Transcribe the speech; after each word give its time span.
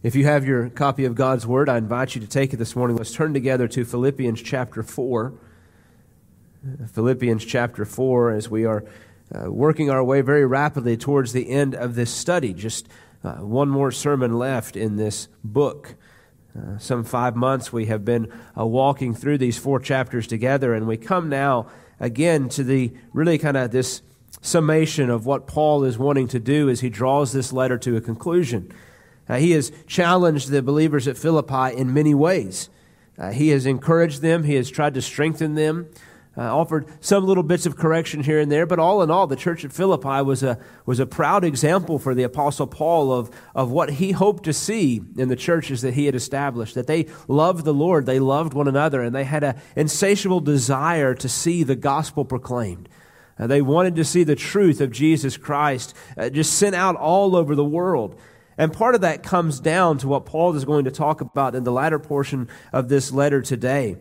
If 0.00 0.14
you 0.14 0.26
have 0.26 0.46
your 0.46 0.68
copy 0.70 1.04
of 1.06 1.16
God's 1.16 1.44
Word, 1.44 1.68
I 1.68 1.76
invite 1.76 2.14
you 2.14 2.20
to 2.20 2.26
take 2.28 2.54
it 2.54 2.58
this 2.58 2.76
morning. 2.76 2.96
Let's 2.96 3.12
turn 3.12 3.34
together 3.34 3.66
to 3.66 3.84
Philippians 3.84 4.40
chapter 4.40 4.84
4. 4.84 5.32
Philippians 6.92 7.44
chapter 7.44 7.84
4, 7.84 8.30
as 8.30 8.48
we 8.48 8.64
are 8.64 8.84
uh, 9.34 9.50
working 9.50 9.90
our 9.90 10.04
way 10.04 10.20
very 10.20 10.46
rapidly 10.46 10.96
towards 10.96 11.32
the 11.32 11.50
end 11.50 11.74
of 11.74 11.96
this 11.96 12.14
study. 12.14 12.54
Just 12.54 12.86
uh, 13.24 13.38
one 13.38 13.68
more 13.68 13.90
sermon 13.90 14.38
left 14.38 14.76
in 14.76 14.94
this 14.94 15.26
book. 15.42 15.96
Uh, 16.56 16.78
some 16.78 17.02
five 17.02 17.34
months 17.34 17.72
we 17.72 17.86
have 17.86 18.04
been 18.04 18.32
uh, 18.56 18.64
walking 18.64 19.16
through 19.16 19.38
these 19.38 19.58
four 19.58 19.80
chapters 19.80 20.28
together, 20.28 20.74
and 20.74 20.86
we 20.86 20.96
come 20.96 21.28
now 21.28 21.66
again 21.98 22.48
to 22.50 22.62
the 22.62 22.92
really 23.12 23.36
kind 23.36 23.56
of 23.56 23.72
this 23.72 24.02
summation 24.42 25.10
of 25.10 25.26
what 25.26 25.48
Paul 25.48 25.82
is 25.82 25.98
wanting 25.98 26.28
to 26.28 26.38
do 26.38 26.70
as 26.70 26.82
he 26.82 26.88
draws 26.88 27.32
this 27.32 27.52
letter 27.52 27.78
to 27.78 27.96
a 27.96 28.00
conclusion. 28.00 28.72
Uh, 29.28 29.36
he 29.36 29.52
has 29.52 29.70
challenged 29.86 30.50
the 30.50 30.62
believers 30.62 31.06
at 31.06 31.18
Philippi 31.18 31.76
in 31.76 31.92
many 31.92 32.14
ways. 32.14 32.70
Uh, 33.18 33.30
he 33.30 33.48
has 33.48 33.66
encouraged 33.66 34.22
them, 34.22 34.44
he 34.44 34.54
has 34.54 34.70
tried 34.70 34.94
to 34.94 35.02
strengthen 35.02 35.54
them, 35.54 35.88
uh, 36.36 36.56
offered 36.56 36.86
some 37.00 37.24
little 37.24 37.42
bits 37.42 37.66
of 37.66 37.76
correction 37.76 38.22
here 38.22 38.38
and 38.38 38.50
there, 38.50 38.64
but 38.64 38.78
all 38.78 39.02
in 39.02 39.10
all, 39.10 39.26
the 39.26 39.34
church 39.34 39.64
at 39.64 39.72
Philippi 39.72 40.22
was 40.22 40.44
a, 40.44 40.56
was 40.86 41.00
a 41.00 41.06
proud 41.06 41.42
example 41.42 41.98
for 41.98 42.14
the 42.14 42.22
Apostle 42.22 42.68
Paul 42.68 43.12
of, 43.12 43.28
of 43.56 43.72
what 43.72 43.90
he 43.90 44.12
hoped 44.12 44.44
to 44.44 44.52
see 44.52 45.02
in 45.16 45.28
the 45.28 45.34
churches 45.34 45.82
that 45.82 45.94
he 45.94 46.06
had 46.06 46.14
established. 46.14 46.76
That 46.76 46.86
they 46.86 47.06
loved 47.26 47.64
the 47.64 47.74
Lord, 47.74 48.06
they 48.06 48.20
loved 48.20 48.54
one 48.54 48.68
another, 48.68 49.02
and 49.02 49.12
they 49.12 49.24
had 49.24 49.42
an 49.42 49.60
insatiable 49.74 50.38
desire 50.38 51.12
to 51.16 51.28
see 51.28 51.64
the 51.64 51.74
gospel 51.74 52.24
proclaimed. 52.24 52.88
Uh, 53.36 53.48
they 53.48 53.60
wanted 53.60 53.96
to 53.96 54.04
see 54.04 54.22
the 54.22 54.36
truth 54.36 54.80
of 54.80 54.92
Jesus 54.92 55.36
Christ 55.36 55.92
uh, 56.16 56.28
just 56.28 56.52
sent 56.52 56.76
out 56.76 56.94
all 56.94 57.34
over 57.34 57.56
the 57.56 57.64
world. 57.64 58.16
And 58.58 58.72
part 58.72 58.96
of 58.96 59.02
that 59.02 59.22
comes 59.22 59.60
down 59.60 59.98
to 59.98 60.08
what 60.08 60.26
Paul 60.26 60.54
is 60.56 60.64
going 60.64 60.84
to 60.84 60.90
talk 60.90 61.20
about 61.20 61.54
in 61.54 61.62
the 61.62 61.72
latter 61.72 62.00
portion 62.00 62.48
of 62.72 62.88
this 62.88 63.12
letter 63.12 63.40
today. 63.40 63.96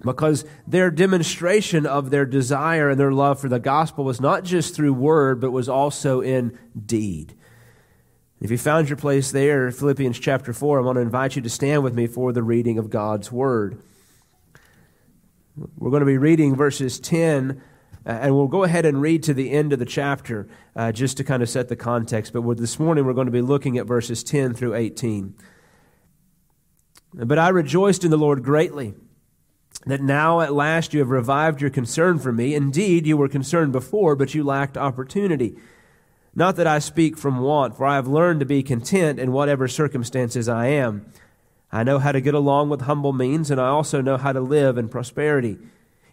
Because 0.00 0.44
their 0.66 0.90
demonstration 0.90 1.84
of 1.84 2.10
their 2.10 2.24
desire 2.24 2.90
and 2.90 2.98
their 2.98 3.12
love 3.12 3.40
for 3.40 3.48
the 3.48 3.58
gospel 3.58 4.04
was 4.04 4.20
not 4.20 4.44
just 4.44 4.74
through 4.74 4.94
word, 4.94 5.40
but 5.40 5.50
was 5.50 5.68
also 5.68 6.20
in 6.20 6.56
deed. 6.86 7.34
If 8.40 8.50
you 8.50 8.58
found 8.58 8.88
your 8.88 8.96
place 8.96 9.30
there, 9.30 9.70
Philippians 9.70 10.18
chapter 10.18 10.52
4, 10.52 10.78
I 10.78 10.82
want 10.82 10.96
to 10.96 11.02
invite 11.02 11.36
you 11.36 11.42
to 11.42 11.48
stand 11.48 11.82
with 11.82 11.94
me 11.94 12.06
for 12.06 12.32
the 12.32 12.42
reading 12.42 12.78
of 12.78 12.90
God's 12.90 13.30
word. 13.30 13.80
We're 15.76 15.90
going 15.90 16.00
to 16.00 16.06
be 16.06 16.18
reading 16.18 16.56
verses 16.56 16.98
10 16.98 17.62
uh, 18.04 18.10
and 18.10 18.34
we'll 18.34 18.48
go 18.48 18.64
ahead 18.64 18.84
and 18.84 19.00
read 19.00 19.22
to 19.24 19.34
the 19.34 19.50
end 19.50 19.72
of 19.72 19.78
the 19.78 19.84
chapter 19.84 20.48
uh, 20.74 20.92
just 20.92 21.16
to 21.16 21.24
kind 21.24 21.42
of 21.42 21.48
set 21.48 21.68
the 21.68 21.76
context. 21.76 22.32
But 22.32 22.56
this 22.56 22.78
morning 22.78 23.06
we're 23.06 23.12
going 23.12 23.26
to 23.26 23.32
be 23.32 23.42
looking 23.42 23.78
at 23.78 23.86
verses 23.86 24.24
10 24.24 24.54
through 24.54 24.74
18. 24.74 25.34
But 27.14 27.38
I 27.38 27.48
rejoiced 27.48 28.04
in 28.04 28.10
the 28.10 28.18
Lord 28.18 28.42
greatly 28.42 28.94
that 29.86 30.00
now 30.00 30.40
at 30.40 30.52
last 30.52 30.94
you 30.94 31.00
have 31.00 31.10
revived 31.10 31.60
your 31.60 31.70
concern 31.70 32.18
for 32.18 32.32
me. 32.32 32.54
Indeed, 32.54 33.06
you 33.06 33.16
were 33.16 33.28
concerned 33.28 33.72
before, 33.72 34.16
but 34.16 34.34
you 34.34 34.44
lacked 34.44 34.76
opportunity. 34.76 35.56
Not 36.34 36.56
that 36.56 36.66
I 36.66 36.78
speak 36.78 37.18
from 37.18 37.40
want, 37.40 37.76
for 37.76 37.84
I 37.84 37.96
have 37.96 38.08
learned 38.08 38.40
to 38.40 38.46
be 38.46 38.62
content 38.62 39.18
in 39.18 39.32
whatever 39.32 39.68
circumstances 39.68 40.48
I 40.48 40.68
am. 40.68 41.06
I 41.70 41.84
know 41.84 41.98
how 41.98 42.12
to 42.12 42.20
get 42.20 42.34
along 42.34 42.70
with 42.70 42.82
humble 42.82 43.12
means, 43.12 43.50
and 43.50 43.60
I 43.60 43.68
also 43.68 44.00
know 44.00 44.16
how 44.16 44.32
to 44.32 44.40
live 44.40 44.78
in 44.78 44.88
prosperity. 44.88 45.58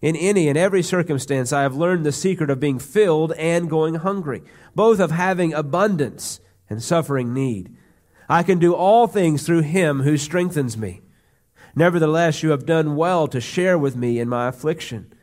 In 0.02 0.16
any 0.16 0.48
and 0.48 0.58
every 0.58 0.82
circumstance, 0.82 1.52
I 1.52 1.64
have 1.64 1.76
learned 1.76 2.06
the 2.06 2.12
secret 2.12 2.50
of 2.50 2.60
being 2.60 2.80
filled 2.80 3.34
and 3.34 3.70
going 3.70 3.96
hungry, 3.96 4.44
both 4.74 5.00
of 5.00 5.12
having 5.12 5.54
abundance 5.54 6.40
and 6.70 6.82
suffering 6.82 7.34
need. 7.34 7.76
I 8.30 8.44
can 8.44 8.60
do 8.60 8.74
all 8.74 9.08
things 9.08 9.46
through 9.46 9.62
him 9.62 10.04
who 10.04 10.16
strengthens 10.16 10.78
me. 10.78 11.02
Nevertheless, 11.76 12.44
you 12.44 12.52
have 12.52 12.66
done 12.66 12.96
well 12.96 13.28
to 13.28 13.42
share 13.42 13.78
with 13.78 13.96
me 13.96 14.20
in 14.20 14.30
my 14.30 14.48
affliction. 14.48 15.14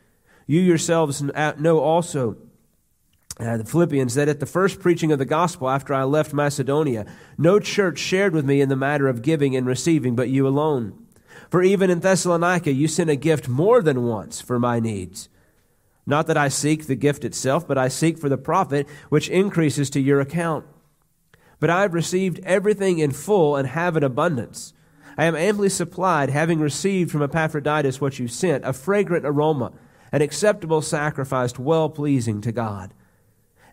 You 0.45 0.59
yourselves 0.59 1.21
know 1.21 1.79
also, 1.79 2.37
uh, 3.39 3.57
the 3.57 3.65
Philippians, 3.65 4.13
that 4.15 4.29
at 4.29 4.39
the 4.39 4.45
first 4.45 4.79
preaching 4.79 5.11
of 5.11 5.19
the 5.19 5.25
gospel 5.25 5.69
after 5.69 5.93
I 5.93 6.03
left 6.03 6.33
Macedonia, 6.33 7.05
no 7.37 7.59
church 7.59 7.97
shared 7.97 8.33
with 8.33 8.45
me 8.45 8.61
in 8.61 8.69
the 8.69 8.75
matter 8.75 9.07
of 9.07 9.21
giving 9.21 9.55
and 9.55 9.65
receiving, 9.65 10.15
but 10.15 10.29
you 10.29 10.47
alone. 10.47 11.06
For 11.49 11.63
even 11.63 11.89
in 11.89 11.99
Thessalonica 11.99 12.71
you 12.71 12.87
sent 12.87 13.09
a 13.09 13.15
gift 13.15 13.47
more 13.47 13.81
than 13.81 14.03
once 14.03 14.41
for 14.41 14.59
my 14.59 14.79
needs. 14.79 15.29
Not 16.05 16.27
that 16.27 16.37
I 16.37 16.47
seek 16.47 16.87
the 16.87 16.95
gift 16.95 17.25
itself, 17.25 17.67
but 17.67 17.77
I 17.77 17.89
seek 17.89 18.17
for 18.17 18.29
the 18.29 18.37
profit 18.37 18.87
which 19.09 19.29
increases 19.29 19.89
to 19.91 19.99
your 19.99 20.21
account. 20.21 20.65
But 21.59 21.69
I 21.69 21.81
have 21.81 21.93
received 21.93 22.39
everything 22.43 22.99
in 22.99 23.11
full 23.11 23.55
and 23.55 23.67
have 23.67 23.97
an 23.97 24.03
abundance. 24.03 24.73
I 25.17 25.25
am 25.25 25.35
amply 25.35 25.69
supplied, 25.69 26.29
having 26.29 26.59
received 26.59 27.11
from 27.11 27.23
Epaphroditus 27.23 27.99
what 27.99 28.19
you 28.19 28.27
sent, 28.27 28.63
a 28.63 28.71
fragrant 28.71 29.25
aroma, 29.25 29.73
an 30.11 30.21
acceptable 30.21 30.81
sacrifice, 30.81 31.57
well 31.57 31.89
pleasing 31.89 32.39
to 32.41 32.51
God. 32.51 32.93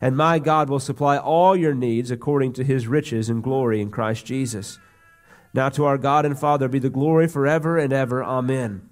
And 0.00 0.16
my 0.16 0.38
God 0.38 0.68
will 0.68 0.80
supply 0.80 1.18
all 1.18 1.54
your 1.54 1.74
needs 1.74 2.10
according 2.10 2.54
to 2.54 2.64
his 2.64 2.88
riches 2.88 3.28
and 3.28 3.42
glory 3.42 3.80
in 3.80 3.90
Christ 3.90 4.26
Jesus. 4.26 4.78
Now 5.54 5.68
to 5.70 5.84
our 5.84 5.96
God 5.96 6.26
and 6.26 6.38
Father 6.38 6.68
be 6.68 6.80
the 6.80 6.90
glory 6.90 7.28
forever 7.28 7.78
and 7.78 7.92
ever. 7.92 8.22
Amen. 8.22 8.88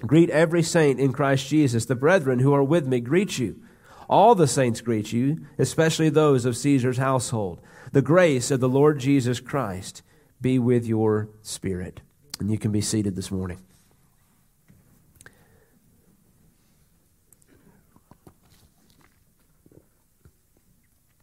Greet 0.00 0.28
every 0.28 0.62
saint 0.62 1.00
in 1.00 1.14
Christ 1.14 1.48
Jesus. 1.48 1.86
The 1.86 1.94
brethren 1.94 2.40
who 2.40 2.52
are 2.52 2.62
with 2.62 2.86
me 2.86 3.00
greet 3.00 3.38
you. 3.38 3.62
All 4.06 4.34
the 4.34 4.46
saints 4.46 4.82
greet 4.82 5.14
you, 5.14 5.46
especially 5.58 6.10
those 6.10 6.44
of 6.44 6.58
Caesar's 6.58 6.98
household. 6.98 7.60
The 7.92 8.02
grace 8.02 8.50
of 8.50 8.60
the 8.60 8.68
Lord 8.68 8.98
Jesus 8.98 9.40
Christ 9.40 10.02
be 10.42 10.58
with 10.58 10.84
your 10.84 11.30
spirit. 11.40 12.02
And 12.38 12.50
you 12.50 12.58
can 12.58 12.70
be 12.70 12.82
seated 12.82 13.16
this 13.16 13.30
morning. 13.30 13.62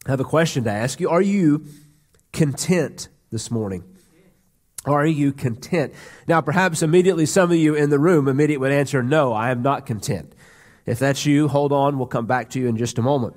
I 0.07 0.09
have 0.09 0.19
a 0.19 0.23
question 0.25 0.63
to 0.63 0.71
ask 0.71 0.99
you. 0.99 1.07
Are 1.07 1.21
you 1.21 1.65
content 2.33 3.09
this 3.29 3.51
morning? 3.51 3.83
Are 4.85 5.05
you 5.05 5.31
content? 5.31 5.93
Now, 6.27 6.41
perhaps 6.41 6.81
immediately 6.81 7.25
some 7.25 7.51
of 7.51 7.57
you 7.57 7.75
in 7.75 7.89
the 7.91 7.99
room 7.99 8.27
immediately 8.27 8.57
would 8.57 8.71
answer, 8.71 9.03
No, 9.03 9.31
I 9.33 9.51
am 9.51 9.61
not 9.61 9.85
content. 9.85 10.33
If 10.85 10.97
that's 10.97 11.25
you, 11.25 11.47
hold 11.47 11.71
on. 11.71 11.97
We'll 11.97 12.07
come 12.07 12.25
back 12.25 12.49
to 12.51 12.59
you 12.59 12.67
in 12.67 12.77
just 12.77 12.97
a 12.97 13.01
moment. 13.01 13.35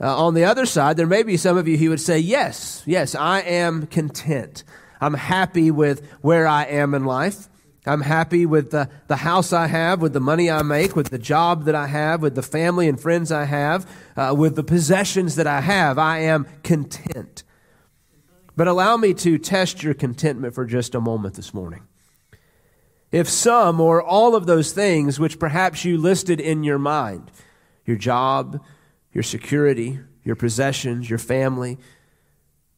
Uh, 0.00 0.24
on 0.24 0.34
the 0.34 0.44
other 0.44 0.64
side, 0.64 0.96
there 0.96 1.06
may 1.06 1.22
be 1.22 1.36
some 1.36 1.58
of 1.58 1.68
you 1.68 1.76
who 1.76 1.90
would 1.90 2.00
say, 2.00 2.18
Yes, 2.18 2.82
yes, 2.86 3.14
I 3.14 3.40
am 3.40 3.86
content. 3.86 4.64
I'm 5.00 5.14
happy 5.14 5.70
with 5.70 6.06
where 6.22 6.46
I 6.46 6.64
am 6.64 6.94
in 6.94 7.04
life. 7.04 7.48
I'm 7.84 8.00
happy 8.00 8.46
with 8.46 8.70
the, 8.70 8.88
the 9.08 9.16
house 9.16 9.52
I 9.52 9.66
have, 9.66 10.00
with 10.00 10.12
the 10.12 10.20
money 10.20 10.48
I 10.48 10.62
make, 10.62 10.94
with 10.94 11.10
the 11.10 11.18
job 11.18 11.64
that 11.64 11.74
I 11.74 11.88
have, 11.88 12.22
with 12.22 12.36
the 12.36 12.42
family 12.42 12.88
and 12.88 12.98
friends 12.98 13.32
I 13.32 13.44
have, 13.44 13.90
uh, 14.16 14.34
with 14.38 14.54
the 14.54 14.62
possessions 14.62 15.34
that 15.34 15.48
I 15.48 15.60
have. 15.60 15.98
I 15.98 16.20
am 16.20 16.46
content. 16.62 17.42
But 18.56 18.68
allow 18.68 18.96
me 18.96 19.14
to 19.14 19.38
test 19.38 19.82
your 19.82 19.94
contentment 19.94 20.54
for 20.54 20.64
just 20.64 20.94
a 20.94 21.00
moment 21.00 21.34
this 21.34 21.54
morning. 21.54 21.86
If 23.10 23.28
some 23.28 23.80
or 23.80 24.02
all 24.02 24.34
of 24.34 24.46
those 24.46 24.72
things 24.72 25.20
which 25.20 25.38
perhaps 25.38 25.84
you 25.84 25.98
listed 25.98 26.40
in 26.40 26.64
your 26.64 26.78
mind, 26.78 27.30
your 27.84 27.96
job, 27.96 28.62
your 29.12 29.22
security, 29.22 30.00
your 30.24 30.36
possessions, 30.36 31.08
your 31.08 31.18
family, 31.18 31.78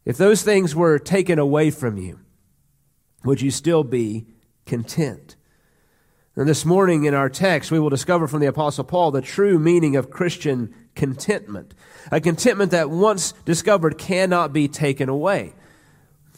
if 0.04 0.16
those 0.16 0.42
things 0.42 0.74
were 0.74 0.98
taken 0.98 1.38
away 1.38 1.70
from 1.70 1.96
you, 1.96 2.20
would 3.24 3.40
you 3.40 3.50
still 3.50 3.84
be 3.84 4.26
content? 4.66 5.36
And 6.36 6.48
this 6.48 6.64
morning 6.64 7.04
in 7.04 7.14
our 7.14 7.28
text, 7.28 7.70
we 7.70 7.78
will 7.78 7.90
discover 7.90 8.26
from 8.26 8.40
the 8.40 8.46
Apostle 8.46 8.84
Paul 8.84 9.12
the 9.12 9.22
true 9.22 9.58
meaning 9.58 9.94
of 9.94 10.10
Christian 10.10 10.74
contentment. 10.96 11.74
A 12.10 12.20
contentment 12.20 12.72
that 12.72 12.90
once 12.90 13.32
discovered 13.44 13.98
cannot 13.98 14.52
be 14.52 14.66
taken 14.66 15.08
away. 15.08 15.54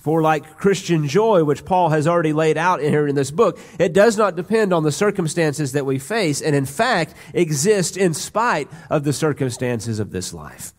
For 0.06 0.22
like 0.22 0.56
Christian 0.56 1.08
joy, 1.08 1.42
which 1.42 1.64
Paul 1.64 1.88
has 1.88 2.06
already 2.06 2.32
laid 2.32 2.56
out 2.56 2.80
here 2.80 3.08
in 3.08 3.16
this 3.16 3.32
book, 3.32 3.58
it 3.76 3.92
does 3.92 4.16
not 4.16 4.36
depend 4.36 4.72
on 4.72 4.84
the 4.84 4.92
circumstances 4.92 5.72
that 5.72 5.84
we 5.84 5.98
face, 5.98 6.40
and 6.40 6.54
in 6.54 6.64
fact 6.64 7.12
exists 7.34 7.96
in 7.96 8.14
spite 8.14 8.68
of 8.88 9.02
the 9.02 9.12
circumstances 9.12 9.98
of 9.98 10.12
this 10.12 10.32
life. 10.32 10.72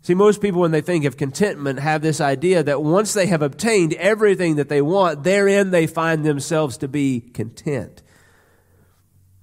See, 0.00 0.14
most 0.14 0.40
people, 0.40 0.62
when 0.62 0.70
they 0.70 0.80
think 0.80 1.04
of 1.04 1.18
contentment, 1.18 1.78
have 1.78 2.00
this 2.00 2.22
idea 2.22 2.62
that 2.62 2.82
once 2.82 3.12
they 3.12 3.26
have 3.26 3.42
obtained 3.42 3.92
everything 3.92 4.56
that 4.56 4.70
they 4.70 4.80
want, 4.80 5.22
therein 5.22 5.70
they 5.70 5.86
find 5.86 6.24
themselves 6.24 6.78
to 6.78 6.88
be 6.88 7.20
content. 7.20 8.02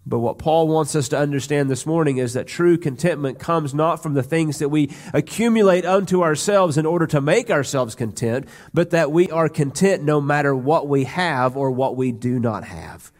But 0.05 0.19
what 0.19 0.39
Paul 0.39 0.67
wants 0.67 0.95
us 0.95 1.09
to 1.09 1.17
understand 1.17 1.69
this 1.69 1.85
morning 1.85 2.17
is 2.17 2.33
that 2.33 2.47
true 2.47 2.77
contentment 2.77 3.37
comes 3.37 3.73
not 3.73 4.01
from 4.01 4.15
the 4.15 4.23
things 4.23 4.57
that 4.59 4.69
we 4.69 4.91
accumulate 5.13 5.85
unto 5.85 6.23
ourselves 6.23 6.77
in 6.77 6.87
order 6.87 7.05
to 7.07 7.21
make 7.21 7.51
ourselves 7.51 7.93
content, 7.93 8.47
but 8.73 8.89
that 8.89 9.11
we 9.11 9.29
are 9.29 9.47
content 9.47 10.03
no 10.03 10.19
matter 10.19 10.55
what 10.55 10.87
we 10.87 11.03
have 11.03 11.55
or 11.55 11.69
what 11.69 11.95
we 11.95 12.11
do 12.11 12.39
not 12.39 12.63
have. 12.63 13.11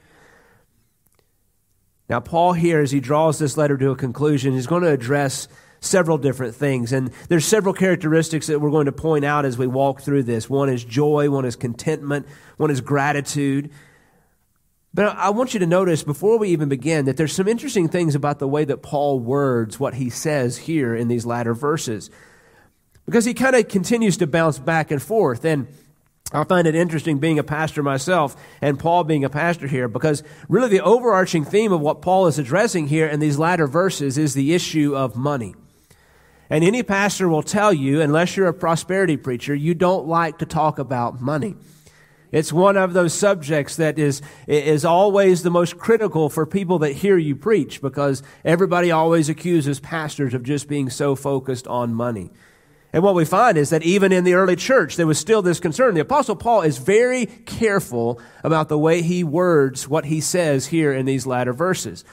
Now, 2.09 2.19
Paul 2.19 2.53
here, 2.53 2.81
as 2.81 2.91
he 2.91 2.99
draws 2.99 3.37
this 3.37 3.57
letter 3.57 3.77
to 3.77 3.91
a 3.91 3.95
conclusion, 3.95 4.55
is 4.55 4.67
going 4.67 4.81
to 4.83 4.89
address 4.89 5.47
several 5.81 6.17
different 6.17 6.55
things. 6.55 6.91
And 6.91 7.11
there's 7.29 7.45
several 7.45 7.73
characteristics 7.73 8.47
that 8.47 8.59
we're 8.59 8.71
going 8.71 8.87
to 8.87 8.91
point 8.91 9.23
out 9.23 9.45
as 9.45 9.57
we 9.57 9.67
walk 9.67 10.01
through 10.01 10.23
this. 10.23 10.49
One 10.49 10.69
is 10.69 10.83
joy, 10.83 11.29
one 11.29 11.45
is 11.45 11.55
contentment, 11.55 12.27
one 12.57 12.71
is 12.71 12.81
gratitude. 12.81 13.71
But 14.93 15.15
I 15.17 15.29
want 15.29 15.53
you 15.53 15.59
to 15.61 15.65
notice 15.65 16.03
before 16.03 16.37
we 16.37 16.49
even 16.49 16.67
begin 16.67 17.05
that 17.05 17.15
there's 17.15 17.33
some 17.33 17.47
interesting 17.47 17.87
things 17.87 18.13
about 18.13 18.39
the 18.39 18.47
way 18.47 18.65
that 18.65 18.81
Paul 18.81 19.19
words 19.19 19.79
what 19.79 19.93
he 19.93 20.09
says 20.09 20.57
here 20.57 20.93
in 20.93 21.07
these 21.07 21.25
latter 21.25 21.53
verses. 21.53 22.09
Because 23.05 23.23
he 23.23 23.33
kind 23.33 23.55
of 23.55 23.69
continues 23.69 24.17
to 24.17 24.27
bounce 24.27 24.59
back 24.59 24.91
and 24.91 25.01
forth. 25.01 25.45
And 25.45 25.67
I 26.33 26.43
find 26.43 26.67
it 26.67 26.75
interesting 26.75 27.19
being 27.19 27.39
a 27.39 27.43
pastor 27.43 27.83
myself 27.83 28.35
and 28.61 28.77
Paul 28.77 29.05
being 29.05 29.23
a 29.23 29.29
pastor 29.29 29.67
here 29.67 29.87
because 29.87 30.23
really 30.49 30.69
the 30.69 30.81
overarching 30.81 31.45
theme 31.45 31.71
of 31.71 31.81
what 31.81 32.01
Paul 32.01 32.27
is 32.27 32.37
addressing 32.37 32.87
here 32.87 33.07
in 33.07 33.19
these 33.19 33.37
latter 33.37 33.67
verses 33.67 34.17
is 34.17 34.33
the 34.33 34.53
issue 34.53 34.95
of 34.95 35.15
money. 35.15 35.55
And 36.49 36.65
any 36.65 36.83
pastor 36.83 37.29
will 37.29 37.43
tell 37.43 37.71
you, 37.71 38.01
unless 38.01 38.35
you're 38.35 38.47
a 38.47 38.53
prosperity 38.53 39.15
preacher, 39.15 39.55
you 39.55 39.73
don't 39.73 40.05
like 40.05 40.39
to 40.39 40.45
talk 40.45 40.79
about 40.79 41.21
money. 41.21 41.55
It's 42.31 42.53
one 42.53 42.77
of 42.77 42.93
those 42.93 43.13
subjects 43.13 43.75
that 43.75 43.99
is, 43.99 44.21
is 44.47 44.85
always 44.85 45.43
the 45.43 45.49
most 45.49 45.77
critical 45.77 46.29
for 46.29 46.45
people 46.45 46.79
that 46.79 46.93
hear 46.93 47.17
you 47.17 47.35
preach 47.35 47.81
because 47.81 48.23
everybody 48.45 48.89
always 48.89 49.27
accuses 49.27 49.79
pastors 49.79 50.33
of 50.33 50.43
just 50.43 50.67
being 50.67 50.89
so 50.89 51.15
focused 51.15 51.67
on 51.67 51.93
money. 51.93 52.31
And 52.93 53.03
what 53.03 53.15
we 53.15 53.25
find 53.25 53.57
is 53.57 53.69
that 53.69 53.83
even 53.83 54.11
in 54.11 54.23
the 54.23 54.33
early 54.33 54.55
church, 54.55 54.95
there 54.95 55.07
was 55.07 55.19
still 55.19 55.41
this 55.41 55.59
concern. 55.59 55.93
The 55.93 56.01
Apostle 56.01 56.35
Paul 56.35 56.61
is 56.61 56.77
very 56.77 57.25
careful 57.25 58.19
about 58.43 58.69
the 58.69 58.77
way 58.77 59.01
he 59.01 59.23
words 59.23 59.87
what 59.87 60.05
he 60.05 60.19
says 60.19 60.67
here 60.67 60.93
in 60.93 61.05
these 61.05 61.25
latter 61.25 61.53
verses 61.53 62.03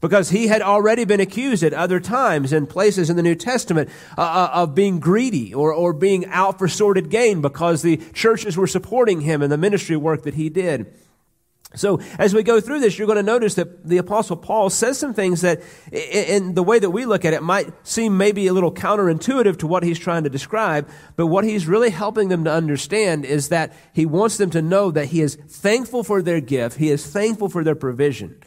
because 0.00 0.30
he 0.30 0.48
had 0.48 0.62
already 0.62 1.04
been 1.04 1.20
accused 1.20 1.62
at 1.62 1.72
other 1.72 2.00
times 2.00 2.52
and 2.52 2.68
places 2.68 3.10
in 3.10 3.16
the 3.16 3.22
New 3.22 3.34
Testament 3.34 3.88
uh, 4.16 4.20
uh, 4.20 4.50
of 4.52 4.74
being 4.74 5.00
greedy 5.00 5.54
or, 5.54 5.72
or 5.72 5.92
being 5.92 6.26
out 6.26 6.58
for 6.58 6.68
sordid 6.68 7.10
gain 7.10 7.40
because 7.40 7.82
the 7.82 7.96
churches 8.12 8.56
were 8.56 8.66
supporting 8.66 9.22
him 9.22 9.42
in 9.42 9.50
the 9.50 9.58
ministry 9.58 9.96
work 9.96 10.22
that 10.22 10.34
he 10.34 10.48
did. 10.48 10.92
So, 11.74 12.00
as 12.18 12.32
we 12.32 12.42
go 12.42 12.60
through 12.60 12.80
this, 12.80 12.96
you're 12.96 13.06
going 13.06 13.16
to 13.16 13.22
notice 13.22 13.54
that 13.56 13.86
the 13.86 13.98
Apostle 13.98 14.36
Paul 14.36 14.70
says 14.70 14.98
some 14.98 15.12
things 15.12 15.42
that, 15.42 15.62
in 15.92 16.54
the 16.54 16.62
way 16.62 16.78
that 16.78 16.90
we 16.90 17.04
look 17.04 17.24
at 17.24 17.34
it, 17.34 17.42
might 17.42 17.70
seem 17.86 18.16
maybe 18.16 18.46
a 18.46 18.52
little 18.52 18.72
counterintuitive 18.72 19.58
to 19.58 19.66
what 19.66 19.82
he's 19.82 19.98
trying 19.98 20.24
to 20.24 20.30
describe. 20.30 20.88
But 21.16 21.26
what 21.26 21.44
he's 21.44 21.66
really 21.66 21.90
helping 21.90 22.28
them 22.28 22.44
to 22.44 22.52
understand 22.52 23.24
is 23.24 23.50
that 23.50 23.74
he 23.92 24.06
wants 24.06 24.38
them 24.38 24.50
to 24.50 24.62
know 24.62 24.90
that 24.90 25.06
he 25.06 25.20
is 25.20 25.34
thankful 25.34 26.02
for 26.02 26.22
their 26.22 26.40
gift, 26.40 26.78
he 26.78 26.88
is 26.88 27.04
thankful 27.06 27.48
for 27.48 27.62
their 27.62 27.74
provision. 27.74 28.40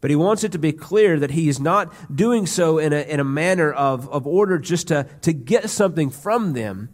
But 0.00 0.10
he 0.10 0.16
wants 0.16 0.44
it 0.44 0.52
to 0.52 0.58
be 0.58 0.72
clear 0.72 1.18
that 1.18 1.30
he 1.30 1.48
is 1.48 1.58
not 1.58 1.92
doing 2.14 2.46
so 2.46 2.78
in 2.78 2.92
a, 2.92 3.00
in 3.00 3.18
a 3.18 3.24
manner 3.24 3.72
of, 3.72 4.08
of 4.10 4.26
order 4.26 4.58
just 4.58 4.88
to, 4.88 5.06
to 5.22 5.32
get 5.32 5.70
something 5.70 6.10
from 6.10 6.52
them, 6.52 6.90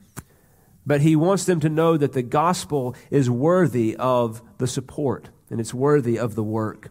but 0.87 1.01
he 1.01 1.17
wants 1.17 1.45
them 1.45 1.61
to 1.61 1.69
know 1.69 1.97
that 1.97 2.13
the 2.13 2.23
gospel 2.23 2.95
is 3.11 3.29
worthy 3.29 3.97
of 3.97 4.43
the 4.59 4.67
support 4.67 5.29
and 5.51 5.61
it's 5.61 5.75
worthy 5.75 6.19
of 6.19 6.35
the 6.35 6.43
work. 6.43 6.91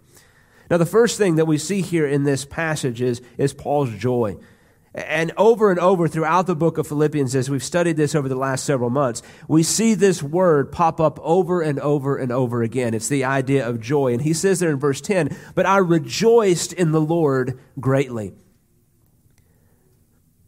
Now, 0.70 0.78
the 0.78 0.86
first 0.86 1.18
thing 1.18 1.36
that 1.36 1.46
we 1.46 1.58
see 1.58 1.82
here 1.82 2.08
in 2.08 2.24
this 2.24 2.46
passage 2.46 3.02
is, 3.02 3.22
is 3.38 3.54
Paul's 3.54 3.94
joy. 3.96 4.38
And 4.94 5.32
over 5.38 5.72
and 5.72 5.80
over 5.80 6.10
throughout 6.10 6.48
the 6.48 6.56
book 6.56 6.78
of 6.78 6.86
Philippians, 6.86 7.34
as 7.34 7.50
we've 7.50 7.64
studied 7.64 7.96
this 7.96 8.14
over 8.14 8.28
the 8.28 8.36
last 8.36 8.66
several 8.66 8.90
months, 8.90 9.22
we 9.48 9.64
see 9.64 9.94
this 9.94 10.22
word 10.22 10.72
pop 10.72 11.00
up 11.00 11.18
over 11.22 11.62
and 11.62 11.80
over 11.80 12.18
and 12.18 12.30
over 12.30 12.62
again. 12.62 12.94
It's 12.94 13.08
the 13.08 13.24
idea 13.24 13.68
of 13.68 13.80
joy. 13.80 14.12
And 14.12 14.22
he 14.22 14.34
says 14.34 14.60
there 14.60 14.70
in 14.70 14.80
verse 14.80 15.00
10, 15.00 15.36
But 15.56 15.66
I 15.66 15.78
rejoiced 15.78 16.74
in 16.74 16.92
the 16.92 17.00
Lord 17.00 17.58
greatly. 17.80 18.34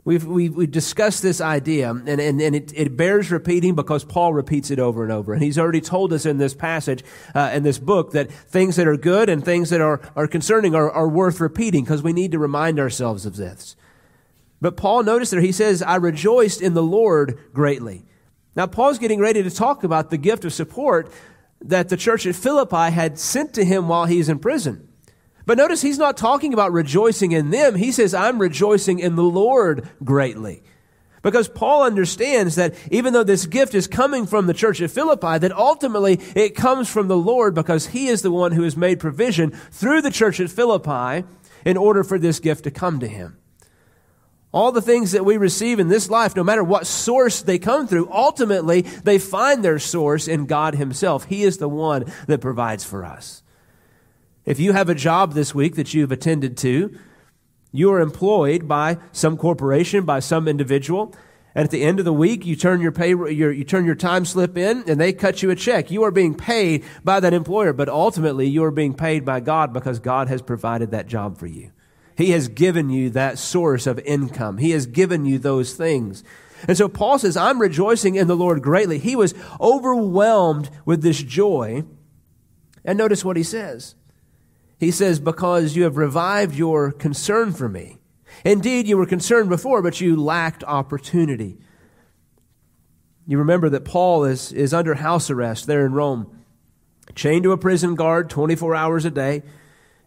We've, 0.05 0.25
we've, 0.25 0.53
we've, 0.53 0.69
discussed 0.69 1.21
this 1.21 1.39
idea, 1.39 1.89
and, 1.89 2.09
and, 2.09 2.41
and 2.41 2.53
it, 2.53 2.73
it, 2.75 2.97
bears 2.97 3.31
repeating 3.31 3.73
because 3.73 4.03
Paul 4.03 4.33
repeats 4.33 4.69
it 4.69 4.77
over 4.77 5.03
and 5.03 5.13
over. 5.13 5.31
And 5.31 5.41
he's 5.41 5.57
already 5.57 5.79
told 5.79 6.11
us 6.11 6.25
in 6.25 6.39
this 6.39 6.53
passage, 6.53 7.05
uh, 7.33 7.51
in 7.53 7.63
this 7.63 7.79
book, 7.79 8.11
that 8.11 8.29
things 8.29 8.75
that 8.75 8.85
are 8.85 8.97
good 8.97 9.29
and 9.29 9.45
things 9.45 9.69
that 9.69 9.79
are, 9.79 10.01
are 10.17 10.27
concerning 10.27 10.75
are, 10.75 10.91
are 10.91 11.07
worth 11.07 11.39
repeating 11.39 11.85
because 11.85 12.03
we 12.03 12.11
need 12.11 12.33
to 12.33 12.39
remind 12.39 12.81
ourselves 12.81 13.25
of 13.25 13.37
this. 13.37 13.77
But 14.63 14.77
Paul, 14.77 15.03
notice 15.03 15.31
there, 15.31 15.41
he 15.41 15.51
says, 15.51 15.81
I 15.81 15.97
rejoiced 15.97 16.61
in 16.61 16.73
the 16.73 16.81
Lord 16.81 17.37
greatly. 17.51 18.05
Now, 18.55 18.65
Paul's 18.65 18.97
getting 18.97 19.19
ready 19.19 19.43
to 19.43 19.49
talk 19.49 19.83
about 19.83 20.09
the 20.09 20.17
gift 20.17 20.45
of 20.45 20.53
support 20.53 21.11
that 21.59 21.89
the 21.89 21.97
church 21.97 22.25
at 22.25 22.33
Philippi 22.33 22.89
had 22.89 23.19
sent 23.19 23.53
to 23.55 23.65
him 23.65 23.89
while 23.89 24.05
he's 24.05 24.29
in 24.29 24.39
prison. 24.39 24.87
But 25.45 25.57
notice 25.57 25.81
he's 25.81 25.97
not 25.97 26.15
talking 26.15 26.53
about 26.53 26.71
rejoicing 26.71 27.33
in 27.33 27.49
them. 27.49 27.75
He 27.75 27.91
says, 27.91 28.13
I'm 28.13 28.39
rejoicing 28.39 28.99
in 28.99 29.17
the 29.17 29.23
Lord 29.23 29.89
greatly. 30.01 30.63
Because 31.23 31.49
Paul 31.49 31.83
understands 31.83 32.55
that 32.55 32.73
even 32.89 33.11
though 33.11 33.25
this 33.25 33.45
gift 33.45 33.75
is 33.75 33.85
coming 33.85 34.25
from 34.25 34.47
the 34.47 34.53
church 34.53 34.81
at 34.81 34.91
Philippi, 34.91 35.39
that 35.39 35.51
ultimately 35.51 36.21
it 36.35 36.55
comes 36.55 36.89
from 36.89 37.09
the 37.09 37.17
Lord 37.17 37.53
because 37.53 37.87
he 37.87 38.07
is 38.07 38.21
the 38.21 38.31
one 38.31 38.53
who 38.53 38.63
has 38.63 38.77
made 38.77 39.01
provision 39.01 39.51
through 39.71 40.01
the 40.01 40.09
church 40.09 40.39
at 40.39 40.49
Philippi 40.49 41.27
in 41.65 41.75
order 41.75 42.05
for 42.05 42.17
this 42.17 42.39
gift 42.39 42.63
to 42.63 42.71
come 42.71 43.01
to 43.01 43.09
him. 43.09 43.39
All 44.53 44.71
the 44.71 44.81
things 44.81 45.13
that 45.13 45.25
we 45.25 45.37
receive 45.37 45.79
in 45.79 45.87
this 45.87 46.09
life, 46.09 46.35
no 46.35 46.43
matter 46.43 46.63
what 46.63 46.85
source 46.85 47.41
they 47.41 47.57
come 47.57 47.87
through, 47.87 48.09
ultimately 48.11 48.81
they 48.81 49.17
find 49.17 49.65
their 49.65 49.79
source 49.79 50.27
in 50.27 50.45
God 50.45 50.75
Himself. 50.75 51.25
He 51.25 51.43
is 51.43 51.57
the 51.57 51.67
one 51.67 52.05
that 52.27 52.39
provides 52.39 52.83
for 52.83 53.03
us. 53.03 53.41
If 54.45 54.59
you 54.59 54.73
have 54.73 54.89
a 54.89 54.95
job 54.95 55.33
this 55.33 55.55
week 55.55 55.75
that 55.75 55.93
you've 55.93 56.11
attended 56.11 56.55
to, 56.57 56.95
you 57.71 57.91
are 57.91 57.99
employed 57.99 58.67
by 58.67 58.99
some 59.11 59.37
corporation, 59.37 60.05
by 60.05 60.19
some 60.19 60.47
individual, 60.47 61.15
and 61.55 61.65
at 61.65 61.71
the 61.71 61.83
end 61.83 61.99
of 61.99 62.05
the 62.05 62.13
week, 62.13 62.45
you 62.45 62.55
turn 62.55 62.81
your 62.81 62.91
pay, 62.91 63.09
your, 63.09 63.51
you 63.51 63.63
turn 63.63 63.85
your 63.85 63.95
time 63.95 64.25
slip 64.25 64.57
in, 64.57 64.83
and 64.87 64.99
they 64.99 65.13
cut 65.13 65.43
you 65.43 65.51
a 65.51 65.55
check. 65.55 65.91
You 65.91 66.03
are 66.03 66.11
being 66.11 66.35
paid 66.35 66.83
by 67.03 67.19
that 67.19 67.33
employer, 67.33 67.73
but 67.73 67.89
ultimately 67.89 68.47
you 68.47 68.63
are 68.63 68.71
being 68.71 68.95
paid 68.95 69.23
by 69.23 69.39
God 69.39 69.71
because 69.71 69.99
God 69.99 70.29
has 70.29 70.41
provided 70.41 70.91
that 70.91 71.07
job 71.07 71.37
for 71.37 71.45
you. 71.45 71.71
He 72.15 72.31
has 72.31 72.47
given 72.47 72.89
you 72.89 73.09
that 73.11 73.39
source 73.39 73.87
of 73.87 73.99
income. 73.99 74.57
He 74.57 74.71
has 74.71 74.85
given 74.85 75.25
you 75.25 75.39
those 75.39 75.73
things. 75.73 76.23
And 76.67 76.77
so 76.77 76.87
Paul 76.87 77.19
says, 77.19 77.35
I'm 77.35 77.59
rejoicing 77.59 78.15
in 78.15 78.27
the 78.27 78.35
Lord 78.35 78.61
greatly. 78.61 78.99
He 78.99 79.15
was 79.15 79.33
overwhelmed 79.59 80.69
with 80.85 81.01
this 81.01 81.21
joy. 81.21 81.83
And 82.85 82.97
notice 82.97 83.25
what 83.25 83.37
he 83.37 83.43
says. 83.43 83.95
He 84.79 84.91
says, 84.91 85.19
Because 85.19 85.75
you 85.75 85.83
have 85.83 85.97
revived 85.97 86.55
your 86.55 86.91
concern 86.91 87.53
for 87.53 87.67
me. 87.67 87.99
Indeed, 88.43 88.87
you 88.87 88.97
were 88.97 89.05
concerned 89.05 89.49
before, 89.49 89.81
but 89.81 90.01
you 90.01 90.15
lacked 90.15 90.63
opportunity. 90.63 91.57
You 93.25 93.37
remember 93.37 93.69
that 93.69 93.85
Paul 93.85 94.25
is, 94.25 94.51
is 94.51 94.73
under 94.73 94.95
house 94.95 95.29
arrest 95.29 95.67
there 95.67 95.85
in 95.85 95.93
Rome, 95.93 96.43
chained 97.15 97.43
to 97.43 97.51
a 97.51 97.57
prison 97.57 97.95
guard 97.95 98.29
24 98.29 98.75
hours 98.75 99.05
a 99.05 99.11
day. 99.11 99.43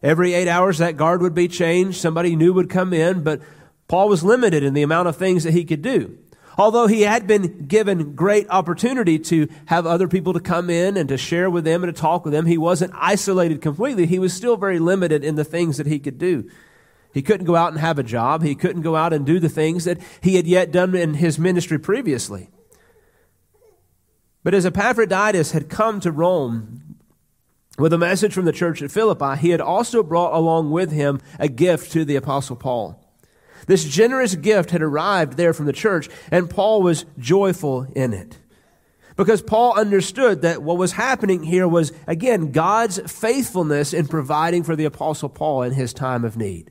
Every 0.03 0.35
eight 0.35 0.49
hours, 0.49 0.79
that 0.79 0.97
guard 0.97 1.23
would 1.23 1.35
be 1.35 1.49
changed. 1.49 1.99
Somebody 2.01 2.37
new 2.37 2.53
would 2.53 2.71
come 2.71 2.93
in, 2.93 3.23
but 3.23 3.41
Paul 3.89 4.09
was 4.09 4.23
limited 4.23 4.63
in 4.63 4.75
the 4.75 4.83
amount 4.83 5.09
of 5.09 5.17
things 5.17 5.45
that 5.45 5.53
he 5.53 5.65
could 5.65 5.83
do. 5.83 6.19
Although 6.59 6.87
he 6.87 7.03
had 7.03 7.27
been 7.27 7.67
given 7.67 8.15
great 8.15 8.47
opportunity 8.49 9.19
to 9.19 9.49
have 9.67 9.87
other 9.87 10.09
people 10.09 10.33
to 10.33 10.41
come 10.41 10.71
in 10.71 10.97
and 10.97 11.09
to 11.11 11.19
share 11.19 11.51
with 11.51 11.65
them 11.65 11.85
and 11.85 11.95
to 11.95 12.01
talk 12.01 12.25
with 12.25 12.33
them, 12.33 12.47
he 12.47 12.57
wasn't 12.57 12.93
isolated 12.95 13.61
completely. 13.61 14.07
He 14.07 14.19
was 14.19 14.33
still 14.33 14.57
very 14.57 14.79
limited 14.79 15.23
in 15.23 15.35
the 15.35 15.45
things 15.45 15.77
that 15.77 15.87
he 15.87 15.99
could 15.99 16.19
do. 16.19 16.49
He 17.13 17.23
couldn't 17.23 17.47
go 17.47 17.57
out 17.57 17.73
and 17.73 17.81
have 17.81 17.99
a 17.99 18.03
job. 18.03 18.43
He 18.43 18.55
couldn't 18.55 18.83
go 18.83 18.97
out 18.97 19.13
and 19.13 19.25
do 19.25 19.39
the 19.39 19.49
things 19.49 19.85
that 19.85 19.99
he 20.23 20.37
had 20.37 20.47
yet 20.47 20.71
done 20.71 20.95
in 20.95 21.15
his 21.15 21.39
ministry 21.39 21.79
previously. 21.79 22.49
But 24.43 24.55
as 24.55 24.65
Epaphroditus 24.65 25.53
had 25.53 25.69
come 25.69 26.01
to 26.01 26.13
Rome 26.13 26.86
with 27.79 27.93
a 27.93 27.99
message 27.99 28.33
from 28.33 28.45
the 28.45 28.53
church 28.53 28.83
at 28.83 28.91
Philippi, 28.91 29.37
he 29.41 29.51
had 29.51 29.61
also 29.61 30.03
brought 30.03 30.35
along 30.35 30.71
with 30.71 30.93
him 30.93 31.21
a 31.39 31.49
gift 31.49 31.93
to 31.93 32.05
the 32.05 32.17
Apostle 32.17 32.57
Paul. 32.57 33.03
This 33.67 33.85
generous 33.85 34.35
gift 34.35 34.71
had 34.71 34.83
arrived 34.83 35.37
there 35.37 35.53
from 35.53 35.67
the 35.67 35.73
church, 35.73 36.09
and 36.31 36.49
Paul 36.49 36.83
was 36.83 37.05
joyful 37.19 37.87
in 37.95 38.13
it. 38.13 38.39
Because 39.17 39.41
Paul 39.41 39.79
understood 39.79 40.43
that 40.43 40.63
what 40.63 40.77
was 40.77 40.93
happening 40.93 41.43
here 41.43 41.67
was, 41.67 41.93
again, 42.07 42.53
God's 42.53 43.01
faithfulness 43.11 43.95
in 43.95 44.07
providing 44.09 44.63
for 44.63 44.77
the 44.77 44.85
Apostle 44.85 45.31
Paul 45.31 45.63
in 45.63 45.73
his 45.73 45.95
time 45.95 46.25
of 46.25 46.37
need. 46.37 46.71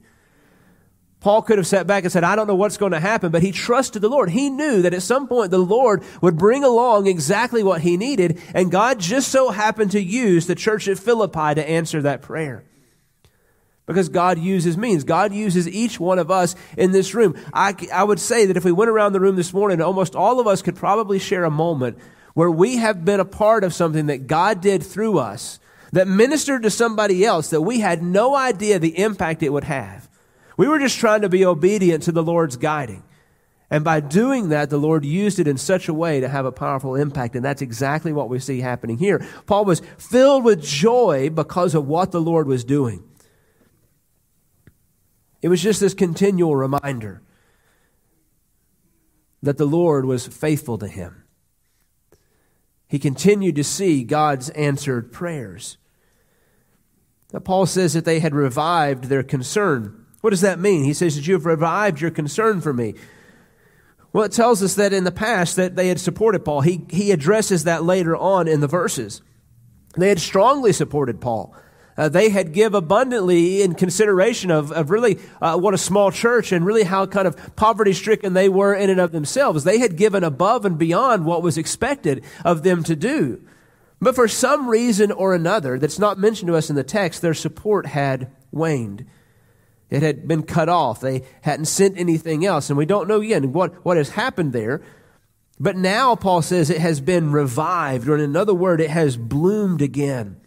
Paul 1.26 1.42
could 1.42 1.58
have 1.58 1.66
sat 1.66 1.88
back 1.88 2.04
and 2.04 2.14
said, 2.14 2.24
I 2.24 2.36
don't 2.36 2.46
know 2.46 2.54
what's 2.54 2.78
going 2.78 2.92
to 2.92 3.00
happen, 3.00 3.32
but 3.32 3.42
he 3.42 3.52
trusted 3.52 4.00
the 4.00 4.10
Lord. 4.10 4.30
He 4.30 4.52
knew 4.52 4.84
that 4.84 4.94
at 4.94 5.02
some 5.02 5.28
point 5.28 5.50
the 5.50 5.58
Lord 5.58 6.04
would 6.22 6.38
bring 6.38 6.64
along 6.64 7.08
exactly 7.08 7.64
what 7.64 7.82
he 7.82 7.98
needed, 7.98 8.40
and 8.54 8.70
God 8.72 9.00
just 9.00 9.30
so 9.30 9.50
happened 9.50 9.90
to 9.94 10.00
use 10.00 10.46
the 10.46 10.54
church 10.54 10.88
at 10.88 11.00
Philippi 11.00 11.56
to 11.56 11.68
answer 11.68 12.04
that 12.04 12.22
prayer. 12.22 12.64
Because 13.88 14.08
God 14.08 14.38
uses 14.38 14.78
means. 14.78 15.04
God 15.04 15.34
uses 15.34 15.68
each 15.68 16.00
one 16.00 16.20
of 16.20 16.30
us 16.30 16.56
in 16.78 16.92
this 16.92 17.16
room. 17.16 17.36
I, 17.52 17.74
I 17.92 18.04
would 18.04 18.20
say 18.20 18.46
that 18.46 18.58
if 18.58 18.64
we 18.64 18.72
went 18.72 18.92
around 18.92 19.14
the 19.14 19.20
room 19.20 19.36
this 19.36 19.52
morning, 19.52 19.82
almost 19.82 20.16
all 20.16 20.40
of 20.40 20.46
us 20.46 20.62
could 20.62 20.76
probably 20.76 21.18
share 21.18 21.44
a 21.44 21.50
moment 21.50 21.98
where 22.36 22.52
we 22.52 22.78
have 22.78 23.04
been 23.04 23.20
a 23.20 23.26
part 23.26 23.64
of 23.64 23.74
something 23.74 24.06
that 24.06 24.28
God 24.28 24.62
did 24.62 24.84
through 24.84 25.18
us 25.18 25.60
that 25.92 26.08
ministered 26.08 26.62
to 26.62 26.70
somebody 26.70 27.26
else 27.26 27.50
that 27.50 27.62
we 27.62 27.80
had 27.80 28.04
no 28.04 28.36
idea 28.36 28.78
the 28.78 29.00
impact 29.00 29.42
it 29.42 29.50
would 29.50 29.64
have. 29.64 30.08
We 30.58 30.68
were 30.68 30.80
just 30.80 31.00
trying 31.00 31.22
to 31.22 31.30
be 31.30 31.46
obedient 31.46 32.04
to 32.04 32.12
the 32.12 32.24
Lord's 32.24 32.58
guiding. 32.58 33.04
And 33.70 33.84
by 33.84 34.00
doing 34.00 34.50
that, 34.50 34.70
the 34.70 34.78
Lord 34.78 35.04
used 35.04 35.40
it 35.40 35.48
in 35.48 35.58
such 35.58 35.88
a 35.88 35.94
way 35.94 36.20
to 36.20 36.30
have 36.30 36.46
a 36.46 36.52
powerful 36.52 36.96
impact. 36.96 37.36
And 37.36 37.44
that's 37.44 37.62
exactly 37.62 38.14
what 38.14 38.30
we 38.30 38.40
see 38.40 38.62
happening 38.62 38.98
here. 38.98 39.26
Paul 39.48 39.66
was 39.66 39.82
filled 39.98 40.44
with 40.44 40.62
joy 40.62 41.30
because 41.30 41.74
of 41.74 41.88
what 41.88 42.12
the 42.12 42.22
Lord 42.22 42.48
was 42.48 42.64
doing. 42.64 43.04
It 45.42 45.50
was 45.50 45.62
just 45.62 45.80
this 45.80 45.94
continual 45.94 46.56
reminder 46.56 47.22
that 49.42 49.58
the 49.58 49.66
Lord 49.66 50.06
was 50.06 50.26
faithful 50.26 50.78
to 50.78 50.88
him. 50.88 51.24
He 52.88 53.00
continued 53.00 53.56
to 53.56 53.64
see 53.64 54.04
God's 54.04 54.50
answered 54.52 55.12
prayers. 55.12 55.78
Now, 57.34 57.40
Paul 57.40 57.66
says 57.66 57.94
that 57.94 58.06
they 58.06 58.20
had 58.20 58.34
revived 58.34 59.06
their 59.06 59.24
concern. 59.24 60.05
What 60.26 60.32
does 60.32 60.42
that 60.42 60.58
mean? 60.58 60.86
He 60.86 60.96
says 60.96 61.16
that 61.16 61.28
you 61.28 61.36
have 61.36 61.46
revived 61.46 62.02
your 62.02 62.10
concern 62.10 62.60
for 62.60 62.74
me. 62.74 62.96
Well, 64.12 64.24
it 64.24 64.32
tells 64.32 64.64
us 64.64 64.74
that 64.74 64.92
in 64.92 65.04
the 65.04 65.12
past 65.12 65.56
that 65.58 65.76
they 65.76 65.88
had 65.88 66.00
supported 66.00 66.44
Paul. 66.44 66.62
He, 66.62 66.84
he 66.90 67.12
addresses 67.12 67.66
that 67.66 67.84
later 67.84 68.18
on 68.18 68.48
in 68.48 68.60
the 68.60 68.68
verses. 68.68 69.22
They 69.96 70.10
had 70.10 70.20
strongly 70.20 70.74
supported 70.74 71.22
Paul. 71.22 71.56
Uh, 71.96 72.10
they 72.10 72.30
had 72.30 72.54
give 72.54 72.74
abundantly 72.74 73.62
in 73.62 73.76
consideration 73.76 74.50
of, 74.50 74.72
of 74.72 74.90
really 74.90 75.20
uh, 75.44 75.60
what 75.60 75.76
a 75.76 75.78
small 75.78 76.10
church 76.10 76.52
and 76.52 76.66
really 76.66 76.86
how 76.86 77.06
kind 77.06 77.28
of 77.28 77.56
poverty 77.56 77.94
stricken 77.94 78.34
they 78.34 78.50
were 78.50 78.74
in 78.74 78.90
and 78.90 79.00
of 79.00 79.12
themselves. 79.12 79.64
They 79.64 79.78
had 79.78 79.96
given 79.96 80.24
above 80.24 80.66
and 80.66 80.76
beyond 80.76 81.26
what 81.26 81.44
was 81.44 81.56
expected 81.56 82.26
of 82.44 82.64
them 82.64 82.84
to 82.86 82.96
do. 82.96 83.44
But 84.02 84.16
for 84.16 84.28
some 84.28 84.70
reason 84.70 85.12
or 85.12 85.36
another 85.36 85.78
that's 85.78 86.00
not 86.00 86.18
mentioned 86.18 86.48
to 86.48 86.56
us 86.56 86.72
in 86.72 86.76
the 86.76 86.84
text, 86.84 87.22
their 87.22 87.36
support 87.36 87.86
had 87.86 88.32
waned. 88.52 89.06
It 89.90 90.02
had 90.02 90.28
been 90.28 90.44
cut 90.44 90.70
off. 90.70 91.00
They 91.00 91.24
hadn't 91.42 91.66
sent 91.66 91.98
anything 91.98 92.46
else. 92.46 92.70
And 92.70 92.78
we 92.78 92.86
don't 92.86 93.08
know 93.08 93.22
yet 93.22 93.46
what, 93.46 93.86
what 93.86 93.98
has 93.98 94.10
happened 94.10 94.54
there. 94.54 94.82
But 95.60 95.78
now, 95.78 96.16
Paul 96.16 96.42
says, 96.42 96.70
it 96.70 96.82
has 96.82 97.00
been 97.00 97.32
revived, 97.32 98.10
or 98.10 98.16
in 98.16 98.22
another 98.22 98.54
word, 98.54 98.82
it 98.82 98.90
has 98.90 99.16
bloomed 99.16 99.82
again. 99.82 100.42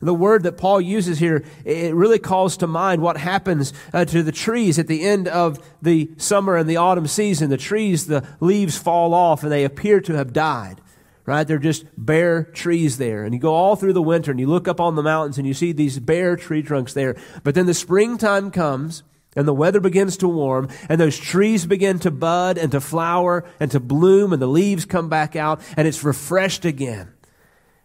The 0.00 0.14
word 0.14 0.42
that 0.42 0.58
Paul 0.58 0.80
uses 0.80 1.18
here, 1.18 1.44
it 1.64 1.94
really 1.94 2.18
calls 2.18 2.58
to 2.58 2.66
mind 2.66 3.00
what 3.00 3.16
happens 3.16 3.72
uh, 3.92 4.04
to 4.04 4.22
the 4.22 4.32
trees 4.32 4.78
at 4.78 4.86
the 4.86 5.02
end 5.02 5.26
of 5.28 5.58
the 5.80 6.10
summer 6.18 6.56
and 6.56 6.68
the 6.68 6.76
autumn 6.76 7.06
season. 7.06 7.48
The 7.48 7.56
trees, 7.56 8.06
the 8.06 8.24
leaves 8.38 8.76
fall 8.76 9.14
off 9.14 9.42
and 9.42 9.50
they 9.50 9.64
appear 9.64 10.00
to 10.02 10.12
have 10.14 10.32
died 10.32 10.80
right? 11.26 11.46
They're 11.46 11.58
just 11.58 11.86
bare 11.96 12.44
trees 12.44 12.98
there. 12.98 13.24
And 13.24 13.34
you 13.34 13.40
go 13.40 13.54
all 13.54 13.76
through 13.76 13.94
the 13.94 14.02
winter 14.02 14.30
and 14.30 14.40
you 14.40 14.46
look 14.46 14.68
up 14.68 14.80
on 14.80 14.94
the 14.94 15.02
mountains 15.02 15.38
and 15.38 15.46
you 15.46 15.54
see 15.54 15.72
these 15.72 15.98
bare 15.98 16.36
tree 16.36 16.62
trunks 16.62 16.92
there. 16.92 17.16
But 17.42 17.54
then 17.54 17.66
the 17.66 17.74
springtime 17.74 18.50
comes 18.50 19.02
and 19.36 19.48
the 19.48 19.54
weather 19.54 19.80
begins 19.80 20.16
to 20.18 20.28
warm 20.28 20.68
and 20.88 21.00
those 21.00 21.18
trees 21.18 21.66
begin 21.66 21.98
to 22.00 22.10
bud 22.10 22.58
and 22.58 22.70
to 22.72 22.80
flower 22.80 23.44
and 23.58 23.70
to 23.70 23.80
bloom 23.80 24.32
and 24.32 24.40
the 24.40 24.46
leaves 24.46 24.84
come 24.84 25.08
back 25.08 25.34
out 25.34 25.60
and 25.76 25.88
it's 25.88 26.04
refreshed 26.04 26.64
again. 26.64 27.12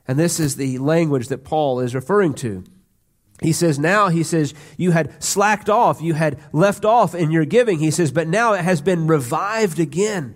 And 0.08 0.18
this 0.18 0.40
is 0.40 0.56
the 0.56 0.80
language 0.80 1.28
that 1.28 1.44
Paul 1.44 1.80
is 1.80 1.96
referring 1.96 2.34
to. 2.36 2.64
He 3.42 3.54
says, 3.54 3.80
now, 3.80 4.10
he 4.10 4.24
says, 4.24 4.54
you 4.76 4.92
had 4.92 5.24
slacked 5.24 5.70
off, 5.70 6.02
you 6.02 6.14
had 6.14 6.40
left 6.52 6.84
off 6.84 7.16
in 7.16 7.32
your 7.32 7.46
giving. 7.46 7.80
He 7.80 7.92
says, 7.92 8.12
but 8.12 8.28
now 8.28 8.54
it 8.54 8.62
has 8.62 8.82
been 8.82 9.08
revived 9.08 9.80
again. 9.80 10.36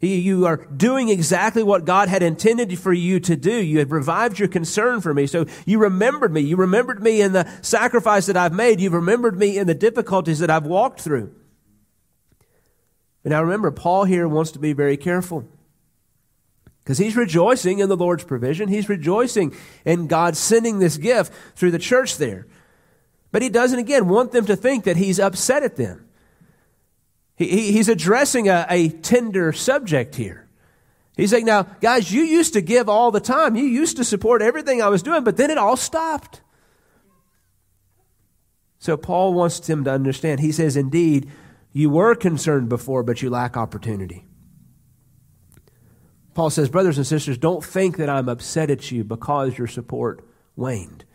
You 0.00 0.44
are 0.44 0.56
doing 0.56 1.08
exactly 1.08 1.62
what 1.62 1.86
God 1.86 2.08
had 2.08 2.22
intended 2.22 2.78
for 2.78 2.92
you 2.92 3.18
to 3.20 3.34
do. 3.34 3.54
You 3.54 3.78
had 3.78 3.90
revived 3.90 4.38
your 4.38 4.48
concern 4.48 5.00
for 5.00 5.14
me. 5.14 5.26
So 5.26 5.46
you 5.64 5.78
remembered 5.78 6.32
me. 6.32 6.42
You 6.42 6.56
remembered 6.56 7.02
me 7.02 7.22
in 7.22 7.32
the 7.32 7.48
sacrifice 7.62 8.26
that 8.26 8.36
I've 8.36 8.52
made. 8.52 8.80
You've 8.80 8.92
remembered 8.92 9.38
me 9.38 9.56
in 9.56 9.66
the 9.66 9.74
difficulties 9.74 10.40
that 10.40 10.50
I've 10.50 10.66
walked 10.66 11.00
through. 11.00 11.34
But 13.22 13.30
now 13.30 13.42
remember, 13.42 13.70
Paul 13.70 14.04
here 14.04 14.28
wants 14.28 14.52
to 14.52 14.58
be 14.58 14.74
very 14.74 14.98
careful. 14.98 15.48
Because 16.84 16.98
he's 16.98 17.16
rejoicing 17.16 17.78
in 17.78 17.88
the 17.88 17.96
Lord's 17.96 18.22
provision. 18.22 18.68
He's 18.68 18.88
rejoicing 18.88 19.56
in 19.84 20.06
God 20.06 20.36
sending 20.36 20.78
this 20.78 20.98
gift 20.98 21.32
through 21.56 21.72
the 21.72 21.78
church 21.78 22.18
there. 22.18 22.46
But 23.32 23.42
he 23.42 23.48
doesn't, 23.48 23.78
again, 23.78 24.08
want 24.08 24.30
them 24.30 24.46
to 24.46 24.54
think 24.54 24.84
that 24.84 24.96
he's 24.96 25.18
upset 25.18 25.62
at 25.62 25.76
them. 25.76 26.05
He, 27.36 27.72
he's 27.72 27.88
addressing 27.88 28.48
a, 28.48 28.66
a 28.68 28.88
tender 28.88 29.52
subject 29.52 30.16
here. 30.16 30.48
He's 31.16 31.30
saying, 31.30 31.46
now, 31.46 31.62
guys, 31.80 32.12
you 32.12 32.22
used 32.22 32.54
to 32.54 32.60
give 32.60 32.88
all 32.88 33.10
the 33.10 33.20
time. 33.20 33.56
You 33.56 33.64
used 33.64 33.96
to 33.96 34.04
support 34.04 34.42
everything 34.42 34.82
I 34.82 34.88
was 34.88 35.02
doing, 35.02 35.24
but 35.24 35.36
then 35.36 35.50
it 35.50 35.58
all 35.58 35.76
stopped. 35.76 36.42
So 38.78 38.96
Paul 38.96 39.32
wants 39.32 39.66
him 39.68 39.84
to 39.84 39.90
understand. 39.90 40.40
He 40.40 40.52
says, 40.52 40.76
indeed, 40.76 41.30
you 41.72 41.90
were 41.90 42.14
concerned 42.14 42.68
before, 42.68 43.02
but 43.02 43.22
you 43.22 43.30
lack 43.30 43.56
opportunity. 43.56 44.26
Paul 46.34 46.50
says, 46.50 46.68
brothers 46.68 46.98
and 46.98 47.06
sisters, 47.06 47.38
don't 47.38 47.64
think 47.64 47.96
that 47.96 48.10
I'm 48.10 48.28
upset 48.28 48.70
at 48.70 48.90
you 48.92 49.02
because 49.04 49.56
your 49.56 49.66
support 49.66 50.22
waned. 50.54 51.06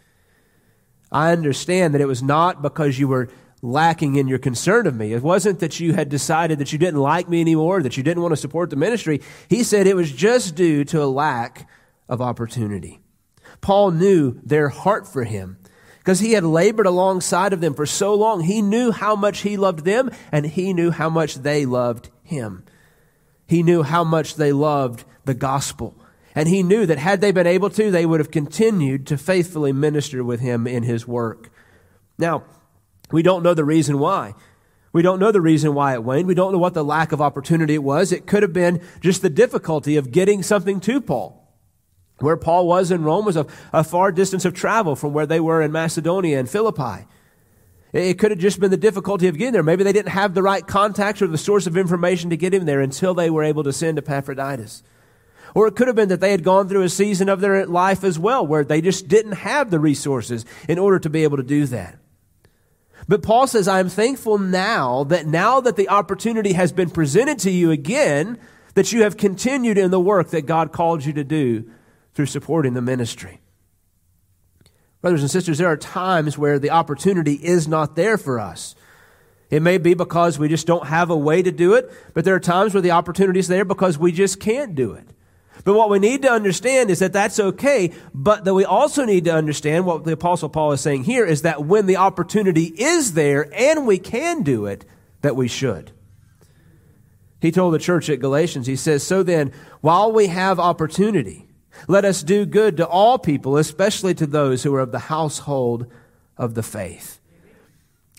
I 1.11 1.31
understand 1.31 1.93
that 1.93 2.01
it 2.01 2.07
was 2.07 2.23
not 2.23 2.63
because 2.63 2.97
you 2.97 3.07
were 3.07 3.29
lacking 3.62 4.15
in 4.15 4.27
your 4.27 4.39
concern 4.39 4.88
of 4.88 4.96
me. 4.96 5.13
It 5.13 5.22
wasn't 5.22 5.60
that 5.60 5.80
you 5.80 5.94
had 5.94 6.10
decided 6.10 6.60
that 6.60 6.74
you 6.74 6.80
didn't 6.80 7.00
like 7.00 7.30
me 7.30 7.41
anymore, 7.41 7.82
that 7.84 7.98
you 7.98 8.03
didn't 8.03 8.24
want 8.24 8.32
to 8.34 8.38
support 8.38 8.70
the 8.70 8.75
ministry. 8.75 9.22
He 9.50 9.63
said 9.63 9.88
it 9.88 9.96
was 9.96 10.12
just 10.12 10.56
due 10.56 10.84
to 10.86 11.03
a 11.03 11.06
lack 11.06 11.70
of 12.10 12.22
opportunity. 12.22 13.00
Paul 13.62 13.91
knew 13.91 14.39
their 14.44 14.70
heart 14.70 15.08
for 15.08 15.24
him 15.24 15.58
because 16.00 16.20
he 16.20 16.34
had 16.34 16.44
labored 16.44 16.88
alongside 16.88 17.53
of 17.53 17.62
them 17.62 17.75
for 17.75 17.86
so 17.86 18.15
long. 18.15 18.41
He 18.41 18.62
knew 18.62 18.91
how 18.91 19.15
much 19.15 19.41
he 19.41 19.58
loved 19.58 19.86
them 19.86 20.10
and 20.32 20.46
he 20.46 20.74
knew 20.74 20.89
how 20.89 21.10
much 21.10 21.36
they 21.36 21.65
loved 21.65 22.10
him. 22.24 22.63
He 23.48 23.62
knew 23.62 23.84
how 23.84 24.03
much 24.03 24.36
they 24.36 24.51
loved 24.51 25.03
the 25.25 25.36
gospel. 25.36 25.96
And 26.34 26.48
he 26.48 26.63
knew 26.63 26.86
that 26.86 26.98
had 26.98 27.22
they 27.22 27.32
been 27.32 27.46
able 27.46 27.70
to, 27.72 27.91
they 27.91 28.06
would 28.06 28.20
have 28.20 28.32
continued 28.32 29.06
to 29.08 29.18
faithfully 29.18 29.74
minister 29.74 30.24
with 30.24 30.39
him 30.39 30.65
in 30.65 30.84
his 30.84 31.06
work. 31.06 31.51
Now, 32.18 32.44
we 33.12 33.22
don't 33.22 33.44
know 33.44 33.53
the 33.53 33.65
reason 33.65 34.00
why. 34.00 34.36
We 34.94 35.01
don't 35.01 35.20
know 35.20 35.32
the 35.32 35.41
reason 35.41 35.74
why 35.74 35.94
it 35.94 36.03
waned. 36.03 36.27
We 36.27 36.36
don't 36.36 36.51
know 36.51 36.58
what 36.58 36.74
the 36.74 36.84
lack 36.84 37.12
of 37.12 37.22
opportunity 37.22 37.75
it 37.75 37.84
was. 37.84 38.12
It 38.12 38.27
could 38.27 38.44
have 38.44 38.53
been 38.53 38.82
just 39.00 39.22
the 39.22 39.30
difficulty 39.30 39.96
of 39.96 40.12
getting 40.12 40.44
something 40.44 40.80
to 40.82 41.00
Paul. 41.00 41.38
Where 42.20 42.38
Paul 42.38 42.68
was 42.68 42.91
in 42.91 43.03
Rome 43.03 43.25
was 43.25 43.38
a, 43.38 43.48
a 43.74 43.84
far 43.84 44.12
distance 44.12 44.46
of 44.46 44.53
travel 44.53 44.96
from 44.96 45.13
where 45.13 45.25
they 45.25 45.39
were 45.39 45.62
in 45.62 45.72
Macedonia 45.72 46.39
and 46.39 46.50
Philippi. 46.50 47.08
It 47.94 48.20
could 48.20 48.32
have 48.32 48.39
just 48.39 48.60
been 48.60 48.72
the 48.72 48.77
difficulty 48.77 49.27
of 49.27 49.38
getting 49.38 49.53
there. 49.53 49.63
Maybe 49.63 49.84
they 49.84 49.91
didn't 49.91 50.12
have 50.12 50.34
the 50.34 50.44
right 50.44 50.65
contacts 50.65 51.22
or 51.22 51.27
the 51.27 51.38
source 51.38 51.68
of 51.68 51.75
information 51.75 52.30
to 52.30 52.38
get 52.38 52.53
him 52.53 52.65
there 52.65 52.80
until 52.80 53.13
they 53.13 53.30
were 53.30 53.44
able 53.44 53.63
to 53.63 53.74
send 53.74 53.98
Epaphroditus. 53.98 54.84
Or 55.53 55.68
it 55.68 55.75
could 55.75 55.88
have 55.88 55.96
been 55.96 56.10
that 56.10 56.22
they 56.22 56.32
had 56.32 56.44
gone 56.44 56.70
through 56.70 56.84
a 56.84 56.89
season 56.89 57.27
of 57.27 57.41
their 57.41 57.65
life 57.65 58.03
as 58.03 58.18
well 58.18 58.46
where 58.46 58.63
they 58.63 58.82
just 58.82 59.08
didn't 59.08 59.34
have 59.34 59.70
the 59.70 59.80
resources 59.80 60.46
in 60.70 60.80
order 60.80 61.00
to 61.00 61.10
be 61.10 61.24
able 61.24 61.38
to 61.38 61.44
do 61.44 61.65
that. 61.68 61.98
But 63.08 63.24
Paul 63.24 63.48
says, 63.48 63.67
I 63.67 63.79
am 63.79 63.89
thankful 63.89 64.38
now 64.38 65.03
that 65.05 65.25
now 65.25 65.60
that 65.62 65.75
the 65.75 65.89
opportunity 65.89 66.53
has 66.53 66.72
been 66.72 66.89
presented 66.89 67.39
to 67.39 67.51
you 67.51 67.72
again, 67.72 68.38
that 68.75 68.91
you 68.93 69.03
have 69.03 69.17
continued 69.17 69.77
in 69.77 69.91
the 69.91 70.00
work 70.00 70.29
that 70.29 70.46
God 70.46 70.72
called 70.72 71.03
you 71.03 71.13
to 71.13 71.24
do 71.24 71.70
through 72.13 72.27
supporting 72.27 72.74
the 72.74 72.81
ministry. 72.81 73.39
Brothers 75.01 75.22
and 75.22 75.31
sisters, 75.31 75.58
there 75.58 75.67
are 75.67 75.77
times 75.77 76.38
where 76.38 76.60
the 76.60 76.70
opportunity 76.70 77.34
is 77.34 77.67
not 77.67 77.96
there 77.96 78.17
for 78.17 78.39
us. 78.39 78.75
It 79.50 79.62
may 79.62 79.77
be 79.77 79.93
because 79.93 80.39
we 80.39 80.48
just 80.48 80.67
don't 80.67 80.88
have 80.88 81.10
a 81.10 81.17
way 81.17 81.41
to 81.41 81.51
do 81.51 81.74
it, 81.74 81.91
but 82.13 82.24
there 82.24 82.36
are 82.36 82.39
times 82.39 82.74
where 82.74 82.81
the 82.81 82.91
opportunity 82.91 83.39
is 83.39 83.48
there 83.48 83.65
because 83.65 83.98
we 83.98 84.12
just 84.12 84.39
can't 84.39 84.75
do 84.75 84.93
it. 84.93 85.08
But 85.63 85.75
what 85.75 85.89
we 85.89 86.00
need 86.00 86.24
to 86.24 86.32
understand 86.32 86.89
is 86.89 87.00
that 87.00 87.13
that's 87.13 87.39
okay, 87.39 87.91
but 88.13 88.46
that 88.46 88.53
we 88.53 88.65
also 88.65 89.06
need 89.06 89.25
to 89.25 89.34
understand 89.34 89.86
what 89.86 90.03
the 90.03 90.13
apostle 90.13 90.50
Paul 90.50 90.72
is 90.72 90.82
saying 90.82 91.03
here 91.03 91.25
is 91.25 91.44
that 91.44 91.65
when 91.65 91.86
the 91.86 91.98
opportunity 91.98 92.65
is 92.65 93.13
there 93.13 93.48
and 93.53 93.86
we 93.86 93.98
can 93.98 94.44
do 94.44 94.65
it, 94.65 94.86
that 95.22 95.36
we 95.36 95.48
should. 95.48 95.91
He 97.39 97.51
told 97.51 97.74
the 97.74 97.80
church 97.80 98.10
at 98.10 98.20
Galatians, 98.20 98.68
he 98.68 98.75
says, 98.75 99.03
So 99.03 99.24
then, 99.24 99.51
while 99.82 100.12
we 100.12 100.27
have 100.27 100.60
opportunity, 100.60 101.48
let 101.88 102.06
us 102.06 102.22
do 102.22 102.46
good 102.46 102.77
to 102.77 102.88
all 102.88 103.18
people, 103.18 103.58
especially 103.58 104.13
to 104.15 104.27
those 104.27 104.63
who 104.63 104.74
are 104.75 104.80
of 104.80 104.91
the 104.91 105.00
household 105.00 105.91
of 106.38 106.53
the 106.53 106.63
faith. 106.63 107.20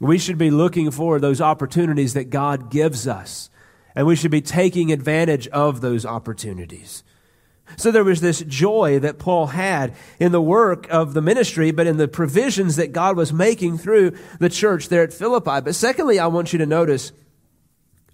We 0.01 0.19
should 0.19 0.39
be 0.39 0.51
looking 0.51 0.91
for 0.91 1.21
those 1.21 1.41
opportunities 1.41 2.15
that 2.15 2.31
God 2.31 2.71
gives 2.71 3.07
us, 3.07 3.51
and 3.95 4.07
we 4.07 4.17
should 4.17 4.33
be 4.33 4.41
taking 4.41 4.91
advantage 4.91 5.47
of 5.49 5.81
those 5.81 6.05
opportunities. 6.05 7.05
So 7.77 7.91
there 7.91 8.05
was 8.05 8.21
this 8.21 8.41
joy 8.43 8.99
that 8.99 9.19
Paul 9.19 9.49
had 9.49 9.95
in 10.19 10.33
the 10.33 10.43
work 10.43 10.87
of 10.91 11.15
the 11.15 11.23
ministry, 11.23 11.71
but 11.71 11.87
in 11.87 11.97
the 11.97 12.09
provisions 12.09 12.77
that 12.77 12.93
God 12.93 13.17
was 13.17 13.33
making 13.33 13.79
through 13.79 14.13
the 14.39 14.49
church 14.49 14.89
there 14.89 15.03
at 15.03 15.13
Philippi. 15.13 15.61
But 15.61 15.75
secondly, 15.75 16.19
I 16.19 16.27
want 16.27 16.53
you 16.53 16.59
to 16.59 16.67
notice 16.67 17.13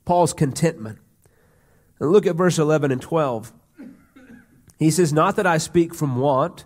Paul's 0.05 0.33
contentment. 0.33 0.99
And 1.99 2.13
look 2.13 2.27
at 2.27 2.37
verse 2.37 2.59
11 2.59 2.93
and 2.93 3.03
12. 3.03 3.53
He 4.79 4.91
says, 4.91 5.13
Not 5.13 5.37
that 5.37 5.47
I 5.47 5.59
speak 5.59 5.95
from 5.95 6.17
want, 6.17 6.65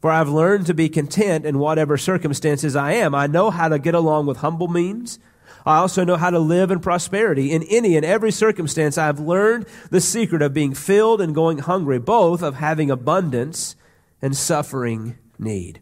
for 0.00 0.10
I've 0.10 0.30
learned 0.30 0.66
to 0.66 0.74
be 0.74 0.88
content 0.88 1.44
in 1.44 1.58
whatever 1.58 1.98
circumstances 1.98 2.74
I 2.74 2.92
am. 2.92 3.14
I 3.14 3.26
know 3.26 3.50
how 3.50 3.68
to 3.68 3.78
get 3.78 3.94
along 3.94 4.26
with 4.26 4.38
humble 4.38 4.68
means. 4.68 5.18
I 5.66 5.76
also 5.76 6.04
know 6.04 6.16
how 6.16 6.30
to 6.30 6.38
live 6.38 6.70
in 6.70 6.80
prosperity. 6.80 7.52
In 7.52 7.62
any 7.64 7.96
and 7.96 8.04
every 8.04 8.30
circumstance, 8.30 8.96
I 8.96 9.06
have 9.06 9.20
learned 9.20 9.66
the 9.90 10.00
secret 10.00 10.42
of 10.42 10.54
being 10.54 10.74
filled 10.74 11.20
and 11.20 11.34
going 11.34 11.58
hungry, 11.58 11.98
both 11.98 12.42
of 12.42 12.56
having 12.56 12.90
abundance 12.90 13.76
and 14.22 14.36
suffering 14.36 15.18
need. 15.38 15.80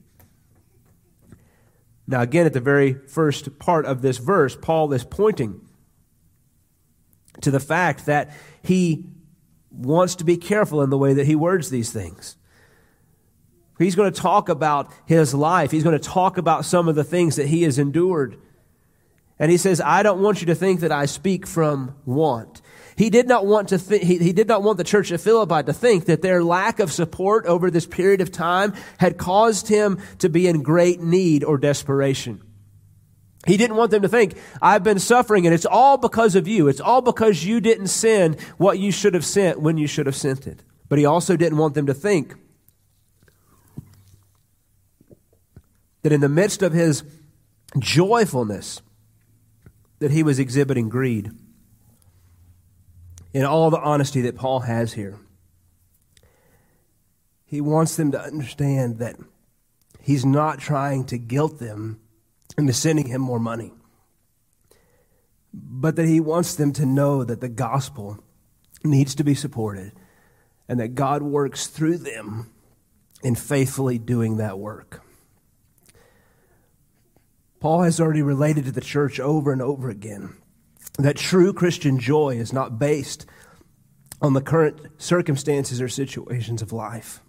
Now, 2.07 2.23
again, 2.23 2.47
at 2.47 2.55
the 2.55 2.61
very 2.61 2.95
first 2.95 3.59
part 3.59 3.85
of 3.85 4.01
this 4.01 4.19
verse, 4.19 4.57
Paul 4.57 4.93
is 4.93 5.05
pointing 5.05 5.61
to 7.43 7.51
the 7.51 7.61
fact 7.61 8.07
that 8.07 8.31
he 8.63 9.05
wants 9.71 10.17
to 10.17 10.25
be 10.25 10.37
careful 10.37 10.83
in 10.83 10.91
the 10.91 10.99
way 10.99 11.15
that 11.15 11.27
he 11.27 11.37
words 11.37 11.71
these 11.71 11.93
things. 11.93 12.37
He's 13.79 13.95
going 13.95 14.13
to 14.13 14.21
talk 14.21 14.49
about 14.49 14.91
his 15.07 15.35
life. 15.35 15.71
He's 15.71 15.85
going 15.85 15.99
to 15.99 16.05
talk 16.05 16.37
about 16.37 16.65
some 16.65 16.89
of 16.89 16.97
the 16.97 17.05
things 17.05 17.37
that 17.37 17.47
he 17.47 17.63
has 17.63 17.79
endured. 17.79 18.41
And 19.39 19.51
he 19.51 19.57
says, 19.57 19.81
I 19.81 20.03
don't 20.03 20.21
want 20.21 20.41
you 20.41 20.47
to 20.47 20.55
think 20.55 20.81
that 20.81 20.93
I 20.93 21.07
speak 21.07 21.47
from 21.47 21.95
want. 22.05 22.61
He 22.97 23.11
did 23.11 23.29
not 23.29 23.47
want 23.47 23.69
to 23.69 23.79
th- 23.79 24.03
he, 24.03 24.19
he 24.19 24.33
did 24.33 24.49
not 24.49 24.65
want 24.65 24.77
the 24.77 24.85
church 24.85 25.13
of 25.13 25.21
Philippi 25.21 25.63
to 25.63 25.73
think 25.73 26.07
that 26.07 26.21
their 26.21 26.43
lack 26.43 26.81
of 26.81 26.91
support 26.91 27.47
over 27.47 27.71
this 27.71 27.87
period 27.87 28.21
of 28.21 28.33
time 28.33 28.75
had 28.99 29.17
caused 29.17 29.69
him 29.69 30.01
to 30.19 30.29
be 30.29 30.49
in 30.49 30.65
great 30.65 31.01
need 31.01 31.45
or 31.45 31.59
desperation. 31.59 32.43
He 33.47 33.57
didn't 33.57 33.77
want 33.77 33.93
them 33.93 34.03
to 34.03 34.09
think, 34.09 34.37
I've 34.61 34.83
been 34.83 34.99
suffering 34.99 35.47
and 35.47 35.55
it's 35.55 35.65
all 35.65 35.97
because 35.97 36.35
of 36.35 36.49
you. 36.49 36.67
It's 36.67 36.81
all 36.81 37.01
because 37.01 37.45
you 37.45 37.61
didn't 37.61 37.87
send 37.87 38.41
what 38.57 38.81
you 38.81 38.91
should 38.91 39.15
have 39.15 39.25
sent 39.25 39.61
when 39.61 39.79
you 39.79 39.87
should 39.87 40.07
have 40.07 40.17
sent 40.17 40.49
it. 40.49 40.65
But 40.89 40.99
he 40.99 41.05
also 41.05 41.37
didn't 41.37 41.59
want 41.59 41.75
them 41.75 41.87
to 41.87 41.95
think 41.95 42.35
that 46.03 46.13
in 46.13 46.21
the 46.21 46.29
midst 46.29 46.63
of 46.63 46.73
his 46.73 47.05
joyfulness, 47.79 48.83
that 49.99 50.11
he 50.11 50.23
was 50.23 50.39
exhibiting 50.39 50.89
greed. 50.89 51.31
In 53.33 53.45
all 53.45 53.71
the 53.71 53.81
honesty 53.81 54.23
that 54.23 54.37
Paul 54.37 54.61
has 54.61 54.95
here, 54.95 55.19
he 57.45 57.61
wants 57.61 57.97
them 57.97 58.13
to 58.13 58.21
understand 58.21 58.99
that 58.99 59.17
he's 60.01 60.25
not 60.25 60.59
trying 60.59 61.05
to 61.07 61.19
guilt 61.19 61.59
them 61.59 62.01
into 62.57 62.73
sending 62.73 63.07
him 63.07 63.21
more 63.21 63.39
money, 63.39 63.73
but 65.53 65.97
that 65.97 66.07
he 66.07 66.21
wants 66.21 66.55
them 66.55 66.73
to 66.75 66.87
know 66.87 67.25
that 67.25 67.41
the 67.41 67.49
gospel 67.49 68.19
needs 68.85 69.15
to 69.15 69.25
be 69.25 69.35
supported 69.35 69.93
and 70.69 70.79
that 70.81 70.95
God 70.95 71.23
works 71.23 71.67
through 71.67 71.99
them 71.99 72.51
in 73.23 73.35
faithfully 73.35 73.99
doing 73.99 74.37
that 74.37 74.59
work. 74.59 75.03
Paul 77.61 77.83
has 77.83 78.01
already 78.01 78.23
related 78.23 78.65
to 78.67 78.73
the 78.73 78.81
church 78.81 79.19
over 79.19 79.53
and 79.53 79.61
over 79.61 79.91
again 79.91 80.35
that 80.99 81.17
true 81.17 81.53
Christian 81.53 81.99
joy 81.99 82.37
is 82.37 82.53
not 82.53 82.79
based 82.79 83.27
on 84.21 84.33
the 84.33 84.41
current 84.41 84.81
circumstances 84.99 85.81
or 85.81 85.89
situations 85.89 86.61
of 86.63 86.73
life. 86.73 87.21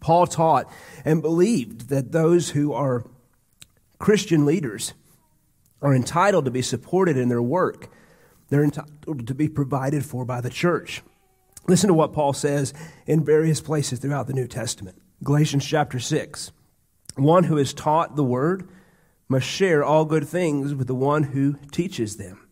Paul 0.00 0.26
taught 0.26 0.70
and 1.04 1.22
believed 1.22 1.88
that 1.88 2.12
those 2.12 2.50
who 2.50 2.72
are 2.72 3.04
Christian 3.98 4.44
leaders 4.44 4.94
are 5.82 5.94
entitled 5.94 6.46
to 6.46 6.50
be 6.50 6.62
supported 6.62 7.16
in 7.16 7.28
their 7.28 7.42
work. 7.42 7.88
They're 8.48 8.64
entitled 8.64 9.26
to 9.26 9.34
be 9.34 9.48
provided 9.48 10.04
for 10.04 10.24
by 10.24 10.40
the 10.40 10.50
church. 10.50 11.02
Listen 11.68 11.88
to 11.88 11.94
what 11.94 12.12
Paul 12.12 12.32
says 12.32 12.72
in 13.06 13.24
various 13.24 13.60
places 13.60 13.98
throughout 13.98 14.26
the 14.26 14.32
New 14.32 14.46
Testament. 14.46 15.00
Galatians 15.22 15.66
chapter 15.66 15.98
6. 15.98 16.52
One 17.16 17.44
who 17.44 17.58
is 17.58 17.74
taught 17.74 18.16
the 18.16 18.24
word 18.24 18.68
must 19.28 19.46
share 19.46 19.84
all 19.84 20.04
good 20.04 20.28
things 20.28 20.74
with 20.74 20.86
the 20.86 20.94
one 20.94 21.24
who 21.24 21.56
teaches 21.72 22.16
them. 22.16 22.46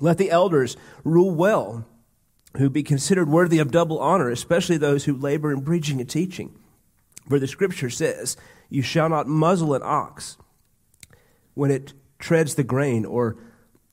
Let 0.00 0.18
the 0.18 0.30
elders 0.30 0.76
rule 1.04 1.30
well, 1.30 1.86
who 2.56 2.68
be 2.68 2.82
considered 2.82 3.28
worthy 3.28 3.58
of 3.58 3.70
double 3.70 3.98
honor, 3.98 4.30
especially 4.30 4.76
those 4.76 5.04
who 5.04 5.14
labor 5.14 5.52
in 5.52 5.62
preaching 5.62 6.00
and 6.00 6.08
teaching. 6.08 6.58
For 7.28 7.38
the 7.38 7.46
scripture 7.46 7.90
says, 7.90 8.36
You 8.68 8.82
shall 8.82 9.08
not 9.08 9.28
muzzle 9.28 9.74
an 9.74 9.82
ox 9.84 10.36
when 11.54 11.70
it 11.70 11.92
treads 12.18 12.54
the 12.54 12.64
grain, 12.64 13.04
or 13.04 13.36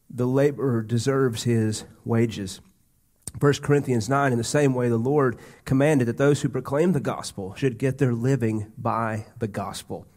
the 0.09 0.25
laborer 0.25 0.81
deserves 0.81 1.43
his 1.43 1.83
wages. 2.03 2.61
1 3.39 3.53
Corinthians 3.61 4.09
9, 4.09 4.31
in 4.31 4.37
the 4.37 4.43
same 4.43 4.73
way, 4.73 4.89
the 4.89 4.97
Lord 4.97 5.37
commanded 5.65 6.07
that 6.07 6.17
those 6.17 6.41
who 6.41 6.49
proclaim 6.49 6.93
the 6.93 6.99
gospel 6.99 7.53
should 7.55 7.77
get 7.77 7.99
their 7.99 8.13
living 8.13 8.71
by 8.77 9.27
the 9.37 9.47
gospel. 9.47 10.07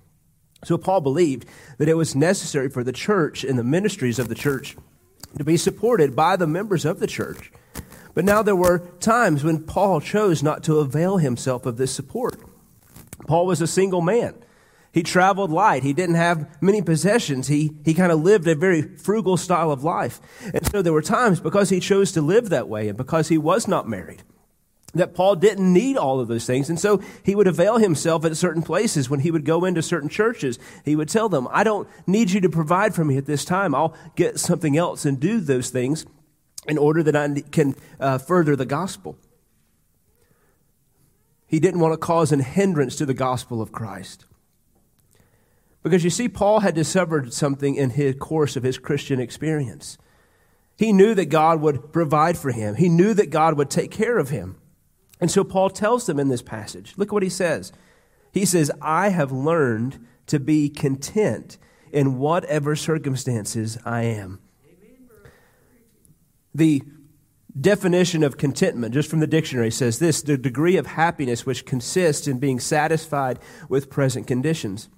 So 0.64 0.76
Paul 0.76 1.00
believed 1.00 1.46
that 1.78 1.88
it 1.88 1.96
was 1.96 2.14
necessary 2.14 2.68
for 2.68 2.84
the 2.84 2.92
church 2.92 3.44
and 3.44 3.58
the 3.58 3.64
ministries 3.64 4.18
of 4.18 4.28
the 4.28 4.34
church 4.34 4.76
to 5.38 5.44
be 5.44 5.56
supported 5.56 6.14
by 6.14 6.36
the 6.36 6.46
members 6.46 6.84
of 6.84 6.98
the 6.98 7.06
church. 7.06 7.50
But 8.14 8.24
now 8.24 8.42
there 8.42 8.56
were 8.56 8.80
times 9.00 9.44
when 9.44 9.64
Paul 9.64 10.00
chose 10.00 10.42
not 10.42 10.62
to 10.64 10.78
avail 10.78 11.18
himself 11.18 11.64
of 11.64 11.76
this 11.76 11.92
support. 11.92 12.38
Paul 13.26 13.46
was 13.46 13.60
a 13.60 13.66
single 13.66 14.00
man. 14.00 14.34
He 14.92 15.04
traveled 15.04 15.52
light. 15.52 15.84
He 15.84 15.92
didn't 15.92 16.16
have 16.16 16.60
many 16.60 16.82
possessions. 16.82 17.46
He, 17.46 17.76
he 17.84 17.94
kind 17.94 18.10
of 18.10 18.20
lived 18.20 18.48
a 18.48 18.56
very 18.56 18.82
frugal 18.82 19.36
style 19.36 19.70
of 19.70 19.84
life. 19.84 20.20
And 20.52 20.66
so 20.66 20.82
there 20.82 20.92
were 20.92 21.02
times 21.02 21.38
because 21.38 21.70
he 21.70 21.78
chose 21.78 22.10
to 22.12 22.20
live 22.20 22.48
that 22.48 22.68
way 22.68 22.88
and 22.88 22.98
because 22.98 23.28
he 23.28 23.38
was 23.38 23.68
not 23.68 23.88
married 23.88 24.24
that 24.94 25.14
Paul 25.14 25.36
didn't 25.36 25.72
need 25.72 25.96
all 25.96 26.20
of 26.20 26.28
those 26.28 26.46
things. 26.46 26.68
And 26.68 26.78
so 26.78 27.00
he 27.22 27.34
would 27.34 27.46
avail 27.46 27.78
himself 27.78 28.24
at 28.24 28.36
certain 28.36 28.62
places 28.62 29.08
when 29.08 29.20
he 29.20 29.30
would 29.30 29.44
go 29.44 29.64
into 29.64 29.82
certain 29.82 30.08
churches. 30.08 30.58
He 30.84 30.96
would 30.96 31.08
tell 31.08 31.28
them, 31.28 31.48
I 31.50 31.64
don't 31.64 31.88
need 32.06 32.30
you 32.30 32.40
to 32.40 32.48
provide 32.48 32.94
for 32.94 33.04
me 33.04 33.16
at 33.16 33.26
this 33.26 33.44
time. 33.44 33.74
I'll 33.74 33.94
get 34.16 34.40
something 34.40 34.76
else 34.76 35.04
and 35.04 35.20
do 35.20 35.40
those 35.40 35.70
things 35.70 36.06
in 36.66 36.76
order 36.76 37.02
that 37.02 37.16
I 37.16 37.40
can 37.50 37.74
uh, 37.98 38.18
further 38.18 38.56
the 38.56 38.66
gospel. 38.66 39.16
He 41.46 41.58
didn't 41.58 41.80
want 41.80 41.94
to 41.94 41.98
cause 41.98 42.32
an 42.32 42.40
hindrance 42.40 42.96
to 42.96 43.06
the 43.06 43.14
gospel 43.14 43.60
of 43.60 43.72
Christ. 43.72 44.24
Because 45.82 46.04
you 46.04 46.10
see, 46.10 46.28
Paul 46.28 46.60
had 46.60 46.74
discovered 46.74 47.32
something 47.32 47.74
in 47.74 47.90
his 47.90 48.16
course 48.16 48.54
of 48.56 48.62
his 48.62 48.78
Christian 48.78 49.18
experience. 49.18 49.98
He 50.76 50.92
knew 50.92 51.14
that 51.14 51.26
God 51.26 51.60
would 51.60 51.92
provide 51.92 52.38
for 52.38 52.52
him. 52.52 52.74
He 52.74 52.88
knew 52.88 53.14
that 53.14 53.30
God 53.30 53.56
would 53.56 53.70
take 53.70 53.90
care 53.90 54.18
of 54.18 54.28
him. 54.28 54.59
And 55.20 55.30
so 55.30 55.44
Paul 55.44 55.70
tells 55.70 56.06
them 56.06 56.18
in 56.18 56.28
this 56.28 56.42
passage 56.42 56.94
look 56.96 57.12
what 57.12 57.22
he 57.22 57.28
says. 57.28 57.72
He 58.32 58.44
says, 58.44 58.70
I 58.80 59.08
have 59.08 59.32
learned 59.32 60.06
to 60.26 60.38
be 60.38 60.68
content 60.68 61.58
in 61.92 62.18
whatever 62.18 62.76
circumstances 62.76 63.76
I 63.84 64.02
am. 64.02 64.40
The 66.54 66.82
definition 67.58 68.22
of 68.22 68.38
contentment, 68.38 68.94
just 68.94 69.10
from 69.10 69.20
the 69.20 69.26
dictionary, 69.26 69.70
says 69.70 69.98
this 69.98 70.22
the 70.22 70.38
degree 70.38 70.76
of 70.76 70.86
happiness 70.86 71.44
which 71.44 71.66
consists 71.66 72.26
in 72.26 72.38
being 72.38 72.60
satisfied 72.60 73.38
with 73.68 73.90
present 73.90 74.26
conditions. 74.26 74.88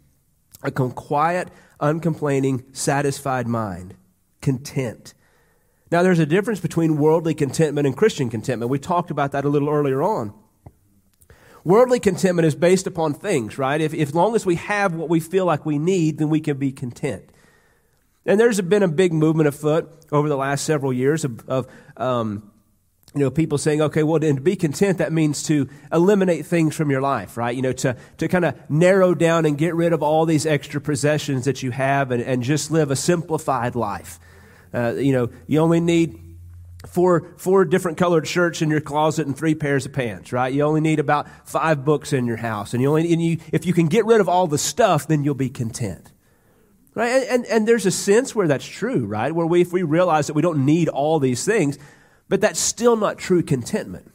A 0.63 0.71
quiet, 0.71 1.49
uncomplaining, 1.81 2.65
satisfied 2.73 3.47
mind. 3.47 3.95
Content. 4.41 5.15
Now, 5.93 6.03
there's 6.03 6.19
a 6.19 6.27
difference 6.27 6.59
between 6.59 6.97
worldly 6.97 7.35
contentment 7.35 7.87
and 7.87 7.95
Christian 7.95 8.31
contentment. 8.31 8.71
We 8.71 8.79
talked 8.79 9.11
about 9.11 9.33
that 9.33 9.45
a 9.45 9.51
little 9.51 9.69
earlier 9.69 10.03
on. 10.03 10.33
Worldly 11.65 12.01
contentment 12.01 12.47
is 12.47 12.55
based 12.55 12.87
upon 12.87 13.13
things, 13.13 13.59
right? 13.59 13.79
If, 13.79 13.93
if 13.93 14.15
long 14.15 14.35
as 14.35 14.47
we 14.47 14.55
have 14.55 14.95
what 14.95 15.11
we 15.11 15.21
feel 15.21 15.45
like 15.45 15.67
we 15.67 15.79
need, 15.79 16.17
then 16.17 16.31
we 16.31 16.41
can 16.41 16.57
be 16.57 16.73
content. 16.73 17.29
And 18.25 18.41
there's 18.41 18.59
been 18.63 18.83
a 18.83 18.89
big 18.89 19.13
movement 19.13 19.49
afoot 19.49 19.93
over 20.11 20.31
the 20.31 20.37
last 20.37 20.65
several 20.65 20.95
years 20.95 21.27
of, 21.27 21.47
of 21.47 21.67
um, 21.99 22.51
you 23.15 23.21
know, 23.21 23.31
people 23.31 23.59
saying, 23.59 23.83
okay, 23.83 24.03
well, 24.03 24.19
to 24.19 24.33
be 24.41 24.57
content, 24.57 24.97
that 24.97 25.13
means 25.13 25.43
to 25.43 25.69
eliminate 25.93 26.47
things 26.47 26.75
from 26.75 26.91
your 26.91 27.03
life, 27.03 27.37
right? 27.37 27.55
You 27.55 27.61
know, 27.61 27.73
to, 27.75 27.99
to 28.17 28.29
kind 28.29 28.47
of 28.47 28.59
narrow 28.71 29.15
down 29.15 29.45
and 29.45 29.59
get 29.59 29.75
rid 29.75 29.93
of 29.93 30.03
all 30.03 30.25
these 30.25 30.47
extra 30.47 30.81
possessions 30.81 31.45
that 31.45 31.63
you 31.63 31.71
have 31.71 32.11
and, 32.13 32.23
and 32.23 32.43
just 32.43 32.71
live 32.71 32.91
a 32.91 32.97
simplified 32.97 33.75
life. 33.75 34.19
Uh, 34.73 34.95
you 34.95 35.13
know, 35.13 35.31
you 35.47 35.59
only 35.61 35.81
need 35.81 36.19
four, 36.87 37.33
four 37.37 37.65
different 37.65 37.99
colored 37.99 38.27
shirts 38.27 38.63
in 38.63 38.71
your 38.71 38.81
closet 38.81 39.27
and 39.27 39.37
three 39.37 39.55
pairs 39.55 39.87
of 39.87 39.93
pants, 39.93 40.33
right? 40.33 40.53
You 40.53 40.63
only 40.63 40.81
need 40.81 40.99
about 40.99 41.29
five 41.49 41.85
books 41.85 42.13
in 42.13 42.27
your 42.27 42.37
house. 42.37 42.73
And 42.73 42.83
you 42.83 42.89
only, 42.89 43.13
and 43.13 43.23
you, 43.23 43.39
if 43.53 43.67
you 43.67 43.73
can 43.73 43.87
get 43.87 44.05
rid 44.05 44.21
of 44.21 44.29
all 44.29 44.47
the 44.47 44.59
stuff, 44.59 45.07
then 45.07 45.25
you'll 45.25 45.35
be 45.35 45.51
content. 45.51 46.11
Right? 46.95 47.09
And, 47.09 47.25
and, 47.25 47.47
and 47.47 47.69
there's 47.69 47.87
a 47.87 47.91
sense 47.91 48.35
where 48.35 48.49
that's 48.49 48.67
true, 48.67 49.07
right? 49.07 49.33
Where 49.33 49.47
we, 49.47 49.63
if 49.63 49.73
we 49.73 49.83
realize 49.83 50.27
that 50.27 50.35
we 50.35 50.43
don't 50.43 50.67
need 50.67 50.89
all 50.89 51.19
these 51.19 51.45
things, 51.45 51.79
but 52.29 52.41
that's 52.41 52.61
still 52.61 52.97
not 52.97 53.19
true 53.19 53.43
contentment. 53.43 54.11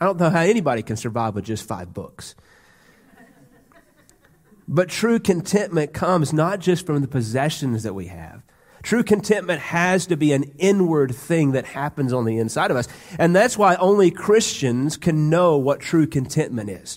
I 0.00 0.06
don't 0.06 0.18
know 0.18 0.30
how 0.30 0.40
anybody 0.40 0.82
can 0.82 0.96
survive 0.96 1.34
with 1.34 1.44
just 1.44 1.66
five 1.66 1.92
books. 1.92 2.34
But 4.68 4.88
true 4.88 5.18
contentment 5.18 5.92
comes 5.92 6.32
not 6.32 6.58
just 6.58 6.86
from 6.86 7.00
the 7.00 7.08
possessions 7.08 7.82
that 7.82 7.94
we 7.94 8.06
have, 8.06 8.42
True 8.86 9.02
contentment 9.02 9.60
has 9.62 10.06
to 10.06 10.16
be 10.16 10.30
an 10.30 10.44
inward 10.58 11.12
thing 11.12 11.50
that 11.52 11.64
happens 11.66 12.12
on 12.12 12.24
the 12.24 12.38
inside 12.38 12.70
of 12.70 12.76
us. 12.76 12.86
And 13.18 13.34
that's 13.34 13.58
why 13.58 13.74
only 13.74 14.12
Christians 14.12 14.96
can 14.96 15.28
know 15.28 15.58
what 15.58 15.80
true 15.80 16.06
contentment 16.06 16.70
is. 16.70 16.96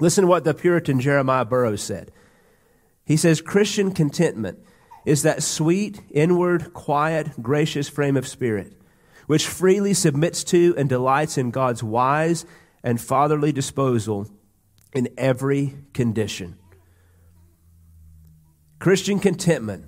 Listen 0.00 0.22
to 0.22 0.28
what 0.28 0.42
the 0.42 0.54
Puritan 0.54 0.98
Jeremiah 0.98 1.44
Burroughs 1.44 1.84
said. 1.84 2.10
He 3.04 3.16
says, 3.16 3.40
Christian 3.40 3.92
contentment 3.92 4.58
is 5.04 5.22
that 5.22 5.44
sweet, 5.44 6.00
inward, 6.10 6.74
quiet, 6.74 7.40
gracious 7.40 7.88
frame 7.88 8.16
of 8.16 8.26
spirit, 8.26 8.72
which 9.28 9.46
freely 9.46 9.94
submits 9.94 10.42
to 10.42 10.74
and 10.76 10.88
delights 10.88 11.38
in 11.38 11.52
God's 11.52 11.84
wise 11.84 12.44
and 12.82 13.00
fatherly 13.00 13.52
disposal 13.52 14.26
in 14.92 15.08
every 15.16 15.76
condition. 15.94 16.58
Christian 18.80 19.20
contentment 19.20 19.84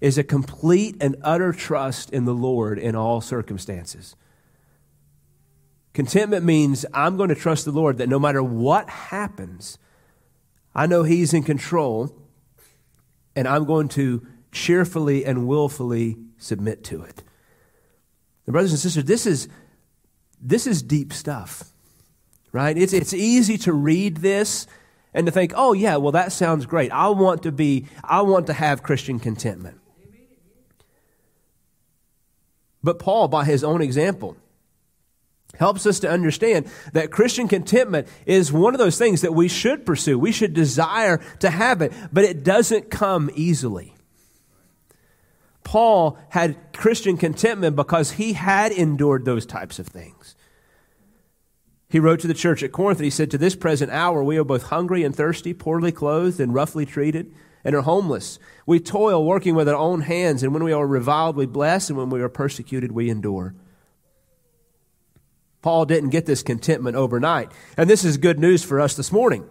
is 0.00 0.18
a 0.18 0.24
complete 0.24 0.96
and 1.00 1.16
utter 1.22 1.52
trust 1.52 2.10
in 2.10 2.24
the 2.24 2.34
Lord 2.34 2.78
in 2.78 2.94
all 2.94 3.20
circumstances. 3.20 4.14
Contentment 5.92 6.44
means 6.44 6.86
I'm 6.94 7.16
going 7.16 7.30
to 7.30 7.34
trust 7.34 7.64
the 7.64 7.72
Lord 7.72 7.98
that 7.98 8.08
no 8.08 8.18
matter 8.18 8.42
what 8.42 8.88
happens, 8.88 9.78
I 10.74 10.86
know 10.86 11.02
He's 11.02 11.34
in 11.34 11.42
control, 11.42 12.14
and 13.34 13.48
I'm 13.48 13.64
going 13.64 13.88
to 13.88 14.26
cheerfully 14.52 15.24
and 15.24 15.48
willfully 15.48 16.16
submit 16.36 16.84
to 16.84 17.02
it. 17.02 17.24
Brothers 18.46 18.70
and 18.70 18.80
sisters, 18.80 19.04
this 19.04 19.26
is, 19.26 19.48
this 20.40 20.66
is 20.66 20.82
deep 20.82 21.12
stuff, 21.12 21.72
right? 22.52 22.78
It's, 22.78 22.92
it's 22.92 23.12
easy 23.12 23.58
to 23.58 23.72
read 23.72 24.18
this 24.18 24.66
and 25.12 25.26
to 25.26 25.32
think, 25.32 25.52
oh, 25.54 25.72
yeah, 25.72 25.96
well, 25.96 26.12
that 26.12 26.32
sounds 26.32 26.64
great. 26.64 26.90
I 26.92 27.08
want 27.08 27.42
to 27.42 27.52
be, 27.52 27.86
I 28.02 28.22
want 28.22 28.46
to 28.46 28.52
have 28.52 28.82
Christian 28.82 29.18
contentment. 29.18 29.77
But 32.88 32.98
Paul, 32.98 33.28
by 33.28 33.44
his 33.44 33.62
own 33.62 33.82
example, 33.82 34.34
helps 35.58 35.84
us 35.84 36.00
to 36.00 36.10
understand 36.10 36.66
that 36.94 37.10
Christian 37.10 37.46
contentment 37.46 38.08
is 38.24 38.50
one 38.50 38.74
of 38.74 38.78
those 38.78 38.96
things 38.96 39.20
that 39.20 39.34
we 39.34 39.46
should 39.46 39.84
pursue. 39.84 40.18
We 40.18 40.32
should 40.32 40.54
desire 40.54 41.20
to 41.40 41.50
have 41.50 41.82
it, 41.82 41.92
but 42.10 42.24
it 42.24 42.44
doesn't 42.44 42.90
come 42.90 43.30
easily. 43.34 43.94
Paul 45.64 46.18
had 46.30 46.72
Christian 46.72 47.18
contentment 47.18 47.76
because 47.76 48.12
he 48.12 48.32
had 48.32 48.72
endured 48.72 49.26
those 49.26 49.44
types 49.44 49.78
of 49.78 49.86
things. 49.86 50.34
He 51.90 52.00
wrote 52.00 52.20
to 52.20 52.26
the 52.26 52.32
church 52.32 52.62
at 52.62 52.72
Corinth, 52.72 53.00
and 53.00 53.04
he 53.04 53.10
said, 53.10 53.30
To 53.32 53.36
this 53.36 53.54
present 53.54 53.92
hour, 53.92 54.24
we 54.24 54.38
are 54.38 54.44
both 54.44 54.62
hungry 54.62 55.04
and 55.04 55.14
thirsty, 55.14 55.52
poorly 55.52 55.92
clothed 55.92 56.40
and 56.40 56.54
roughly 56.54 56.86
treated, 56.86 57.34
and 57.68 57.76
are 57.76 57.82
homeless. 57.82 58.38
We 58.64 58.80
toil, 58.80 59.22
working 59.22 59.54
with 59.54 59.68
our 59.68 59.76
own 59.76 60.00
hands, 60.00 60.42
and 60.42 60.54
when 60.54 60.64
we 60.64 60.72
are 60.72 60.86
reviled, 60.86 61.36
we 61.36 61.44
bless, 61.44 61.90
and 61.90 61.98
when 61.98 62.08
we 62.08 62.22
are 62.22 62.30
persecuted, 62.30 62.92
we 62.92 63.10
endure. 63.10 63.54
Paul 65.60 65.84
didn't 65.84 66.08
get 66.08 66.24
this 66.24 66.42
contentment 66.42 66.96
overnight. 66.96 67.52
And 67.76 67.90
this 67.90 68.06
is 68.06 68.16
good 68.16 68.38
news 68.38 68.64
for 68.64 68.80
us 68.80 68.94
this 68.94 69.12
morning. 69.12 69.46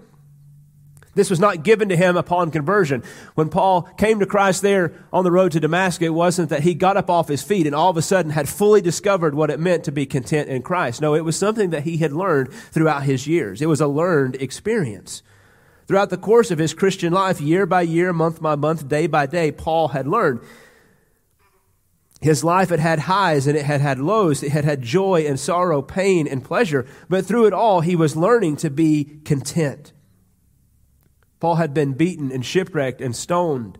This 1.14 1.30
was 1.30 1.40
not 1.40 1.62
given 1.62 1.90
to 1.90 1.96
him 1.96 2.18
upon 2.18 2.50
conversion. 2.50 3.04
When 3.36 3.50
Paul 3.50 3.84
came 3.84 4.20
to 4.20 4.26
Christ 4.26 4.64
there 4.64 4.94
on 5.14 5.24
the 5.24 5.32
road 5.32 5.52
to 5.52 5.60
Damascus, 5.60 6.08
it 6.08 6.10
wasn't 6.10 6.50
that 6.50 6.64
he 6.64 6.74
got 6.74 6.98
up 6.98 7.12
off 7.12 7.28
his 7.28 7.44
feet 7.44 7.68
and 7.68 7.76
all 7.76 7.92
of 7.92 7.98
a 7.98 8.02
sudden 8.02 8.32
had 8.32 8.50
fully 8.50 8.82
discovered 8.82 9.36
what 9.36 9.52
it 9.52 9.60
meant 9.60 9.84
to 9.84 9.92
be 9.92 10.08
content 10.08 10.50
in 10.50 10.64
Christ. 10.64 11.02
No, 11.02 11.14
it 11.14 11.24
was 11.24 11.38
something 11.38 11.70
that 11.70 11.84
he 11.84 11.98
had 11.98 12.14
learned 12.14 12.52
throughout 12.52 13.04
his 13.04 13.28
years. 13.28 13.62
It 13.62 13.68
was 13.68 13.80
a 13.80 13.88
learned 13.88 14.38
experience. 14.38 15.22
Throughout 15.88 16.10
the 16.10 16.18
course 16.18 16.52
of 16.52 16.60
his 16.60 16.74
Christian 16.74 17.14
life, 17.14 17.40
year 17.40 17.66
by 17.66 17.82
year, 17.84 18.12
month 18.12 18.42
by 18.42 18.56
month, 18.56 18.88
day 18.90 19.08
by 19.08 19.26
day, 19.26 19.52
Paul 19.52 19.90
had 19.90 20.08
learned. 20.08 20.42
His 22.20 22.44
life 22.44 22.70
had 22.70 22.80
had 22.80 23.00
highs 23.00 23.48
and 23.48 23.58
it 23.58 23.66
had 23.66 23.80
had 23.80 24.00
lows. 24.00 24.44
It 24.44 24.52
had 24.52 24.66
had 24.66 24.82
joy 24.82 25.26
and 25.26 25.40
sorrow, 25.40 25.82
pain 25.82 26.28
and 26.28 26.44
pleasure. 26.44 26.86
But 27.08 27.26
through 27.26 27.46
it 27.46 27.54
all, 27.54 27.82
he 27.82 27.96
was 27.96 28.16
learning 28.16 28.58
to 28.58 28.70
be 28.70 29.20
content. 29.24 29.94
Paul 31.40 31.56
had 31.56 31.74
been 31.74 31.94
beaten 31.94 32.32
and 32.32 32.46
shipwrecked 32.46 33.00
and 33.00 33.16
stoned. 33.16 33.78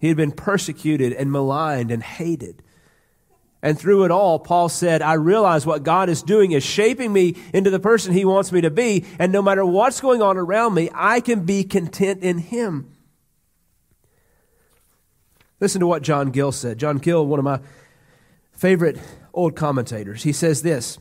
He 0.00 0.08
had 0.08 0.16
been 0.16 0.32
persecuted 0.32 1.12
and 1.12 1.30
maligned 1.30 1.90
and 1.90 2.02
hated. 2.02 2.62
And 3.62 3.78
through 3.78 4.04
it 4.04 4.10
all, 4.10 4.38
Paul 4.38 4.68
said, 4.68 5.02
I 5.02 5.14
realize 5.14 5.66
what 5.66 5.82
God 5.82 6.08
is 6.08 6.22
doing 6.22 6.52
is 6.52 6.64
shaping 6.64 7.12
me 7.12 7.36
into 7.52 7.68
the 7.70 7.80
person 7.80 8.12
he 8.12 8.24
wants 8.24 8.52
me 8.52 8.62
to 8.62 8.70
be. 8.70 9.04
And 9.18 9.32
no 9.32 9.42
matter 9.42 9.64
what's 9.64 10.00
going 10.00 10.22
on 10.22 10.38
around 10.38 10.74
me, 10.74 10.88
I 10.94 11.20
can 11.20 11.44
be 11.44 11.64
content 11.64 12.22
in 12.22 12.38
him. 12.38 12.96
Listen 15.60 15.80
to 15.80 15.86
what 15.86 16.02
John 16.02 16.30
Gill 16.30 16.52
said. 16.52 16.78
John 16.78 16.96
Gill, 16.96 17.26
one 17.26 17.38
of 17.38 17.44
my 17.44 17.60
favorite 18.52 18.98
old 19.34 19.56
commentators, 19.56 20.22
he 20.22 20.32
says 20.32 20.62
this 20.62 20.98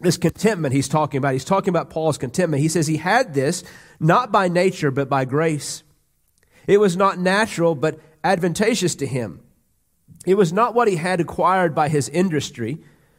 this 0.00 0.16
contentment 0.16 0.74
he's 0.74 0.88
talking 0.88 1.18
about. 1.18 1.32
He's 1.32 1.44
talking 1.44 1.70
about 1.70 1.90
Paul's 1.90 2.18
contentment. 2.18 2.62
He 2.62 2.68
says 2.68 2.86
he 2.86 2.98
had 2.98 3.34
this 3.34 3.64
not 3.98 4.30
by 4.30 4.48
nature, 4.48 4.90
but 4.90 5.08
by 5.08 5.24
grace. 5.24 5.82
It 6.66 6.78
was 6.78 6.96
not 6.96 7.18
natural, 7.18 7.74
but 7.74 7.98
advantageous 8.22 8.94
to 8.96 9.06
him. 9.06 9.40
It 10.26 10.34
was 10.34 10.52
not 10.52 10.74
what 10.74 10.88
he 10.88 10.96
had 10.96 11.20
acquired 11.20 11.74
by 11.74 11.88
his 11.88 12.08
industry, 12.08 12.78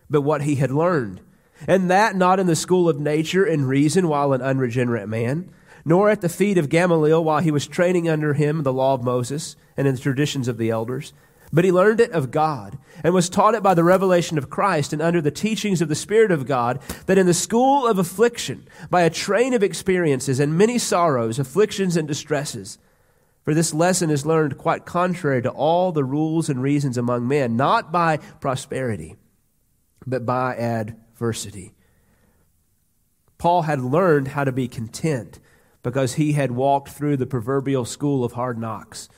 but 0.09 0.21
what 0.21 0.43
he 0.43 0.55
had 0.55 0.71
learned. 0.71 1.21
And 1.67 1.89
that 1.89 2.15
not 2.15 2.39
in 2.39 2.47
the 2.47 2.55
school 2.55 2.87
of 2.87 2.99
nature 2.99 3.43
and 3.43 3.67
reason 3.67 4.07
while 4.07 4.33
an 4.33 4.41
unregenerate 4.41 5.09
man, 5.09 5.51
nor 5.83 6.09
at 6.09 6.21
the 6.21 6.29
feet 6.29 6.57
of 6.57 6.69
Gamaliel 6.69 7.23
while 7.23 7.41
he 7.41 7.51
was 7.51 7.67
training 7.67 8.07
under 8.07 8.33
him 8.33 8.63
the 8.63 8.73
law 8.73 8.93
of 8.93 9.03
Moses 9.03 9.55
and 9.75 9.87
in 9.87 9.95
the 9.95 10.01
traditions 10.01 10.47
of 10.47 10.57
the 10.57 10.69
elders 10.69 11.13
but 11.51 11.65
he 11.65 11.71
learned 11.71 11.99
it 11.99 12.11
of 12.11 12.31
God 12.31 12.77
and 13.03 13.13
was 13.13 13.29
taught 13.29 13.55
it 13.55 13.63
by 13.63 13.73
the 13.73 13.83
revelation 13.83 14.37
of 14.37 14.49
Christ 14.49 14.93
and 14.93 15.01
under 15.01 15.21
the 15.21 15.31
teachings 15.31 15.81
of 15.81 15.89
the 15.89 15.95
Spirit 15.95 16.31
of 16.31 16.45
God, 16.45 16.79
that 17.05 17.17
in 17.17 17.25
the 17.25 17.33
school 17.33 17.87
of 17.87 17.97
affliction, 17.97 18.67
by 18.89 19.01
a 19.01 19.09
train 19.09 19.53
of 19.53 19.63
experiences 19.63 20.39
and 20.39 20.57
many 20.57 20.77
sorrows, 20.77 21.39
afflictions, 21.39 21.97
and 21.97 22.07
distresses, 22.07 22.77
for 23.43 23.53
this 23.53 23.73
lesson 23.73 24.09
is 24.09 24.25
learned 24.25 24.57
quite 24.57 24.85
contrary 24.85 25.41
to 25.41 25.49
all 25.49 25.91
the 25.91 26.03
rules 26.03 26.49
and 26.49 26.61
reasons 26.61 26.97
among 26.97 27.27
men, 27.27 27.55
not 27.55 27.91
by 27.91 28.17
prosperity, 28.39 29.15
but 30.05 30.25
by 30.25 30.55
adversity. 30.55 31.73
Paul 33.37 33.63
had 33.63 33.81
learned 33.81 34.29
how 34.29 34.43
to 34.43 34.51
be 34.51 34.67
content 34.67 35.39
because 35.81 36.15
he 36.15 36.33
had 36.33 36.51
walked 36.51 36.89
through 36.89 37.17
the 37.17 37.25
proverbial 37.25 37.85
school 37.85 38.23
of 38.23 38.33
hard 38.33 38.57
knocks 38.57 39.09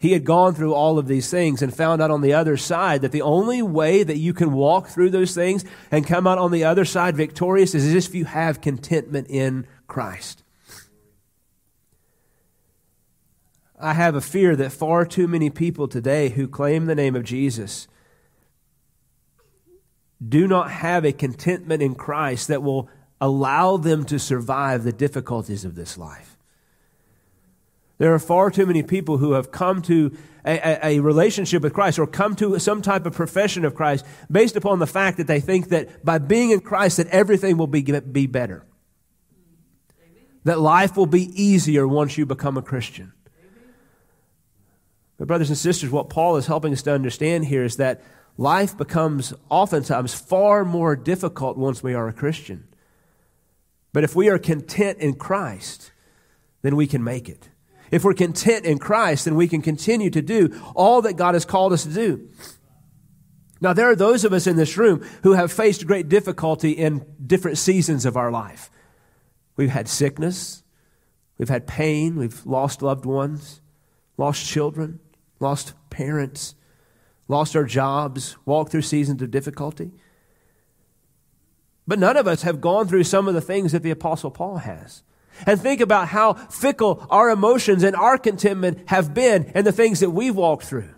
he 0.00 0.12
had 0.12 0.24
gone 0.24 0.54
through 0.54 0.72
all 0.72 0.98
of 0.98 1.06
these 1.06 1.30
things 1.30 1.60
and 1.60 1.76
found 1.76 2.00
out 2.00 2.10
on 2.10 2.22
the 2.22 2.32
other 2.32 2.56
side 2.56 3.02
that 3.02 3.12
the 3.12 3.20
only 3.20 3.60
way 3.60 4.02
that 4.02 4.16
you 4.16 4.32
can 4.32 4.52
walk 4.52 4.88
through 4.88 5.10
those 5.10 5.34
things 5.34 5.62
and 5.90 6.06
come 6.06 6.26
out 6.26 6.38
on 6.38 6.50
the 6.50 6.64
other 6.64 6.86
side 6.86 7.14
victorious 7.14 7.74
is 7.74 7.94
if 7.94 8.14
you 8.14 8.24
have 8.24 8.62
contentment 8.62 9.26
in 9.28 9.66
Christ. 9.86 10.39
I 13.80 13.94
have 13.94 14.14
a 14.14 14.20
fear 14.20 14.56
that 14.56 14.72
far 14.72 15.06
too 15.06 15.26
many 15.26 15.50
people 15.50 15.88
today 15.88 16.28
who 16.28 16.46
claim 16.46 16.86
the 16.86 16.94
name 16.94 17.16
of 17.16 17.24
Jesus 17.24 17.88
do 20.26 20.46
not 20.46 20.70
have 20.70 21.04
a 21.04 21.12
contentment 21.12 21.82
in 21.82 21.94
Christ 21.94 22.48
that 22.48 22.62
will 22.62 22.90
allow 23.20 23.76
them 23.76 24.04
to 24.06 24.18
survive 24.18 24.84
the 24.84 24.92
difficulties 24.92 25.64
of 25.64 25.74
this 25.74 25.96
life. 25.96 26.36
There 27.98 28.14
are 28.14 28.18
far 28.18 28.50
too 28.50 28.66
many 28.66 28.82
people 28.82 29.18
who 29.18 29.32
have 29.32 29.50
come 29.50 29.82
to 29.82 30.16
a, 30.44 30.56
a, 30.56 30.96
a, 30.96 31.00
relationship 31.00 31.62
with 31.62 31.74
Christ 31.74 31.98
or 31.98 32.06
come 32.06 32.34
to 32.36 32.58
some 32.58 32.80
type 32.80 33.04
of 33.04 33.14
profession 33.14 33.64
of 33.66 33.74
Christ 33.74 34.06
based 34.30 34.56
upon 34.56 34.78
the 34.78 34.86
fact 34.86 35.18
that 35.18 35.26
they 35.26 35.40
think 35.40 35.68
that 35.68 36.02
by 36.02 36.16
being 36.16 36.50
in 36.50 36.60
Christ 36.60 36.96
that 36.96 37.08
everything 37.08 37.58
will 37.58 37.66
be, 37.66 37.82
be 37.82 38.26
better. 38.26 38.64
That 40.44 40.58
life 40.58 40.96
will 40.96 41.04
be 41.04 41.24
easier 41.42 41.86
once 41.86 42.16
you 42.16 42.24
become 42.24 42.56
a 42.56 42.62
Christian. 42.62 43.12
But 45.20 45.28
brothers 45.28 45.50
and 45.50 45.58
sisters, 45.58 45.90
what 45.90 46.08
Paul 46.08 46.38
is 46.38 46.46
helping 46.46 46.72
us 46.72 46.80
to 46.80 46.94
understand 46.94 47.44
here 47.44 47.62
is 47.62 47.76
that 47.76 48.00
life 48.38 48.74
becomes 48.74 49.34
oftentimes 49.50 50.14
far 50.14 50.64
more 50.64 50.96
difficult 50.96 51.58
once 51.58 51.82
we 51.82 51.92
are 51.92 52.08
a 52.08 52.12
Christian. 52.14 52.66
But 53.92 54.02
if 54.02 54.16
we 54.16 54.30
are 54.30 54.38
content 54.38 54.98
in 54.98 55.16
Christ, 55.16 55.92
then 56.62 56.74
we 56.74 56.86
can 56.86 57.04
make 57.04 57.28
it. 57.28 57.50
If 57.90 58.02
we're 58.02 58.14
content 58.14 58.64
in 58.64 58.78
Christ, 58.78 59.26
then 59.26 59.34
we 59.34 59.46
can 59.46 59.60
continue 59.60 60.08
to 60.08 60.22
do 60.22 60.58
all 60.74 61.02
that 61.02 61.18
God 61.18 61.34
has 61.34 61.44
called 61.44 61.74
us 61.74 61.82
to 61.82 61.92
do. 61.92 62.26
Now, 63.60 63.74
there 63.74 63.90
are 63.90 63.96
those 63.96 64.24
of 64.24 64.32
us 64.32 64.46
in 64.46 64.56
this 64.56 64.78
room 64.78 65.06
who 65.22 65.34
have 65.34 65.52
faced 65.52 65.86
great 65.86 66.08
difficulty 66.08 66.70
in 66.70 67.04
different 67.26 67.58
seasons 67.58 68.06
of 68.06 68.16
our 68.16 68.30
life. 68.30 68.70
We've 69.54 69.68
had 69.68 69.86
sickness, 69.86 70.62
we've 71.36 71.50
had 71.50 71.66
pain, 71.66 72.16
we've 72.16 72.46
lost 72.46 72.80
loved 72.80 73.04
ones, 73.04 73.60
lost 74.16 74.46
children, 74.46 74.98
lost 75.40 75.72
parents, 75.88 76.54
lost 77.26 77.56
our 77.56 77.64
jobs, 77.64 78.36
walked 78.44 78.70
through 78.70 78.82
seasons 78.82 79.20
of 79.22 79.30
difficulty. 79.30 79.90
But 81.86 81.98
none 81.98 82.16
of 82.16 82.28
us 82.28 82.42
have 82.42 82.60
gone 82.60 82.86
through 82.86 83.04
some 83.04 83.26
of 83.26 83.34
the 83.34 83.40
things 83.40 83.72
that 83.72 83.82
the 83.82 83.90
Apostle 83.90 84.30
Paul 84.30 84.58
has. 84.58 85.02
And 85.46 85.60
think 85.60 85.80
about 85.80 86.08
how 86.08 86.34
fickle 86.34 87.06
our 87.10 87.30
emotions 87.30 87.82
and 87.82 87.96
our 87.96 88.18
contentment 88.18 88.88
have 88.88 89.14
been 89.14 89.50
and 89.54 89.66
the 89.66 89.72
things 89.72 90.00
that 90.00 90.10
we've 90.10 90.36
walked 90.36 90.64
through. 90.64 90.94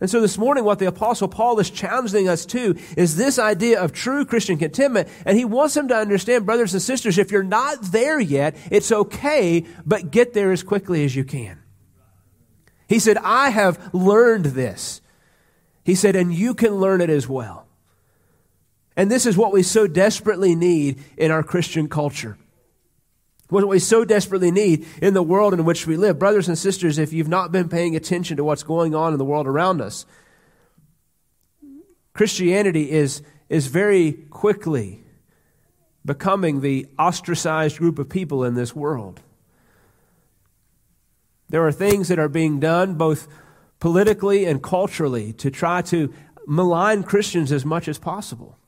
And 0.00 0.10
so 0.10 0.20
this 0.20 0.36
morning, 0.36 0.64
what 0.64 0.80
the 0.80 0.86
Apostle 0.86 1.28
Paul 1.28 1.58
is 1.60 1.70
challenging 1.70 2.28
us 2.28 2.44
to 2.46 2.76
is 2.96 3.16
this 3.16 3.38
idea 3.38 3.80
of 3.80 3.92
true 3.92 4.26
Christian 4.26 4.58
contentment. 4.58 5.08
And 5.24 5.38
he 5.38 5.46
wants 5.46 5.72
them 5.74 5.88
to 5.88 5.96
understand, 5.96 6.44
brothers 6.44 6.74
and 6.74 6.82
sisters, 6.82 7.16
if 7.16 7.30
you're 7.30 7.42
not 7.42 7.80
there 7.80 8.20
yet, 8.20 8.56
it's 8.70 8.92
okay, 8.92 9.64
but 9.86 10.10
get 10.10 10.34
there 10.34 10.52
as 10.52 10.62
quickly 10.62 11.04
as 11.04 11.16
you 11.16 11.24
can. 11.24 11.63
He 12.88 12.98
said, 12.98 13.16
I 13.18 13.50
have 13.50 13.94
learned 13.94 14.46
this. 14.46 15.00
He 15.84 15.94
said, 15.94 16.16
and 16.16 16.32
you 16.32 16.54
can 16.54 16.76
learn 16.76 17.00
it 17.00 17.10
as 17.10 17.28
well. 17.28 17.66
And 18.96 19.10
this 19.10 19.26
is 19.26 19.36
what 19.36 19.52
we 19.52 19.62
so 19.62 19.86
desperately 19.86 20.54
need 20.54 21.02
in 21.16 21.30
our 21.30 21.42
Christian 21.42 21.88
culture. 21.88 22.38
What 23.48 23.68
we 23.68 23.78
so 23.78 24.04
desperately 24.04 24.50
need 24.50 24.86
in 25.02 25.14
the 25.14 25.22
world 25.22 25.52
in 25.52 25.64
which 25.64 25.86
we 25.86 25.96
live. 25.96 26.18
Brothers 26.18 26.48
and 26.48 26.56
sisters, 26.56 26.98
if 26.98 27.12
you've 27.12 27.28
not 27.28 27.52
been 27.52 27.68
paying 27.68 27.94
attention 27.94 28.36
to 28.36 28.44
what's 28.44 28.62
going 28.62 28.94
on 28.94 29.12
in 29.12 29.18
the 29.18 29.24
world 29.24 29.46
around 29.46 29.80
us, 29.80 30.06
Christianity 32.14 32.90
is, 32.90 33.22
is 33.48 33.66
very 33.66 34.12
quickly 34.12 35.02
becoming 36.04 36.60
the 36.60 36.86
ostracized 36.98 37.78
group 37.78 37.98
of 37.98 38.08
people 38.08 38.44
in 38.44 38.54
this 38.54 38.74
world. 38.74 39.20
There 41.54 41.64
are 41.64 41.70
things 41.70 42.08
that 42.08 42.18
are 42.18 42.28
being 42.28 42.58
done 42.58 42.94
both 42.96 43.28
politically 43.78 44.44
and 44.44 44.60
culturally 44.60 45.32
to 45.34 45.52
try 45.52 45.82
to 45.82 46.12
malign 46.48 47.04
Christians 47.04 47.52
as 47.52 47.64
much 47.64 47.86
as 47.86 47.96
possible. 47.96 48.58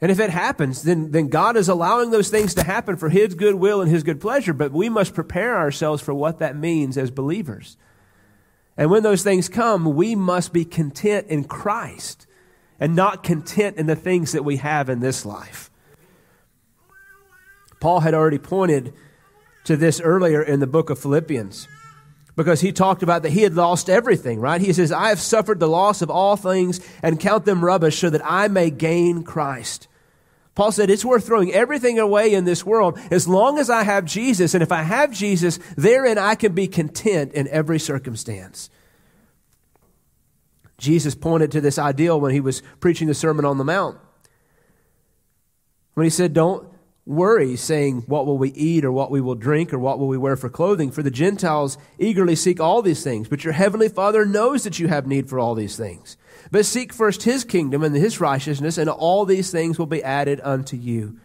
And 0.00 0.10
if 0.10 0.18
it 0.18 0.30
happens, 0.30 0.84
then, 0.84 1.10
then 1.10 1.28
God 1.28 1.58
is 1.58 1.68
allowing 1.68 2.10
those 2.10 2.30
things 2.30 2.54
to 2.54 2.62
happen 2.62 2.96
for 2.96 3.10
His 3.10 3.34
good 3.34 3.56
will 3.56 3.82
and 3.82 3.90
His 3.90 4.02
good 4.02 4.18
pleasure, 4.18 4.54
but 4.54 4.72
we 4.72 4.88
must 4.88 5.12
prepare 5.12 5.58
ourselves 5.58 6.00
for 6.00 6.14
what 6.14 6.38
that 6.38 6.56
means 6.56 6.96
as 6.96 7.10
believers. 7.10 7.76
And 8.74 8.90
when 8.90 9.02
those 9.02 9.22
things 9.22 9.50
come, 9.50 9.94
we 9.94 10.14
must 10.14 10.54
be 10.54 10.64
content 10.64 11.26
in 11.26 11.44
Christ 11.44 12.26
and 12.80 12.96
not 12.96 13.22
content 13.22 13.76
in 13.76 13.84
the 13.84 13.94
things 13.94 14.32
that 14.32 14.42
we 14.42 14.56
have 14.56 14.88
in 14.88 15.00
this 15.00 15.26
life. 15.26 15.70
Paul 17.78 18.00
had 18.00 18.14
already 18.14 18.38
pointed 18.38 18.94
to 19.68 19.76
this 19.76 20.00
earlier 20.00 20.42
in 20.42 20.60
the 20.60 20.66
book 20.66 20.88
of 20.90 20.98
Philippians 20.98 21.68
because 22.36 22.62
he 22.62 22.72
talked 22.72 23.02
about 23.02 23.22
that 23.22 23.32
he 23.32 23.42
had 23.42 23.54
lost 23.54 23.90
everything, 23.90 24.40
right? 24.40 24.62
He 24.62 24.72
says, 24.72 24.90
I 24.90 25.10
have 25.10 25.20
suffered 25.20 25.60
the 25.60 25.68
loss 25.68 26.00
of 26.00 26.10
all 26.10 26.36
things 26.36 26.80
and 27.02 27.20
count 27.20 27.44
them 27.44 27.62
rubbish 27.62 27.98
so 27.98 28.08
that 28.08 28.22
I 28.24 28.48
may 28.48 28.70
gain 28.70 29.24
Christ. 29.24 29.86
Paul 30.54 30.72
said, 30.72 30.88
It's 30.88 31.04
worth 31.04 31.26
throwing 31.26 31.52
everything 31.52 31.98
away 31.98 32.32
in 32.32 32.46
this 32.46 32.64
world 32.64 32.98
as 33.10 33.28
long 33.28 33.58
as 33.58 33.68
I 33.68 33.82
have 33.82 34.06
Jesus. 34.06 34.54
And 34.54 34.62
if 34.62 34.72
I 34.72 34.82
have 34.82 35.12
Jesus, 35.12 35.58
therein 35.76 36.16
I 36.16 36.34
can 36.34 36.54
be 36.54 36.66
content 36.66 37.32
in 37.34 37.46
every 37.48 37.78
circumstance. 37.78 38.70
Jesus 40.78 41.14
pointed 41.14 41.52
to 41.52 41.60
this 41.60 41.78
ideal 41.78 42.18
when 42.18 42.32
he 42.32 42.40
was 42.40 42.62
preaching 42.80 43.06
the 43.06 43.14
Sermon 43.14 43.44
on 43.44 43.58
the 43.58 43.64
Mount. 43.64 43.98
When 45.92 46.04
he 46.04 46.10
said, 46.10 46.32
Don't 46.32 46.72
worry, 47.08 47.56
saying, 47.56 48.02
What 48.06 48.26
will 48.26 48.38
we 48.38 48.50
eat, 48.50 48.84
or 48.84 48.92
what 48.92 49.10
we 49.10 49.20
will 49.20 49.34
drink, 49.34 49.72
or 49.72 49.78
what 49.78 49.98
will 49.98 50.08
we 50.08 50.18
wear 50.18 50.36
for 50.36 50.48
clothing? 50.48 50.90
For 50.90 51.02
the 51.02 51.10
Gentiles 51.10 51.78
eagerly 51.98 52.36
seek 52.36 52.60
all 52.60 52.82
these 52.82 53.02
things, 53.02 53.28
but 53.28 53.42
your 53.42 53.54
heavenly 53.54 53.88
Father 53.88 54.24
knows 54.24 54.64
that 54.64 54.78
you 54.78 54.88
have 54.88 55.06
need 55.06 55.28
for 55.28 55.40
all 55.40 55.54
these 55.54 55.76
things. 55.76 56.16
But 56.50 56.66
seek 56.66 56.92
first 56.92 57.22
his 57.22 57.44
kingdom 57.44 57.82
and 57.82 57.96
his 57.96 58.20
righteousness, 58.20 58.78
and 58.78 58.90
all 58.90 59.24
these 59.24 59.50
things 59.50 59.78
will 59.78 59.86
be 59.86 60.04
added 60.04 60.40
unto 60.44 60.76
you. 60.76 61.18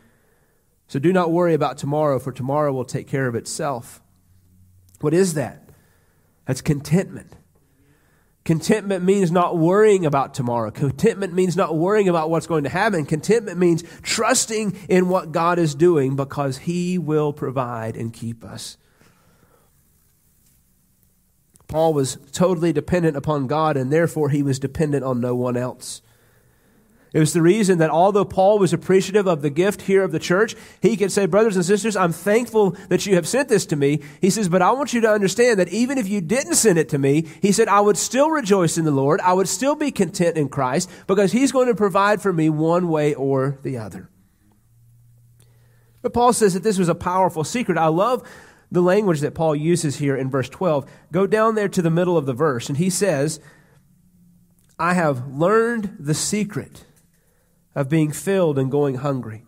So 0.88 1.00
do 1.00 1.12
not 1.12 1.32
worry 1.32 1.54
about 1.54 1.78
tomorrow, 1.78 2.18
for 2.18 2.32
tomorrow 2.32 2.72
will 2.72 2.86
take 2.86 3.08
care 3.08 3.28
of 3.28 3.36
itself. 3.36 4.02
What 5.02 5.14
is 5.14 5.34
that? 5.34 5.70
That's 6.46 6.62
contentment. 6.62 7.34
Contentment 8.46 9.06
means 9.06 9.32
not 9.32 9.58
worrying 9.58 10.06
about 10.06 10.34
tomorrow. 10.34 10.70
Contentment 10.70 11.34
means 11.34 11.56
not 11.56 11.78
worrying 11.78 12.10
about 12.10 12.30
what's 12.30 12.48
going 12.48 12.66
to 12.66 12.70
happen. 12.70 13.06
Contentment 13.06 13.58
means 13.58 13.84
trusting 14.02 14.78
in 14.90 15.08
what 15.08 15.32
God 15.32 15.60
is 15.60 15.76
doing 15.76 16.18
because 16.18 16.58
He 16.58 16.98
will 16.98 17.32
provide 17.32 17.96
and 17.96 18.12
keep 18.14 18.44
us. 18.44 18.78
Paul 21.74 21.96
was 21.96 22.20
totally 22.32 22.72
dependent 22.72 23.18
upon 23.18 23.48
God, 23.48 23.78
and 23.78 23.92
therefore 23.92 24.30
he 24.30 24.44
was 24.44 24.60
dependent 24.60 25.04
on 25.04 25.20
no 25.20 25.34
one 25.34 25.58
else. 25.58 26.04
It 27.14 27.20
was 27.20 27.34
the 27.34 27.44
reason 27.44 27.78
that 27.78 27.92
although 27.92 28.26
Paul 28.26 28.58
was 28.58 28.74
appreciative 28.74 29.28
of 29.28 29.44
the 29.44 29.52
gift 29.52 29.84
here 29.84 30.04
of 30.04 30.12
the 30.12 30.20
church, 30.20 30.56
he 30.82 30.98
could 30.98 31.12
say, 31.12 31.28
Brothers 31.28 31.56
and 31.56 31.64
sisters, 31.64 31.96
I'm 31.96 32.12
thankful 32.12 32.72
that 32.90 33.06
you 33.06 33.14
have 33.14 33.28
sent 33.28 33.50
this 33.50 33.68
to 33.68 33.76
me. 33.76 34.02
He 34.20 34.32
says, 34.32 34.50
But 34.50 34.64
I 34.64 34.72
want 34.72 34.94
you 34.94 35.02
to 35.02 35.12
understand 35.12 35.60
that 35.60 35.70
even 35.70 36.00
if 36.00 36.10
you 36.10 36.22
didn't 36.22 36.56
send 36.56 36.80
it 36.80 36.90
to 36.90 36.98
me, 36.98 37.28
he 37.40 37.52
said, 37.52 37.68
I 37.68 37.82
would 37.82 37.98
still 37.98 38.32
rejoice 38.32 38.80
in 38.80 38.86
the 38.86 38.92
Lord. 38.92 39.22
I 39.22 39.34
would 39.34 39.48
still 39.48 39.76
be 39.76 39.92
content 39.92 40.38
in 40.38 40.50
Christ 40.50 40.90
because 41.06 41.32
he's 41.32 41.52
going 41.52 41.68
to 41.68 41.76
provide 41.76 42.20
for 42.20 42.34
me 42.34 42.50
one 42.50 42.90
way 42.90 43.14
or 43.14 43.60
the 43.62 43.78
other. 43.78 44.10
But 46.02 46.16
Paul 46.16 46.34
says 46.34 46.56
that 46.56 46.64
this 46.64 46.80
was 46.80 46.90
a 46.90 46.96
powerful 46.96 47.44
secret. 47.44 47.78
I 47.78 47.88
love 47.88 48.28
the 48.72 48.82
language 48.82 49.20
that 49.20 49.36
Paul 49.36 49.56
uses 49.56 49.98
here 49.98 50.16
in 50.16 50.32
verse 50.32 50.50
12. 50.50 50.90
Go 51.12 51.28
down 51.28 51.54
there 51.54 51.70
to 51.70 51.82
the 51.84 51.92
middle 51.92 52.18
of 52.18 52.26
the 52.26 52.34
verse, 52.34 52.70
and 52.70 52.78
he 52.80 52.90
says, 52.90 53.40
I 54.80 54.96
have 54.96 55.28
learned 55.28 55.98
the 56.00 56.16
secret 56.16 56.86
of 57.76 57.90
being 57.90 58.12
filled 58.12 58.58
and 58.58 58.72
going 58.72 58.96
hungry. 58.96 59.44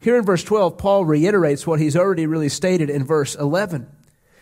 Here 0.00 0.16
in 0.18 0.24
verse 0.24 0.44
12, 0.44 0.76
Paul 0.76 1.04
reiterates 1.04 1.66
what 1.66 1.80
he's 1.80 1.96
already 1.96 2.26
really 2.26 2.48
stated 2.48 2.90
in 2.90 3.04
verse 3.04 3.34
11. 3.34 3.86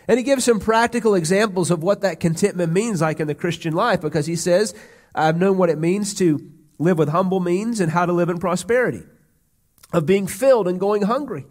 And 0.07 0.17
he 0.17 0.23
gives 0.23 0.43
some 0.43 0.59
practical 0.59 1.15
examples 1.15 1.71
of 1.71 1.81
what 1.81 2.01
that 2.01 2.19
contentment 2.19 2.73
means 2.73 3.01
like 3.01 3.19
in 3.19 3.27
the 3.27 3.35
Christian 3.35 3.73
life 3.73 4.01
because 4.01 4.25
he 4.25 4.35
says, 4.35 4.75
I've 5.15 5.37
known 5.37 5.57
what 5.57 5.69
it 5.69 5.77
means 5.77 6.13
to 6.15 6.51
live 6.79 6.97
with 6.97 7.09
humble 7.09 7.39
means 7.39 7.79
and 7.79 7.91
how 7.91 8.05
to 8.05 8.11
live 8.11 8.29
in 8.29 8.39
prosperity, 8.39 9.03
of 9.93 10.05
being 10.05 10.27
filled 10.27 10.67
and 10.67 10.79
going 10.79 11.03
hungry. 11.03 11.45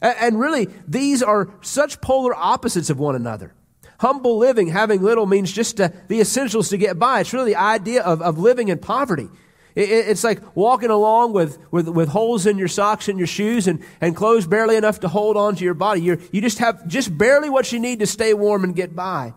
And 0.00 0.38
really, 0.38 0.68
these 0.86 1.22
are 1.22 1.52
such 1.60 2.00
polar 2.00 2.34
opposites 2.34 2.90
of 2.90 2.98
one 2.98 3.16
another. 3.16 3.54
Humble 3.98 4.38
living, 4.38 4.68
having 4.68 5.02
little, 5.02 5.26
means 5.26 5.52
just 5.52 5.76
to, 5.76 5.92
the 6.08 6.20
essentials 6.20 6.70
to 6.70 6.78
get 6.78 6.98
by. 6.98 7.20
It's 7.20 7.34
really 7.34 7.52
the 7.52 7.60
idea 7.60 8.02
of, 8.02 8.22
of 8.22 8.38
living 8.38 8.68
in 8.68 8.78
poverty. 8.78 9.28
It's 9.76 10.24
like 10.24 10.56
walking 10.56 10.90
along 10.90 11.32
with, 11.32 11.58
with, 11.70 11.88
with 11.88 12.08
holes 12.08 12.46
in 12.46 12.58
your 12.58 12.68
socks 12.68 13.08
and 13.08 13.18
your 13.18 13.26
shoes 13.26 13.68
and, 13.68 13.84
and 14.00 14.16
clothes 14.16 14.46
barely 14.46 14.76
enough 14.76 15.00
to 15.00 15.08
hold 15.08 15.36
on 15.36 15.56
to 15.56 15.64
your 15.64 15.74
body. 15.74 16.02
you 16.02 16.20
you 16.32 16.40
just 16.40 16.58
have 16.58 16.86
just 16.86 17.16
barely 17.16 17.48
what 17.48 17.70
you 17.72 17.78
need 17.78 18.00
to 18.00 18.06
stay 18.06 18.34
warm 18.34 18.64
and 18.64 18.74
get 18.74 18.96
by. 18.96 19.32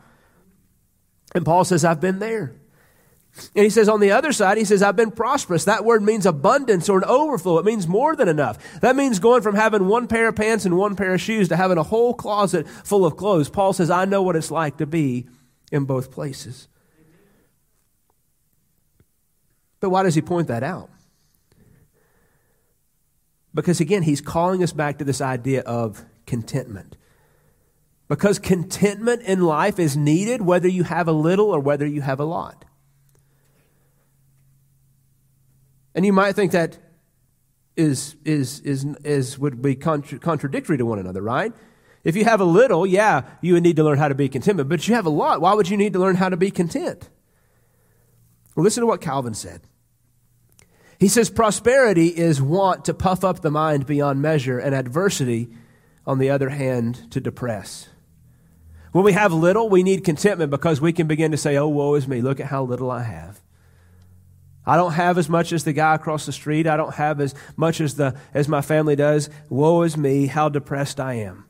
And 1.35 1.45
Paul 1.45 1.65
says, 1.65 1.85
I've 1.85 2.01
been 2.01 2.19
there. 2.19 2.55
And 3.55 3.63
he 3.63 3.69
says 3.71 3.89
on 3.89 3.99
the 3.99 4.11
other 4.11 4.31
side, 4.31 4.59
he 4.59 4.65
says, 4.65 4.83
I've 4.83 4.95
been 4.95 5.09
prosperous. 5.09 5.65
That 5.65 5.83
word 5.83 6.03
means 6.03 6.27
abundance 6.27 6.87
or 6.87 6.99
an 6.99 7.03
overflow. 7.05 7.57
It 7.57 7.65
means 7.65 7.87
more 7.87 8.15
than 8.15 8.27
enough. 8.27 8.79
That 8.81 8.95
means 8.95 9.17
going 9.17 9.41
from 9.41 9.55
having 9.55 9.87
one 9.87 10.07
pair 10.07 10.27
of 10.27 10.35
pants 10.35 10.65
and 10.65 10.77
one 10.77 10.95
pair 10.95 11.15
of 11.15 11.21
shoes 11.21 11.49
to 11.49 11.55
having 11.55 11.79
a 11.79 11.83
whole 11.83 12.13
closet 12.13 12.67
full 12.67 13.05
of 13.05 13.17
clothes. 13.17 13.49
Paul 13.49 13.73
says, 13.73 13.89
I 13.89 14.05
know 14.05 14.21
what 14.21 14.35
it's 14.35 14.51
like 14.51 14.77
to 14.77 14.85
be 14.85 15.27
in 15.71 15.85
both 15.85 16.11
places. 16.11 16.67
But 19.83 19.89
why 19.89 20.03
does 20.03 20.15
he 20.15 20.21
point 20.21 20.47
that 20.47 20.63
out? 20.63 20.89
Because 23.53 23.81
again, 23.81 24.03
he's 24.03 24.21
calling 24.21 24.63
us 24.63 24.71
back 24.71 24.97
to 24.99 25.03
this 25.03 25.19
idea 25.19 25.59
of 25.63 26.05
contentment. 26.25 26.95
Because 28.07 28.39
contentment 28.39 29.23
in 29.23 29.41
life 29.41 29.79
is 29.79 29.97
needed 29.97 30.41
whether 30.41 30.69
you 30.69 30.83
have 30.83 31.09
a 31.09 31.11
little 31.11 31.47
or 31.47 31.59
whether 31.59 31.85
you 31.85 31.99
have 31.99 32.21
a 32.21 32.23
lot. 32.23 32.63
And 35.93 36.05
you 36.05 36.13
might 36.13 36.31
think 36.31 36.53
that 36.53 36.77
is, 37.75 38.15
is, 38.23 38.61
is, 38.61 38.85
is 39.03 39.37
would 39.37 39.61
be 39.61 39.75
contra- 39.75 40.17
contradictory 40.17 40.77
to 40.77 40.85
one 40.85 40.99
another, 40.99 41.21
right? 41.21 41.51
If 42.05 42.15
you 42.15 42.23
have 42.23 42.39
a 42.39 42.45
little, 42.45 42.87
yeah, 42.87 43.23
you 43.41 43.55
would 43.55 43.63
need 43.63 43.75
to 43.75 43.83
learn 43.83 43.97
how 43.97 44.07
to 44.07 44.15
be 44.15 44.29
content. 44.29 44.65
But 44.65 44.79
if 44.79 44.87
you 44.87 44.95
have 44.95 45.05
a 45.05 45.09
lot, 45.09 45.41
why 45.41 45.53
would 45.53 45.67
you 45.67 45.75
need 45.75 45.91
to 45.91 45.99
learn 45.99 46.15
how 46.15 46.29
to 46.29 46.37
be 46.37 46.51
content? 46.51 47.09
Well, 48.55 48.63
listen 48.63 48.79
to 48.79 48.87
what 48.87 49.01
Calvin 49.01 49.33
said. 49.33 49.67
He 51.03 51.09
says 51.09 51.29
prosperity 51.29 52.07
is 52.07 52.41
want 52.41 52.85
to 52.85 52.93
puff 52.93 53.25
up 53.25 53.41
the 53.41 53.51
mind 53.51 53.85
beyond 53.85 54.21
measure, 54.21 54.57
and 54.57 54.73
adversity, 54.73 55.49
on 56.07 56.17
the 56.17 56.29
other 56.29 56.47
hand, 56.47 57.11
to 57.11 57.19
depress. 57.19 57.89
When 58.93 59.03
we 59.03 59.11
have 59.11 59.33
little, 59.33 59.67
we 59.67 59.83
need 59.83 60.05
contentment 60.05 60.49
because 60.49 60.79
we 60.79 60.93
can 60.93 61.05
begin 61.05 61.31
to 61.31 61.37
say, 61.37 61.57
Oh, 61.57 61.67
woe 61.67 61.95
is 61.95 62.07
me. 62.07 62.21
Look 62.21 62.39
at 62.39 62.45
how 62.45 62.63
little 62.63 62.89
I 62.89 63.03
have. 63.03 63.41
I 64.65 64.77
don't 64.77 64.93
have 64.93 65.17
as 65.17 65.27
much 65.27 65.51
as 65.51 65.65
the 65.65 65.73
guy 65.73 65.95
across 65.95 66.25
the 66.25 66.31
street. 66.31 66.67
I 66.67 66.77
don't 66.77 66.95
have 66.95 67.19
as 67.19 67.35
much 67.57 67.81
as, 67.81 67.95
the, 67.95 68.17
as 68.33 68.47
my 68.47 68.61
family 68.61 68.95
does. 68.95 69.29
Woe 69.49 69.81
is 69.81 69.97
me, 69.97 70.27
how 70.27 70.47
depressed 70.47 71.01
I 71.01 71.15
am. 71.15 71.43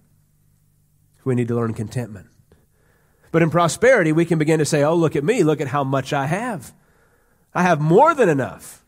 We 1.26 1.36
need 1.36 1.50
to 1.50 1.56
learn 1.56 1.76
contentment. 1.76 2.26
But 3.32 3.44
in 3.44 3.52
prosperity, 3.52 4.14
we 4.14 4.26
can 4.26 4.40
begin 4.40 4.58
to 4.58 4.66
say, 4.66 4.84
Oh, 4.84 4.96
look 4.96 5.16
at 5.16 5.24
me. 5.24 5.44
Look 5.44 5.62
at 5.62 5.68
how 5.68 5.84
much 5.84 6.12
I 6.12 6.26
have. 6.26 6.74
I 7.54 7.62
have 7.62 7.80
more 7.80 8.16
than 8.16 8.30
enough. 8.30 8.83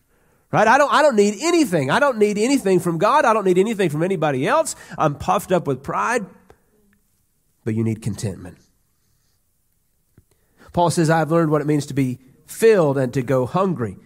Right? 0.56 0.70
I 0.70 0.78
don't, 0.78 0.94
I 0.94 1.02
don't 1.02 1.18
need 1.18 1.36
anything. 1.41 1.91
I 1.91 2.00
don't 2.00 2.18
need 2.18 2.38
anything 2.38 2.80
from 2.80 2.98
God. 2.98 3.26
I 3.26 3.34
don't 3.34 3.44
need 3.44 3.58
anything 3.58 3.89
from 3.89 4.04
anybody 4.04 4.48
else. 4.48 4.78
I'm 4.98 5.15
puffed 5.15 5.52
up 5.52 5.68
with 5.68 5.84
pride. 5.84 6.26
But 7.65 7.76
you 7.76 7.84
need 7.84 8.02
contentment. 8.02 8.58
Paul 10.72 10.91
says, 10.91 11.10
I've 11.10 11.30
learned 11.30 11.52
what 11.52 11.60
it 11.60 11.68
means 11.68 11.88
to 11.88 11.94
be 11.94 12.20
filled 12.46 12.98
and 12.98 13.13
to 13.15 13.22
go 13.22 13.46
hungry. 13.46 13.98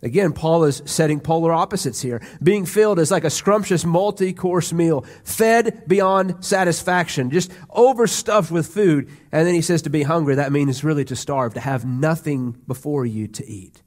Again, 0.00 0.32
Paul 0.32 0.62
is 0.62 0.80
setting 0.84 1.18
polar 1.18 1.52
opposites 1.52 2.00
here. 2.00 2.22
Being 2.40 2.64
filled 2.64 3.00
is 3.00 3.10
like 3.10 3.24
a 3.24 3.30
scrumptious 3.30 3.84
multi 3.84 4.32
course 4.32 4.72
meal, 4.72 5.04
fed 5.24 5.88
beyond 5.88 6.44
satisfaction, 6.44 7.32
just 7.32 7.50
overstuffed 7.68 8.52
with 8.52 8.68
food. 8.68 9.08
And 9.32 9.44
then 9.44 9.54
he 9.54 9.62
says 9.62 9.82
to 9.82 9.90
be 9.90 10.04
hungry, 10.04 10.36
that 10.36 10.52
means 10.52 10.84
really 10.84 11.04
to 11.06 11.16
starve, 11.16 11.54
to 11.54 11.60
have 11.60 11.84
nothing 11.84 12.52
before 12.68 13.04
you 13.04 13.26
to 13.26 13.44
eat. 13.44 13.82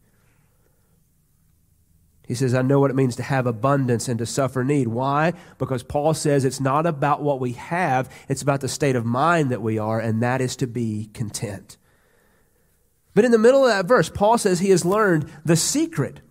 He 2.34 2.38
says, 2.38 2.56
I 2.56 2.64
know 2.64 2.80
what 2.80 2.90
it 2.90 2.96
means 2.96 3.16
to 3.18 3.22
have 3.22 3.46
abundance 3.46 4.08
and 4.08 4.18
to 4.18 4.26
suffer 4.26 4.64
need. 4.64 4.88
Why? 4.88 5.34
Because 5.60 5.84
Paul 5.84 6.16
says 6.16 6.44
it's 6.44 6.60
not 6.60 6.88
about 6.88 7.22
what 7.22 7.40
we 7.40 7.52
have, 7.52 8.10
it's 8.28 8.42
about 8.42 8.62
the 8.62 8.68
state 8.68 8.96
of 8.96 9.06
mind 9.06 9.52
that 9.52 9.62
we 9.62 9.78
are, 9.78 10.00
and 10.00 10.24
that 10.24 10.42
is 10.42 10.56
to 10.56 10.66
be 10.66 11.12
content. 11.14 11.78
But 13.14 13.24
in 13.24 13.30
the 13.30 13.38
middle 13.38 13.62
of 13.62 13.70
that 13.70 13.86
verse, 13.86 14.10
Paul 14.10 14.40
says 14.40 14.62
he 14.62 14.72
has 14.72 14.84
learned 14.84 15.32
the 15.46 15.56
secret. 15.56 16.22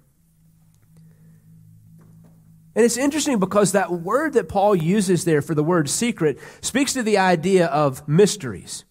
And 2.75 2.85
it's 2.85 2.97
interesting 2.97 3.39
because 3.39 3.71
that 3.71 3.93
word 3.93 4.33
that 4.33 4.49
Paul 4.49 4.75
uses 4.75 5.25
there 5.25 5.41
for 5.41 5.55
the 5.55 5.63
word 5.63 5.89
secret 5.89 6.41
speaks 6.63 6.95
to 6.95 7.05
the 7.05 7.19
idea 7.19 7.67
of 7.67 8.09
mysteries. 8.09 8.85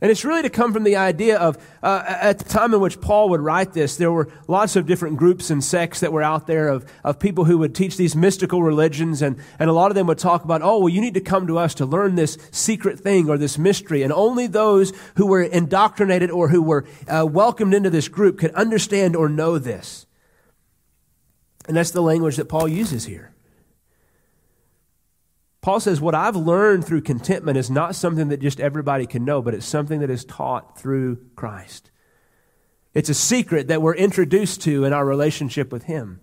And 0.00 0.10
it's 0.10 0.24
really 0.24 0.42
to 0.42 0.50
come 0.50 0.72
from 0.72 0.84
the 0.84 0.96
idea 0.96 1.38
of, 1.38 1.58
uh, 1.82 2.04
at 2.06 2.38
the 2.38 2.44
time 2.44 2.72
in 2.72 2.80
which 2.80 3.00
Paul 3.00 3.30
would 3.30 3.40
write 3.40 3.72
this, 3.72 3.96
there 3.96 4.12
were 4.12 4.28
lots 4.46 4.76
of 4.76 4.86
different 4.86 5.16
groups 5.16 5.50
and 5.50 5.62
sects 5.62 6.00
that 6.00 6.12
were 6.12 6.22
out 6.22 6.46
there 6.46 6.68
of, 6.68 6.88
of 7.02 7.18
people 7.18 7.46
who 7.46 7.58
would 7.58 7.74
teach 7.74 7.96
these 7.96 8.14
mystical 8.14 8.62
religions. 8.62 9.22
And, 9.22 9.38
and 9.58 9.68
a 9.68 9.72
lot 9.72 9.90
of 9.90 9.96
them 9.96 10.06
would 10.06 10.18
talk 10.18 10.44
about, 10.44 10.62
oh, 10.62 10.78
well, 10.78 10.88
you 10.88 11.00
need 11.00 11.14
to 11.14 11.20
come 11.20 11.48
to 11.48 11.58
us 11.58 11.74
to 11.74 11.86
learn 11.86 12.14
this 12.14 12.38
secret 12.52 13.00
thing 13.00 13.28
or 13.28 13.36
this 13.38 13.58
mystery. 13.58 14.02
And 14.02 14.12
only 14.12 14.46
those 14.46 14.92
who 15.16 15.26
were 15.26 15.42
indoctrinated 15.42 16.30
or 16.30 16.48
who 16.48 16.62
were 16.62 16.84
uh, 17.08 17.26
welcomed 17.26 17.74
into 17.74 17.90
this 17.90 18.06
group 18.06 18.38
could 18.38 18.52
understand 18.52 19.16
or 19.16 19.28
know 19.28 19.58
this. 19.58 20.06
And 21.66 21.76
that's 21.76 21.90
the 21.90 22.02
language 22.02 22.36
that 22.36 22.48
Paul 22.48 22.68
uses 22.68 23.04
here. 23.04 23.32
Paul 25.68 25.80
says, 25.80 26.00
What 26.00 26.14
I've 26.14 26.34
learned 26.34 26.86
through 26.86 27.02
contentment 27.02 27.58
is 27.58 27.70
not 27.70 27.94
something 27.94 28.28
that 28.28 28.40
just 28.40 28.58
everybody 28.58 29.04
can 29.04 29.26
know, 29.26 29.42
but 29.42 29.52
it's 29.52 29.66
something 29.66 30.00
that 30.00 30.08
is 30.08 30.24
taught 30.24 30.78
through 30.78 31.18
Christ. 31.36 31.90
It's 32.94 33.10
a 33.10 33.14
secret 33.14 33.68
that 33.68 33.82
we're 33.82 33.94
introduced 33.94 34.62
to 34.62 34.86
in 34.86 34.94
our 34.94 35.04
relationship 35.04 35.70
with 35.70 35.82
Him. 35.82 36.20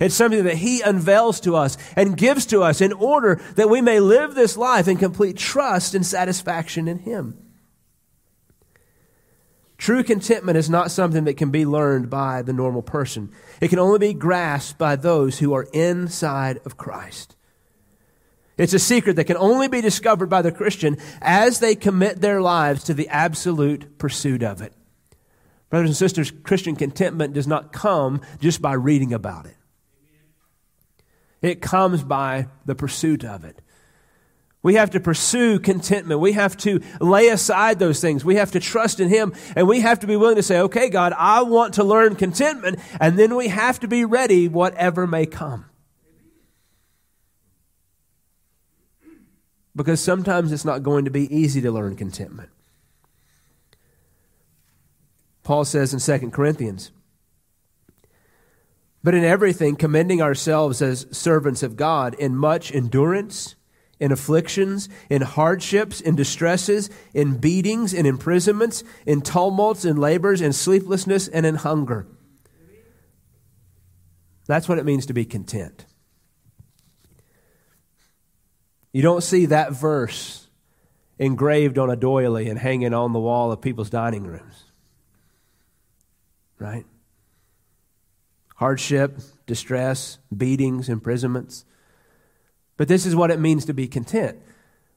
It's 0.00 0.14
something 0.14 0.44
that 0.44 0.56
He 0.56 0.80
unveils 0.80 1.40
to 1.40 1.56
us 1.56 1.76
and 1.94 2.16
gives 2.16 2.46
to 2.46 2.62
us 2.62 2.80
in 2.80 2.94
order 2.94 3.38
that 3.56 3.68
we 3.68 3.82
may 3.82 4.00
live 4.00 4.34
this 4.34 4.56
life 4.56 4.88
in 4.88 4.96
complete 4.96 5.36
trust 5.36 5.94
and 5.94 6.06
satisfaction 6.06 6.88
in 6.88 7.00
Him. 7.00 7.36
True 9.76 10.04
contentment 10.04 10.56
is 10.56 10.70
not 10.70 10.90
something 10.90 11.24
that 11.24 11.36
can 11.36 11.50
be 11.50 11.66
learned 11.66 12.08
by 12.08 12.40
the 12.40 12.54
normal 12.54 12.80
person. 12.80 13.30
It 13.60 13.68
can 13.68 13.78
only 13.78 13.98
be 13.98 14.14
grasped 14.14 14.78
by 14.78 14.96
those 14.96 15.40
who 15.40 15.52
are 15.52 15.68
inside 15.74 16.60
of 16.64 16.78
Christ. 16.78 17.35
It's 18.58 18.72
a 18.72 18.78
secret 18.78 19.16
that 19.16 19.24
can 19.24 19.36
only 19.36 19.68
be 19.68 19.80
discovered 19.80 20.28
by 20.28 20.42
the 20.42 20.52
Christian 20.52 20.96
as 21.20 21.60
they 21.60 21.74
commit 21.74 22.20
their 22.20 22.40
lives 22.40 22.84
to 22.84 22.94
the 22.94 23.08
absolute 23.08 23.98
pursuit 23.98 24.42
of 24.42 24.62
it. 24.62 24.72
Brothers 25.68 25.90
and 25.90 25.96
sisters, 25.96 26.30
Christian 26.30 26.74
contentment 26.74 27.34
does 27.34 27.46
not 27.46 27.72
come 27.72 28.22
just 28.40 28.62
by 28.62 28.72
reading 28.72 29.12
about 29.12 29.46
it. 29.46 29.56
It 31.42 31.60
comes 31.60 32.02
by 32.02 32.46
the 32.64 32.74
pursuit 32.74 33.24
of 33.24 33.44
it. 33.44 33.60
We 34.62 34.74
have 34.74 34.90
to 34.92 35.00
pursue 35.00 35.60
contentment. 35.60 36.20
We 36.20 36.32
have 36.32 36.56
to 36.58 36.80
lay 37.00 37.28
aside 37.28 37.78
those 37.78 38.00
things. 38.00 38.24
We 38.24 38.36
have 38.36 38.52
to 38.52 38.60
trust 38.60 38.98
in 39.00 39.08
Him 39.08 39.32
and 39.54 39.68
we 39.68 39.80
have 39.80 40.00
to 40.00 40.06
be 40.06 40.16
willing 40.16 40.36
to 40.36 40.42
say, 40.42 40.58
okay, 40.60 40.88
God, 40.88 41.12
I 41.16 41.42
want 41.42 41.74
to 41.74 41.84
learn 41.84 42.16
contentment. 42.16 42.80
And 42.98 43.18
then 43.18 43.36
we 43.36 43.48
have 43.48 43.78
to 43.80 43.88
be 43.88 44.04
ready, 44.04 44.48
whatever 44.48 45.06
may 45.06 45.26
come. 45.26 45.66
Because 49.76 50.00
sometimes 50.00 50.50
it's 50.50 50.64
not 50.64 50.82
going 50.82 51.04
to 51.04 51.10
be 51.10 51.32
easy 51.34 51.60
to 51.60 51.70
learn 51.70 51.94
contentment. 51.94 52.48
Paul 55.44 55.64
says 55.64 55.92
in 55.94 56.20
2 56.20 56.30
Corinthians, 56.30 56.90
but 59.04 59.14
in 59.14 59.22
everything, 59.22 59.76
commending 59.76 60.20
ourselves 60.20 60.82
as 60.82 61.06
servants 61.12 61.62
of 61.62 61.76
God 61.76 62.14
in 62.14 62.34
much 62.34 62.74
endurance, 62.74 63.54
in 64.00 64.10
afflictions, 64.10 64.88
in 65.08 65.22
hardships, 65.22 66.00
in 66.00 66.16
distresses, 66.16 66.90
in 67.14 67.36
beatings, 67.36 67.94
in 67.94 68.06
imprisonments, 68.06 68.82
in 69.04 69.20
tumults, 69.20 69.84
in 69.84 69.96
labors, 69.98 70.40
in 70.40 70.52
sleeplessness, 70.52 71.28
and 71.28 71.46
in 71.46 71.54
hunger. 71.54 72.08
That's 74.48 74.68
what 74.68 74.78
it 74.78 74.84
means 74.84 75.06
to 75.06 75.12
be 75.12 75.24
content. 75.24 75.86
You 78.96 79.02
don't 79.02 79.22
see 79.22 79.44
that 79.44 79.72
verse 79.72 80.48
engraved 81.18 81.76
on 81.76 81.90
a 81.90 81.96
doily 81.96 82.48
and 82.48 82.58
hanging 82.58 82.94
on 82.94 83.12
the 83.12 83.20
wall 83.20 83.52
of 83.52 83.60
people's 83.60 83.90
dining 83.90 84.24
rooms. 84.24 84.64
Right? 86.58 86.86
Hardship, 88.54 89.18
distress, 89.46 90.16
beatings, 90.34 90.88
imprisonments. 90.88 91.66
But 92.78 92.88
this 92.88 93.04
is 93.04 93.14
what 93.14 93.30
it 93.30 93.38
means 93.38 93.66
to 93.66 93.74
be 93.74 93.86
content. 93.86 94.38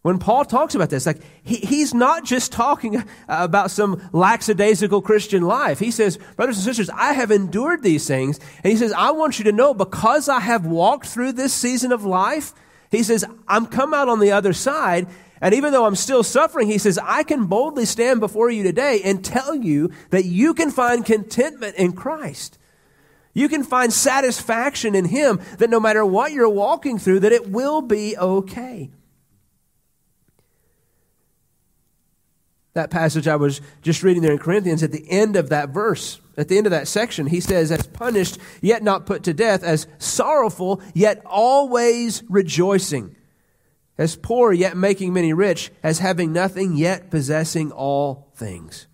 When 0.02 0.18
Paul 0.18 0.46
talks 0.46 0.76
about 0.76 0.90
this, 0.90 1.06
like 1.06 1.22
he, 1.44 1.58
he's 1.58 1.94
not 1.94 2.24
just 2.24 2.54
talking 2.54 3.04
about 3.28 3.70
some 3.70 4.02
lackadaisical 4.14 5.02
Christian 5.02 5.44
life. 5.44 5.80
He 5.80 5.92
says, 5.92 6.18
brothers 6.38 6.56
and 6.56 6.64
sisters, 6.64 6.90
I 6.90 7.12
have 7.12 7.32
endured 7.32 7.84
these 7.84 8.08
things. 8.08 8.40
And 8.64 8.72
he 8.72 8.78
says, 8.78 8.94
I 8.94 9.12
want 9.12 9.40
you 9.40 9.44
to 9.44 9.52
know 9.52 9.74
because 9.74 10.30
I 10.30 10.40
have 10.40 10.66
walked 10.66 11.08
through 11.08 11.34
this 11.34 11.54
season 11.54 11.92
of 11.92 12.06
life, 12.06 12.54
he 12.92 13.04
says, 13.04 13.26
I'm 13.48 13.66
come 13.68 13.94
out 13.94 14.10
on 14.10 14.20
the 14.20 14.32
other 14.32 14.54
side, 14.54 15.08
and 15.42 15.54
even 15.54 15.72
though 15.72 15.86
I'm 15.86 15.96
still 15.96 16.24
suffering, 16.24 16.68
he 16.68 16.78
says, 16.78 17.00
I 17.02 17.24
can 17.24 17.46
boldly 17.46 17.86
stand 17.86 18.20
before 18.20 18.50
you 18.50 18.64
today 18.64 19.02
and 19.04 19.24
tell 19.24 19.56
you 19.56 19.92
that 20.10 20.26
you 20.26 20.54
can 20.54 20.72
find 20.72 21.06
contentment 21.06 21.76
in 21.76 21.94
Christ. 21.94 22.58
You 23.34 23.48
can 23.48 23.64
find 23.64 23.94
satisfaction 23.94 24.96
in 24.96 25.06
Him 25.06 25.40
that 25.60 25.70
no 25.70 25.80
matter 25.80 26.04
what 26.04 26.32
you're 26.32 26.50
walking 26.50 26.98
through, 26.98 27.22
that 27.22 27.32
it 27.32 27.50
will 27.50 27.82
be 27.82 28.18
okay. 28.18 28.90
That 32.74 32.92
passage 32.92 33.28
I 33.28 33.36
was 33.36 33.62
just 33.82 34.04
reading 34.04 34.22
there 34.24 34.34
in 34.34 34.40
Corinthians, 34.40 34.84
at 34.84 34.92
the 34.92 35.10
end 35.10 35.36
of 35.36 35.50
that 35.50 35.70
verse, 35.70 36.20
at 36.40 36.48
the 36.48 36.58
end 36.58 36.68
of 36.68 36.72
that 36.72 36.88
section, 36.88 37.28
he 37.28 37.42
says, 37.42 37.72
as 37.72 37.86
punished, 37.88 38.38
yet 38.62 38.82
not 38.82 39.06
put 39.06 39.24
to 39.24 39.34
death, 39.34 39.62
as 39.62 39.88
sorrowful, 39.98 40.82
yet 40.94 41.22
always 41.26 42.24
rejoicing, 42.30 43.16
as 43.98 44.16
poor, 44.16 44.54
yet 44.54 44.78
making 44.78 45.12
many 45.12 45.34
rich, 45.34 45.72
as 45.84 46.00
having 46.00 46.32
nothing, 46.32 46.78
yet 46.78 47.12
possessing 47.12 47.72
all 47.72 48.32
things. 48.36 48.88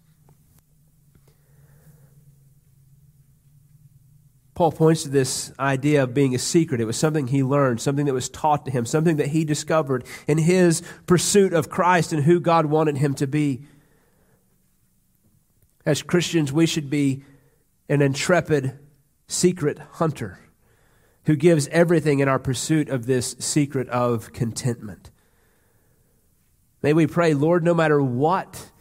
Paul 4.55 4.71
points 4.71 5.03
to 5.03 5.09
this 5.09 5.51
idea 5.59 6.01
of 6.01 6.13
being 6.13 6.33
a 6.33 6.39
secret. 6.39 6.79
It 6.79 6.85
was 6.85 6.97
something 6.97 7.27
he 7.27 7.43
learned, 7.43 7.81
something 7.81 8.05
that 8.05 8.13
was 8.13 8.29
taught 8.29 8.65
to 8.65 8.71
him, 8.71 8.85
something 8.85 9.17
that 9.17 9.27
he 9.27 9.43
discovered 9.43 10.05
in 10.27 10.37
his 10.37 10.81
pursuit 11.05 11.53
of 11.53 11.69
Christ 11.69 12.13
and 12.13 12.23
who 12.23 12.39
God 12.39 12.65
wanted 12.65 12.97
him 12.97 13.13
to 13.15 13.27
be. 13.27 13.67
As 15.85 16.01
Christians, 16.01 16.53
we 16.53 16.65
should 16.65 16.89
be 16.89 17.23
an 17.89 18.01
intrepid 18.01 18.79
secret 19.27 19.79
hunter 19.93 20.39
who 21.25 21.35
gives 21.35 21.67
everything 21.69 22.19
in 22.19 22.27
our 22.27 22.39
pursuit 22.39 22.89
of 22.89 23.05
this 23.05 23.35
secret 23.39 23.89
of 23.89 24.31
contentment. 24.31 25.11
May 26.81 26.93
we 26.93 27.07
pray, 27.07 27.33
Lord, 27.33 27.63
no 27.63 27.73
matter 27.73 28.01
what 28.01 28.71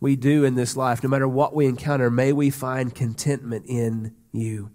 we 0.00 0.16
do 0.16 0.44
in 0.44 0.54
this 0.54 0.76
life, 0.76 1.02
no 1.02 1.10
matter 1.10 1.28
what 1.28 1.54
we 1.54 1.66
encounter, 1.66 2.10
may 2.10 2.32
we 2.32 2.50
find 2.50 2.94
contentment 2.94 3.66
in 3.66 4.14
you. 4.32 4.70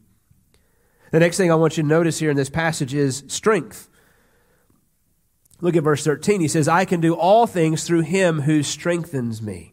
The 1.11 1.19
next 1.19 1.37
thing 1.37 1.51
I 1.51 1.55
want 1.55 1.77
you 1.77 1.83
to 1.83 1.89
notice 1.89 2.19
here 2.19 2.29
in 2.29 2.37
this 2.37 2.49
passage 2.49 2.93
is 2.93 3.23
strength. 3.27 3.89
Look 5.61 5.75
at 5.75 5.83
verse 5.83 6.03
13. 6.03 6.41
He 6.41 6.47
says, 6.47 6.67
I 6.67 6.85
can 6.85 7.01
do 7.01 7.15
all 7.15 7.47
things 7.47 7.83
through 7.83 8.01
him 8.01 8.41
who 8.41 8.63
strengthens 8.63 9.41
me. 9.41 9.72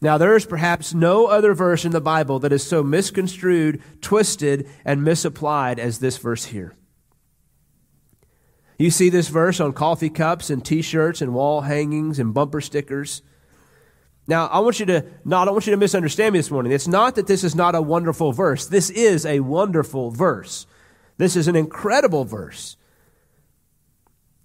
Now, 0.00 0.18
there 0.18 0.36
is 0.36 0.44
perhaps 0.44 0.92
no 0.92 1.26
other 1.26 1.54
verse 1.54 1.84
in 1.84 1.92
the 1.92 2.00
Bible 2.00 2.38
that 2.40 2.52
is 2.52 2.62
so 2.62 2.82
misconstrued, 2.82 3.82
twisted, 4.02 4.68
and 4.84 5.02
misapplied 5.02 5.78
as 5.78 5.98
this 5.98 6.18
verse 6.18 6.46
here. 6.46 6.76
You 8.78 8.90
see 8.90 9.08
this 9.08 9.28
verse 9.28 9.58
on 9.58 9.72
coffee 9.72 10.10
cups 10.10 10.50
and 10.50 10.64
t 10.64 10.82
shirts 10.82 11.22
and 11.22 11.32
wall 11.32 11.62
hangings 11.62 12.18
and 12.18 12.34
bumper 12.34 12.60
stickers. 12.60 13.22
Now, 14.28 14.48
I 14.48 14.58
want 14.58 14.80
you 14.80 14.86
to 14.86 15.04
not, 15.24 15.48
I 15.48 15.52
want 15.52 15.66
you 15.66 15.70
to 15.70 15.78
misunderstand 15.78 16.34
me 16.34 16.40
this 16.40 16.50
morning. 16.50 16.72
It's 16.72 16.88
not 16.88 17.14
that 17.14 17.26
this 17.26 17.42
is 17.42 17.54
not 17.54 17.74
a 17.74 17.80
wonderful 17.80 18.32
verse. 18.32 18.66
This 18.66 18.90
is 18.90 19.24
a 19.24 19.40
wonderful 19.40 20.10
verse. 20.10 20.66
This 21.16 21.36
is 21.36 21.48
an 21.48 21.56
incredible 21.56 22.24
verse. 22.24 22.76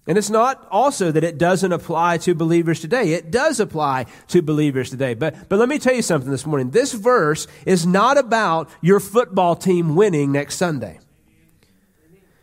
And 0.06 0.18
it's 0.18 0.30
not 0.30 0.66
also 0.70 1.12
that 1.12 1.22
it 1.22 1.38
doesn't 1.38 1.70
apply 1.70 2.18
to 2.18 2.34
believers 2.34 2.80
today. 2.80 3.12
It 3.12 3.30
does 3.30 3.60
apply 3.60 4.06
to 4.28 4.42
believers 4.42 4.90
today. 4.90 5.14
But, 5.14 5.48
but 5.48 5.60
let 5.60 5.68
me 5.68 5.78
tell 5.78 5.94
you 5.94 6.02
something 6.02 6.30
this 6.30 6.44
morning. 6.44 6.70
This 6.70 6.92
verse 6.92 7.46
is 7.66 7.86
not 7.86 8.18
about 8.18 8.68
your 8.80 8.98
football 8.98 9.54
team 9.54 9.94
winning 9.94 10.32
next 10.32 10.56
Sunday. 10.56 10.98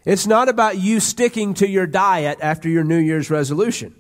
It's 0.06 0.26
not 0.26 0.48
about 0.48 0.78
you 0.78 1.02
sticking 1.02 1.54
to 1.56 1.68
your 1.68 1.86
diet 1.86 2.40
after 2.42 2.70
your 2.70 2.86
New 2.86 2.98
Year's 2.98 3.30
resolution. 3.30 3.94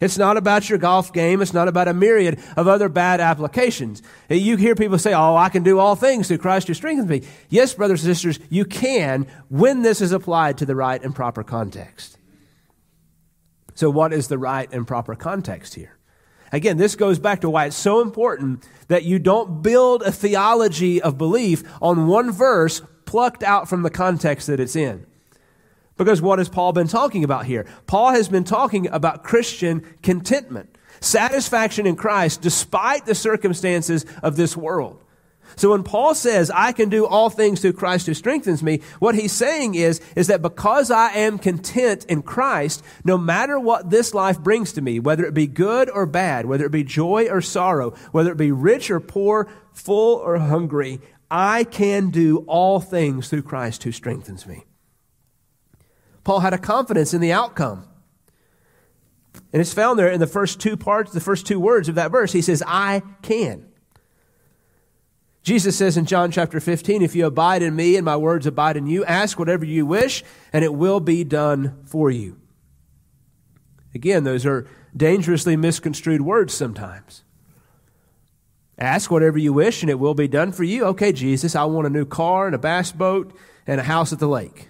It's 0.00 0.18
not 0.18 0.36
about 0.36 0.68
your 0.68 0.78
golf 0.78 1.12
game. 1.12 1.42
It's 1.42 1.52
not 1.52 1.68
about 1.68 1.88
a 1.88 1.94
myriad 1.94 2.40
of 2.56 2.66
other 2.68 2.88
bad 2.88 3.20
applications. 3.20 4.02
You 4.28 4.56
hear 4.56 4.74
people 4.74 4.98
say, 4.98 5.12
Oh, 5.12 5.36
I 5.36 5.48
can 5.48 5.62
do 5.62 5.78
all 5.78 5.94
things 5.94 6.28
through 6.28 6.38
Christ 6.38 6.68
who 6.68 6.74
strengthens 6.74 7.08
me. 7.08 7.22
Yes, 7.48 7.74
brothers 7.74 8.04
and 8.04 8.14
sisters, 8.14 8.40
you 8.48 8.64
can 8.64 9.26
when 9.48 9.82
this 9.82 10.00
is 10.00 10.12
applied 10.12 10.58
to 10.58 10.66
the 10.66 10.74
right 10.74 11.02
and 11.02 11.14
proper 11.14 11.44
context. 11.44 12.18
So, 13.74 13.90
what 13.90 14.12
is 14.12 14.28
the 14.28 14.38
right 14.38 14.72
and 14.72 14.86
proper 14.86 15.14
context 15.14 15.74
here? 15.74 15.96
Again, 16.52 16.76
this 16.76 16.96
goes 16.96 17.18
back 17.18 17.40
to 17.40 17.50
why 17.50 17.66
it's 17.66 17.76
so 17.76 18.02
important 18.02 18.68
that 18.88 19.04
you 19.04 19.18
don't 19.18 19.62
build 19.62 20.02
a 20.02 20.12
theology 20.12 21.00
of 21.00 21.16
belief 21.16 21.62
on 21.80 22.06
one 22.06 22.30
verse 22.30 22.82
plucked 23.06 23.42
out 23.42 23.68
from 23.68 23.82
the 23.82 23.90
context 23.90 24.46
that 24.48 24.60
it's 24.60 24.76
in. 24.76 25.06
Because 25.96 26.20
what 26.20 26.38
has 26.38 26.48
Paul 26.48 26.72
been 26.72 26.88
talking 26.88 27.24
about 27.24 27.46
here? 27.46 27.66
Paul 27.86 28.12
has 28.12 28.28
been 28.28 28.44
talking 28.44 28.86
about 28.88 29.24
Christian 29.24 29.80
contentment, 30.02 30.76
satisfaction 31.00 31.86
in 31.86 31.96
Christ 31.96 32.42
despite 32.42 33.06
the 33.06 33.14
circumstances 33.14 34.04
of 34.22 34.36
this 34.36 34.56
world. 34.56 35.02
So 35.56 35.70
when 35.70 35.82
Paul 35.82 36.14
says, 36.14 36.50
I 36.50 36.72
can 36.72 36.88
do 36.88 37.06
all 37.06 37.28
things 37.28 37.60
through 37.60 37.74
Christ 37.74 38.06
who 38.06 38.14
strengthens 38.14 38.62
me, 38.62 38.80
what 39.00 39.14
he's 39.14 39.32
saying 39.32 39.74
is, 39.74 40.00
is 40.16 40.28
that 40.28 40.42
because 40.42 40.90
I 40.90 41.10
am 41.12 41.38
content 41.38 42.06
in 42.06 42.22
Christ, 42.22 42.82
no 43.04 43.18
matter 43.18 43.58
what 43.58 43.90
this 43.90 44.14
life 44.14 44.38
brings 44.40 44.72
to 44.74 44.80
me, 44.80 44.98
whether 44.98 45.24
it 45.24 45.34
be 45.34 45.46
good 45.46 45.90
or 45.90 46.06
bad, 46.06 46.46
whether 46.46 46.64
it 46.64 46.72
be 46.72 46.84
joy 46.84 47.28
or 47.28 47.40
sorrow, 47.40 47.90
whether 48.12 48.32
it 48.32 48.38
be 48.38 48.52
rich 48.52 48.90
or 48.90 49.00
poor, 49.00 49.48
full 49.72 50.16
or 50.16 50.38
hungry, 50.38 51.00
I 51.30 51.64
can 51.64 52.10
do 52.10 52.38
all 52.46 52.80
things 52.80 53.28
through 53.28 53.42
Christ 53.42 53.84
who 53.84 53.92
strengthens 53.92 54.46
me. 54.46 54.64
Paul 56.24 56.40
had 56.40 56.54
a 56.54 56.58
confidence 56.58 57.14
in 57.14 57.20
the 57.20 57.32
outcome. 57.32 57.88
And 59.52 59.60
it's 59.60 59.72
found 59.72 59.98
there 59.98 60.10
in 60.10 60.20
the 60.20 60.26
first 60.26 60.60
two 60.60 60.76
parts, 60.76 61.12
the 61.12 61.20
first 61.20 61.46
two 61.46 61.58
words 61.58 61.88
of 61.88 61.94
that 61.94 62.10
verse. 62.10 62.32
He 62.32 62.42
says, 62.42 62.62
I 62.66 63.02
can. 63.22 63.71
Jesus 65.42 65.76
says 65.76 65.96
in 65.96 66.06
John 66.06 66.30
chapter 66.30 66.60
15, 66.60 67.02
If 67.02 67.16
you 67.16 67.26
abide 67.26 67.62
in 67.62 67.74
me 67.74 67.96
and 67.96 68.04
my 68.04 68.16
words 68.16 68.46
abide 68.46 68.76
in 68.76 68.86
you, 68.86 69.04
ask 69.04 69.38
whatever 69.38 69.64
you 69.64 69.84
wish, 69.84 70.22
and 70.52 70.64
it 70.64 70.72
will 70.72 71.00
be 71.00 71.24
done 71.24 71.82
for 71.84 72.10
you. 72.10 72.40
Again, 73.94 74.24
those 74.24 74.46
are 74.46 74.68
dangerously 74.96 75.56
misconstrued 75.56 76.22
words 76.22 76.54
sometimes. 76.54 77.24
Ask 78.78 79.10
whatever 79.10 79.36
you 79.36 79.52
wish, 79.52 79.82
and 79.82 79.90
it 79.90 79.98
will 79.98 80.14
be 80.14 80.28
done 80.28 80.52
for 80.52 80.64
you. 80.64 80.84
Okay, 80.86 81.12
Jesus, 81.12 81.56
I 81.56 81.64
want 81.64 81.86
a 81.86 81.90
new 81.90 82.04
car 82.04 82.46
and 82.46 82.54
a 82.54 82.58
bass 82.58 82.92
boat 82.92 83.36
and 83.66 83.80
a 83.80 83.84
house 83.84 84.12
at 84.12 84.18
the 84.18 84.28
lake. 84.28 84.68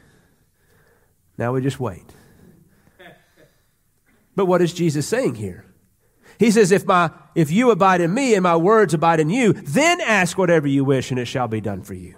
Now 1.38 1.52
we 1.52 1.60
just 1.60 1.80
wait. 1.80 2.04
But 4.34 4.46
what 4.46 4.62
is 4.62 4.72
Jesus 4.72 5.06
saying 5.06 5.34
here? 5.34 5.66
He 6.42 6.50
says, 6.50 6.72
if, 6.72 6.84
my, 6.84 7.12
if 7.36 7.52
you 7.52 7.70
abide 7.70 8.00
in 8.00 8.12
me 8.12 8.34
and 8.34 8.42
my 8.42 8.56
words 8.56 8.94
abide 8.94 9.20
in 9.20 9.30
you, 9.30 9.52
then 9.52 10.00
ask 10.00 10.36
whatever 10.36 10.66
you 10.66 10.82
wish 10.84 11.12
and 11.12 11.20
it 11.20 11.26
shall 11.26 11.46
be 11.46 11.60
done 11.60 11.82
for 11.82 11.94
you. 11.94 12.16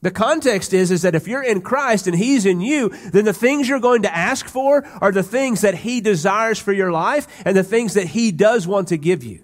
The 0.00 0.12
context 0.12 0.72
is, 0.72 0.92
is 0.92 1.02
that 1.02 1.16
if 1.16 1.26
you're 1.26 1.42
in 1.42 1.60
Christ 1.60 2.06
and 2.06 2.16
He's 2.16 2.46
in 2.46 2.60
you, 2.60 2.90
then 3.10 3.24
the 3.24 3.32
things 3.32 3.68
you're 3.68 3.80
going 3.80 4.02
to 4.02 4.16
ask 4.16 4.46
for 4.46 4.86
are 5.00 5.10
the 5.10 5.24
things 5.24 5.62
that 5.62 5.74
He 5.74 6.00
desires 6.00 6.60
for 6.60 6.72
your 6.72 6.92
life 6.92 7.26
and 7.44 7.56
the 7.56 7.64
things 7.64 7.94
that 7.94 8.06
He 8.06 8.30
does 8.30 8.64
want 8.64 8.86
to 8.88 8.96
give 8.96 9.24
you. 9.24 9.42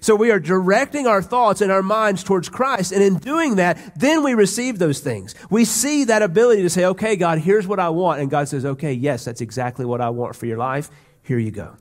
So 0.00 0.16
we 0.16 0.32
are 0.32 0.40
directing 0.40 1.06
our 1.06 1.22
thoughts 1.22 1.60
and 1.60 1.70
our 1.70 1.84
minds 1.84 2.24
towards 2.24 2.48
Christ. 2.48 2.90
And 2.90 3.00
in 3.00 3.18
doing 3.18 3.56
that, 3.56 3.78
then 3.94 4.24
we 4.24 4.34
receive 4.34 4.80
those 4.80 4.98
things. 4.98 5.36
We 5.50 5.64
see 5.64 6.02
that 6.06 6.22
ability 6.22 6.62
to 6.62 6.70
say, 6.70 6.84
okay, 6.86 7.14
God, 7.14 7.38
here's 7.38 7.68
what 7.68 7.78
I 7.78 7.90
want. 7.90 8.20
And 8.20 8.28
God 8.28 8.48
says, 8.48 8.64
okay, 8.64 8.92
yes, 8.92 9.24
that's 9.24 9.40
exactly 9.40 9.86
what 9.86 10.00
I 10.00 10.10
want 10.10 10.34
for 10.34 10.46
your 10.46 10.58
life. 10.58 10.90
Here 11.22 11.38
you 11.38 11.52
go. 11.52 11.76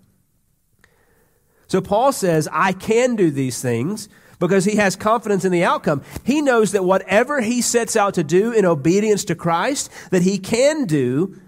So 1.68 1.82
Paul 1.82 2.12
says, 2.12 2.48
I 2.52 2.74
can 2.74 3.16
do 3.16 3.30
these 3.30 3.62
things 3.62 4.10
because 4.40 4.66
he 4.66 4.76
has 4.78 4.96
confidence 4.96 5.46
in 5.46 5.52
the 5.52 5.64
outcome. 5.64 6.02
He 6.24 6.42
knows 6.42 6.72
that 6.72 6.84
whatever 6.84 7.42
he 7.42 7.62
sets 7.62 7.96
out 7.96 8.14
to 8.16 8.24
do 8.24 8.52
in 8.52 8.66
obedience 8.66 9.26
to 9.26 9.36
Christ, 9.36 9.92
that 10.12 10.22
he 10.22 10.38
can 10.38 10.86
do 10.86 11.40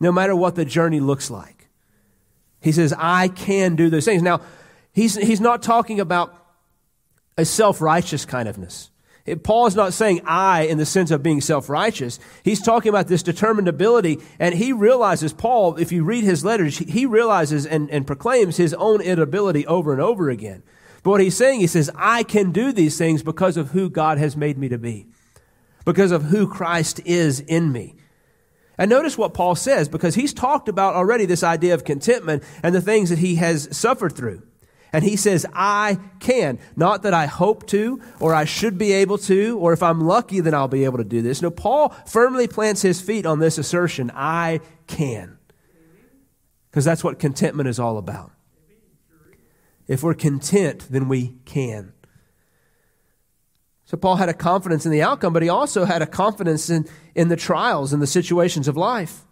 no 0.00 0.10
matter 0.10 0.34
what 0.34 0.54
the 0.54 0.64
journey 0.64 1.00
looks 1.00 1.30
like. 1.30 1.68
He 2.60 2.72
says, 2.72 2.94
I 2.96 3.28
can 3.28 3.76
do 3.76 3.90
those 3.90 4.04
things. 4.04 4.22
Now, 4.22 4.40
he's, 4.92 5.14
he's 5.14 5.40
not 5.40 5.62
talking 5.62 6.00
about 6.00 6.34
a 7.36 7.44
self 7.44 7.80
righteous 7.80 8.24
kind 8.24 8.48
ofness. 9.26 9.42
Paul 9.42 9.66
is 9.66 9.76
not 9.76 9.92
saying 9.92 10.22
I 10.24 10.62
in 10.62 10.78
the 10.78 10.86
sense 10.86 11.10
of 11.10 11.22
being 11.22 11.40
self 11.40 11.68
righteous. 11.68 12.18
He's 12.42 12.60
talking 12.62 12.88
about 12.88 13.08
this 13.08 13.22
determined 13.22 13.68
ability, 13.68 14.18
and 14.38 14.54
he 14.54 14.72
realizes, 14.72 15.32
Paul, 15.32 15.76
if 15.76 15.92
you 15.92 16.04
read 16.04 16.24
his 16.24 16.44
letters, 16.44 16.78
he 16.78 17.06
realizes 17.06 17.66
and, 17.66 17.90
and 17.90 18.06
proclaims 18.06 18.56
his 18.56 18.74
own 18.74 19.00
inability 19.00 19.66
over 19.66 19.92
and 19.92 20.00
over 20.00 20.30
again. 20.30 20.62
But 21.02 21.10
what 21.10 21.20
he's 21.20 21.36
saying, 21.36 21.60
he 21.60 21.66
says, 21.66 21.90
I 21.96 22.22
can 22.22 22.52
do 22.52 22.72
these 22.72 22.98
things 22.98 23.22
because 23.22 23.56
of 23.56 23.70
who 23.70 23.88
God 23.88 24.18
has 24.18 24.36
made 24.36 24.58
me 24.58 24.68
to 24.68 24.78
be, 24.78 25.06
because 25.84 26.12
of 26.12 26.24
who 26.24 26.46
Christ 26.46 27.00
is 27.04 27.40
in 27.40 27.72
me. 27.72 27.96
And 28.76 28.88
notice 28.88 29.18
what 29.18 29.34
Paul 29.34 29.54
says, 29.54 29.88
because 29.88 30.14
he's 30.14 30.32
talked 30.32 30.68
about 30.68 30.94
already 30.94 31.26
this 31.26 31.42
idea 31.42 31.74
of 31.74 31.84
contentment 31.84 32.42
and 32.62 32.74
the 32.74 32.80
things 32.80 33.10
that 33.10 33.18
he 33.18 33.36
has 33.36 33.68
suffered 33.76 34.14
through. 34.14 34.42
And 34.92 35.04
he 35.04 35.16
says, 35.16 35.46
I 35.54 35.98
can. 36.18 36.58
Not 36.76 37.02
that 37.02 37.14
I 37.14 37.26
hope 37.26 37.66
to, 37.68 38.00
or 38.18 38.34
I 38.34 38.44
should 38.44 38.76
be 38.76 38.92
able 38.92 39.18
to, 39.18 39.58
or 39.58 39.72
if 39.72 39.82
I'm 39.82 40.00
lucky, 40.00 40.40
then 40.40 40.54
I'll 40.54 40.68
be 40.68 40.84
able 40.84 40.98
to 40.98 41.04
do 41.04 41.22
this. 41.22 41.42
No, 41.42 41.50
Paul 41.50 41.90
firmly 42.06 42.48
plants 42.48 42.82
his 42.82 43.00
feet 43.00 43.26
on 43.26 43.38
this 43.38 43.58
assertion 43.58 44.10
I 44.14 44.60
can. 44.86 45.38
Because 46.70 46.84
that's 46.84 47.04
what 47.04 47.18
contentment 47.18 47.68
is 47.68 47.78
all 47.78 47.98
about. 47.98 48.32
If 49.86 50.02
we're 50.02 50.14
content, 50.14 50.86
then 50.90 51.08
we 51.08 51.36
can. 51.44 51.92
So 53.86 53.96
Paul 53.96 54.16
had 54.16 54.28
a 54.28 54.34
confidence 54.34 54.86
in 54.86 54.92
the 54.92 55.02
outcome, 55.02 55.32
but 55.32 55.42
he 55.42 55.48
also 55.48 55.84
had 55.84 56.00
a 56.00 56.06
confidence 56.06 56.70
in, 56.70 56.86
in 57.16 57.26
the 57.26 57.34
trials 57.34 57.92
and 57.92 58.00
the 58.00 58.06
situations 58.06 58.68
of 58.68 58.76
life. 58.76 59.24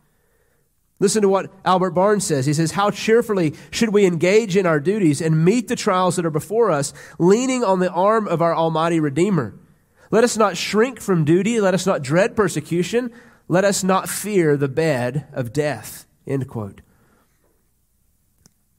Listen 1.00 1.22
to 1.22 1.28
what 1.28 1.52
Albert 1.64 1.92
Barnes 1.92 2.24
says. 2.24 2.46
He 2.46 2.52
says, 2.52 2.72
How 2.72 2.90
cheerfully 2.90 3.54
should 3.70 3.90
we 3.90 4.04
engage 4.04 4.56
in 4.56 4.66
our 4.66 4.80
duties 4.80 5.20
and 5.20 5.44
meet 5.44 5.68
the 5.68 5.76
trials 5.76 6.16
that 6.16 6.26
are 6.26 6.30
before 6.30 6.70
us, 6.70 6.92
leaning 7.18 7.62
on 7.62 7.78
the 7.78 7.90
arm 7.90 8.26
of 8.26 8.42
our 8.42 8.54
Almighty 8.54 8.98
Redeemer? 8.98 9.54
Let 10.10 10.24
us 10.24 10.36
not 10.36 10.56
shrink 10.56 11.00
from 11.00 11.24
duty. 11.24 11.60
Let 11.60 11.74
us 11.74 11.86
not 11.86 12.02
dread 12.02 12.34
persecution. 12.34 13.12
Let 13.46 13.64
us 13.64 13.84
not 13.84 14.08
fear 14.08 14.56
the 14.56 14.68
bed 14.68 15.26
of 15.32 15.52
death. 15.52 16.06
End 16.26 16.48
quote. 16.48 16.80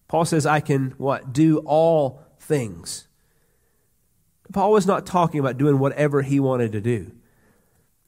Paul 0.08 0.26
says, 0.26 0.46
I 0.46 0.60
can 0.60 0.96
what? 0.98 1.32
Do 1.32 1.60
all 1.60 2.24
things. 2.40 3.08
Paul 4.52 4.72
was 4.72 4.88
not 4.88 5.06
talking 5.06 5.40
about 5.40 5.58
doing 5.58 5.80
whatever 5.80 6.24
he 6.24 6.40
wanted 6.40 6.72
to 6.72 6.82
do. 6.82 7.12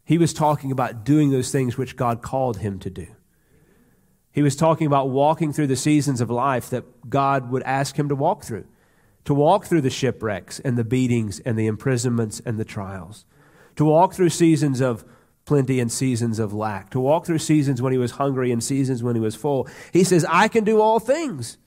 He 0.04 0.18
was 0.18 0.34
talking 0.34 0.72
about 0.72 1.06
doing 1.06 1.30
those 1.30 1.52
things 1.52 1.78
which 1.78 1.96
God 1.96 2.22
called 2.22 2.58
him 2.58 2.80
to 2.80 2.90
do. 2.90 3.08
He 4.32 4.42
was 4.42 4.56
talking 4.56 4.88
about 4.88 5.10
walking 5.10 5.52
through 5.52 5.68
the 5.68 5.76
seasons 5.76 6.22
of 6.22 6.30
life 6.30 6.70
that 6.70 7.10
God 7.10 7.52
would 7.52 7.64
ask 7.64 7.98
him 7.98 8.10
to 8.10 8.16
walk 8.16 8.44
through, 8.44 8.66
to 9.26 9.34
walk 9.34 9.66
through 9.66 9.82
the 9.82 9.90
shipwrecks 9.90 10.60
and 10.60 10.78
the 10.78 10.84
beatings 10.84 11.40
and 11.42 11.58
the 11.58 11.68
imprisonments 11.68 12.42
and 12.46 12.58
the 12.58 12.66
trials, 12.66 13.26
to 13.76 13.86
walk 13.86 14.14
through 14.14 14.30
seasons 14.30 14.80
of 14.82 15.04
plenty 15.46 15.80
and 15.80 15.92
seasons 15.92 16.40
of 16.40 16.54
lack, 16.54 16.92
to 16.92 17.00
walk 17.00 17.26
through 17.26 17.40
seasons 17.40 17.82
when 17.82 17.92
he 17.92 17.98
was 17.98 18.12
hungry 18.12 18.52
and 18.52 18.64
seasons 18.64 19.04
when 19.04 19.16
he 19.16 19.22
was 19.22 19.36
full. 19.36 19.68
He 19.92 20.04
says, 20.04 20.26
I 20.30 20.48
can 20.48 20.64
do 20.64 20.80
all 20.80 21.00
things. 21.00 21.58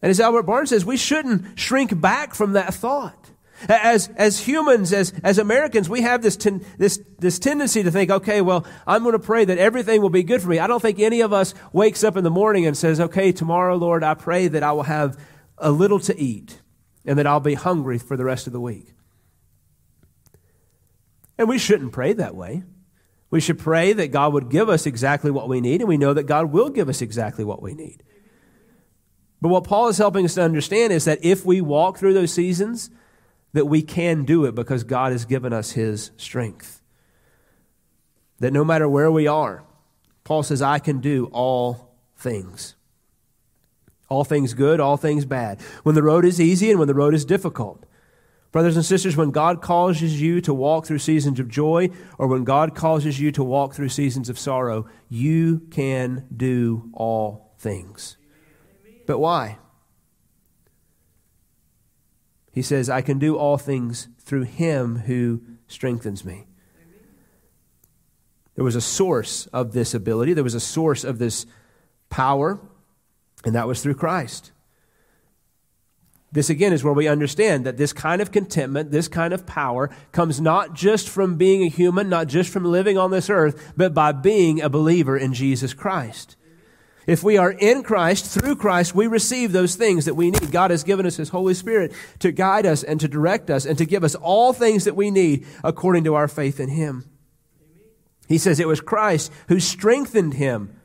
And 0.00 0.10
as 0.10 0.20
Albert 0.20 0.44
Barnes 0.44 0.70
says, 0.70 0.84
we 0.84 0.96
shouldn't 0.96 1.58
shrink 1.58 2.00
back 2.00 2.34
from 2.34 2.52
that 2.52 2.72
thought. 2.72 3.30
As, 3.68 4.08
as 4.16 4.38
humans, 4.40 4.92
as, 4.92 5.12
as 5.24 5.38
Americans, 5.38 5.88
we 5.88 6.02
have 6.02 6.22
this, 6.22 6.36
ten, 6.36 6.64
this, 6.78 7.00
this 7.18 7.38
tendency 7.38 7.82
to 7.82 7.90
think, 7.90 8.10
okay, 8.10 8.40
well, 8.42 8.66
I'm 8.86 9.02
going 9.02 9.14
to 9.14 9.18
pray 9.18 9.44
that 9.44 9.58
everything 9.58 10.02
will 10.02 10.10
be 10.10 10.22
good 10.22 10.42
for 10.42 10.48
me. 10.48 10.58
I 10.58 10.66
don't 10.66 10.82
think 10.82 10.98
any 10.98 11.22
of 11.22 11.32
us 11.32 11.54
wakes 11.72 12.04
up 12.04 12.16
in 12.16 12.24
the 12.24 12.30
morning 12.30 12.66
and 12.66 12.76
says, 12.76 13.00
okay, 13.00 13.32
tomorrow, 13.32 13.76
Lord, 13.76 14.04
I 14.04 14.14
pray 14.14 14.48
that 14.48 14.62
I 14.62 14.72
will 14.72 14.82
have 14.82 15.18
a 15.58 15.70
little 15.70 16.00
to 16.00 16.18
eat 16.18 16.60
and 17.04 17.18
that 17.18 17.26
I'll 17.26 17.40
be 17.40 17.54
hungry 17.54 17.98
for 17.98 18.16
the 18.16 18.24
rest 18.24 18.46
of 18.46 18.52
the 18.52 18.60
week. 18.60 18.92
And 21.38 21.48
we 21.48 21.58
shouldn't 21.58 21.92
pray 21.92 22.12
that 22.12 22.34
way. 22.34 22.64
We 23.30 23.40
should 23.40 23.58
pray 23.58 23.92
that 23.92 24.12
God 24.12 24.32
would 24.32 24.50
give 24.50 24.68
us 24.68 24.86
exactly 24.86 25.30
what 25.30 25.48
we 25.48 25.60
need, 25.60 25.80
and 25.80 25.88
we 25.88 25.96
know 25.96 26.14
that 26.14 26.24
God 26.24 26.52
will 26.52 26.70
give 26.70 26.88
us 26.88 27.02
exactly 27.02 27.44
what 27.44 27.60
we 27.60 27.74
need. 27.74 28.02
But 29.42 29.48
what 29.48 29.64
Paul 29.64 29.88
is 29.88 29.98
helping 29.98 30.24
us 30.24 30.34
to 30.34 30.42
understand 30.42 30.92
is 30.92 31.04
that 31.04 31.24
if 31.24 31.44
we 31.44 31.60
walk 31.60 31.98
through 31.98 32.14
those 32.14 32.32
seasons, 32.32 32.90
that 33.56 33.64
we 33.64 33.80
can 33.80 34.24
do 34.24 34.44
it 34.44 34.54
because 34.54 34.84
God 34.84 35.12
has 35.12 35.24
given 35.24 35.54
us 35.54 35.70
His 35.72 36.10
strength. 36.18 36.82
That 38.38 38.52
no 38.52 38.66
matter 38.66 38.86
where 38.86 39.10
we 39.10 39.26
are, 39.26 39.64
Paul 40.24 40.42
says, 40.42 40.60
I 40.60 40.78
can 40.78 41.00
do 41.00 41.30
all 41.32 41.94
things. 42.16 42.74
All 44.10 44.24
things 44.24 44.52
good, 44.52 44.78
all 44.78 44.98
things 44.98 45.24
bad. 45.24 45.62
When 45.84 45.94
the 45.94 46.02
road 46.02 46.26
is 46.26 46.38
easy 46.38 46.68
and 46.68 46.78
when 46.78 46.86
the 46.86 46.94
road 46.94 47.14
is 47.14 47.24
difficult. 47.24 47.86
Brothers 48.52 48.76
and 48.76 48.84
sisters, 48.84 49.16
when 49.16 49.30
God 49.30 49.62
causes 49.62 50.20
you 50.20 50.42
to 50.42 50.52
walk 50.52 50.84
through 50.84 50.98
seasons 50.98 51.40
of 51.40 51.48
joy 51.48 51.88
or 52.18 52.26
when 52.26 52.44
God 52.44 52.74
causes 52.74 53.18
you 53.18 53.32
to 53.32 53.42
walk 53.42 53.72
through 53.72 53.88
seasons 53.88 54.28
of 54.28 54.38
sorrow, 54.38 54.86
you 55.08 55.60
can 55.70 56.26
do 56.36 56.90
all 56.92 57.54
things. 57.58 58.18
But 59.06 59.18
why? 59.18 59.56
He 62.56 62.62
says, 62.62 62.88
I 62.88 63.02
can 63.02 63.18
do 63.18 63.36
all 63.36 63.58
things 63.58 64.08
through 64.18 64.44
him 64.44 65.00
who 65.00 65.42
strengthens 65.68 66.24
me. 66.24 66.46
There 68.54 68.64
was 68.64 68.74
a 68.74 68.80
source 68.80 69.44
of 69.48 69.74
this 69.74 69.92
ability, 69.92 70.32
there 70.32 70.42
was 70.42 70.54
a 70.54 70.60
source 70.60 71.04
of 71.04 71.18
this 71.18 71.44
power, 72.08 72.58
and 73.44 73.54
that 73.54 73.68
was 73.68 73.82
through 73.82 73.96
Christ. 73.96 74.52
This 76.32 76.48
again 76.48 76.72
is 76.72 76.82
where 76.82 76.94
we 76.94 77.08
understand 77.08 77.66
that 77.66 77.76
this 77.76 77.92
kind 77.92 78.22
of 78.22 78.32
contentment, 78.32 78.90
this 78.90 79.06
kind 79.06 79.34
of 79.34 79.44
power, 79.44 79.90
comes 80.12 80.40
not 80.40 80.72
just 80.72 81.10
from 81.10 81.36
being 81.36 81.62
a 81.62 81.68
human, 81.68 82.08
not 82.08 82.26
just 82.26 82.50
from 82.50 82.64
living 82.64 82.96
on 82.96 83.10
this 83.10 83.28
earth, 83.28 83.74
but 83.76 83.92
by 83.92 84.12
being 84.12 84.62
a 84.62 84.70
believer 84.70 85.18
in 85.18 85.34
Jesus 85.34 85.74
Christ. 85.74 86.35
If 87.06 87.22
we 87.22 87.36
are 87.36 87.52
in 87.52 87.82
Christ, 87.82 88.26
through 88.26 88.56
Christ, 88.56 88.94
we 88.94 89.06
receive 89.06 89.52
those 89.52 89.76
things 89.76 90.06
that 90.06 90.14
we 90.14 90.30
need. 90.30 90.50
God 90.50 90.70
has 90.70 90.82
given 90.82 91.06
us 91.06 91.16
His 91.16 91.28
Holy 91.28 91.54
Spirit 91.54 91.92
to 92.18 92.32
guide 92.32 92.66
us 92.66 92.82
and 92.82 92.98
to 93.00 93.08
direct 93.08 93.48
us 93.48 93.64
and 93.64 93.78
to 93.78 93.84
give 93.84 94.02
us 94.02 94.16
all 94.16 94.52
things 94.52 94.84
that 94.84 94.96
we 94.96 95.10
need 95.10 95.46
according 95.62 96.04
to 96.04 96.14
our 96.14 96.26
faith 96.26 96.58
in 96.58 96.68
Him. 96.68 97.08
He 98.26 98.38
says 98.38 98.58
it 98.58 98.68
was 98.68 98.80
Christ 98.80 99.32
who 99.48 99.60
strengthened 99.60 100.34
him 100.34 100.75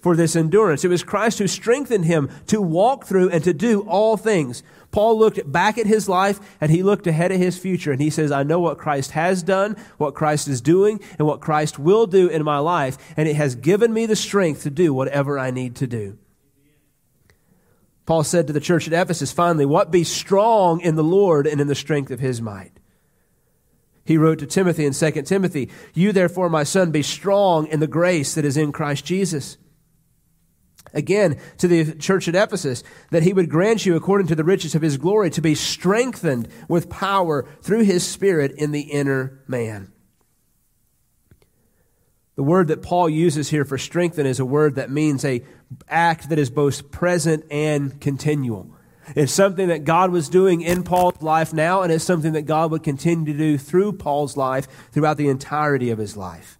for 0.00 0.16
this 0.16 0.36
endurance. 0.36 0.84
It 0.84 0.88
was 0.88 1.02
Christ 1.02 1.38
who 1.38 1.46
strengthened 1.46 2.04
him 2.04 2.30
to 2.46 2.60
walk 2.60 3.06
through 3.06 3.30
and 3.30 3.42
to 3.44 3.52
do 3.52 3.82
all 3.82 4.16
things. 4.16 4.62
Paul 4.90 5.18
looked 5.18 5.50
back 5.50 5.76
at 5.76 5.86
his 5.86 6.08
life 6.08 6.40
and 6.60 6.70
he 6.70 6.82
looked 6.82 7.06
ahead 7.06 7.32
at 7.32 7.38
his 7.38 7.58
future 7.58 7.92
and 7.92 8.00
he 8.00 8.10
says, 8.10 8.32
I 8.32 8.42
know 8.42 8.60
what 8.60 8.78
Christ 8.78 9.12
has 9.12 9.42
done, 9.42 9.76
what 9.98 10.14
Christ 10.14 10.48
is 10.48 10.60
doing, 10.60 11.00
and 11.18 11.26
what 11.26 11.40
Christ 11.40 11.78
will 11.78 12.06
do 12.06 12.28
in 12.28 12.44
my 12.44 12.58
life, 12.58 12.96
and 13.16 13.28
it 13.28 13.36
has 13.36 13.54
given 13.54 13.92
me 13.92 14.06
the 14.06 14.16
strength 14.16 14.62
to 14.62 14.70
do 14.70 14.94
whatever 14.94 15.38
I 15.38 15.50
need 15.50 15.76
to 15.76 15.86
do. 15.86 16.18
Paul 18.06 18.24
said 18.24 18.46
to 18.46 18.54
the 18.54 18.60
church 18.60 18.86
at 18.86 18.94
Ephesus, 18.94 19.32
finally, 19.32 19.66
what 19.66 19.90
be 19.90 20.02
strong 20.02 20.80
in 20.80 20.94
the 20.94 21.04
Lord 21.04 21.46
and 21.46 21.60
in 21.60 21.66
the 21.66 21.74
strength 21.74 22.10
of 22.10 22.20
his 22.20 22.40
might. 22.40 22.72
He 24.02 24.16
wrote 24.16 24.38
to 24.38 24.46
Timothy 24.46 24.86
in 24.86 24.94
2 24.94 25.10
Timothy, 25.22 25.68
You 25.92 26.12
therefore, 26.12 26.48
my 26.48 26.62
son, 26.62 26.90
be 26.90 27.02
strong 27.02 27.66
in 27.66 27.80
the 27.80 27.86
grace 27.86 28.34
that 28.34 28.46
is 28.46 28.56
in 28.56 28.72
Christ 28.72 29.04
Jesus. 29.04 29.58
Again, 30.94 31.38
to 31.58 31.68
the 31.68 31.94
church 31.94 32.28
at 32.28 32.34
Ephesus, 32.34 32.82
that 33.10 33.22
he 33.22 33.32
would 33.32 33.50
grant 33.50 33.84
you, 33.84 33.96
according 33.96 34.26
to 34.28 34.34
the 34.34 34.44
riches 34.44 34.74
of 34.74 34.82
his 34.82 34.96
glory, 34.96 35.30
to 35.30 35.42
be 35.42 35.54
strengthened 35.54 36.48
with 36.68 36.88
power 36.88 37.46
through 37.62 37.84
his 37.84 38.06
Spirit 38.06 38.52
in 38.52 38.72
the 38.72 38.82
inner 38.82 39.40
man. 39.46 39.92
The 42.36 42.42
word 42.44 42.68
that 42.68 42.82
Paul 42.82 43.08
uses 43.08 43.50
here 43.50 43.64
for 43.64 43.78
strengthen 43.78 44.24
is 44.24 44.38
a 44.38 44.44
word 44.44 44.76
that 44.76 44.90
means 44.90 45.24
a 45.24 45.42
act 45.88 46.28
that 46.28 46.38
is 46.38 46.50
both 46.50 46.90
present 46.90 47.44
and 47.50 48.00
continual. 48.00 48.70
It's 49.16 49.32
something 49.32 49.68
that 49.68 49.84
God 49.84 50.10
was 50.10 50.28
doing 50.28 50.60
in 50.60 50.84
Paul's 50.84 51.22
life 51.22 51.52
now, 51.52 51.82
and 51.82 51.92
it's 51.92 52.04
something 52.04 52.32
that 52.34 52.42
God 52.42 52.70
would 52.70 52.82
continue 52.82 53.32
to 53.32 53.38
do 53.38 53.58
through 53.58 53.94
Paul's 53.94 54.36
life 54.36 54.68
throughout 54.92 55.16
the 55.16 55.28
entirety 55.28 55.90
of 55.90 55.98
his 55.98 56.16
life. 56.16 56.57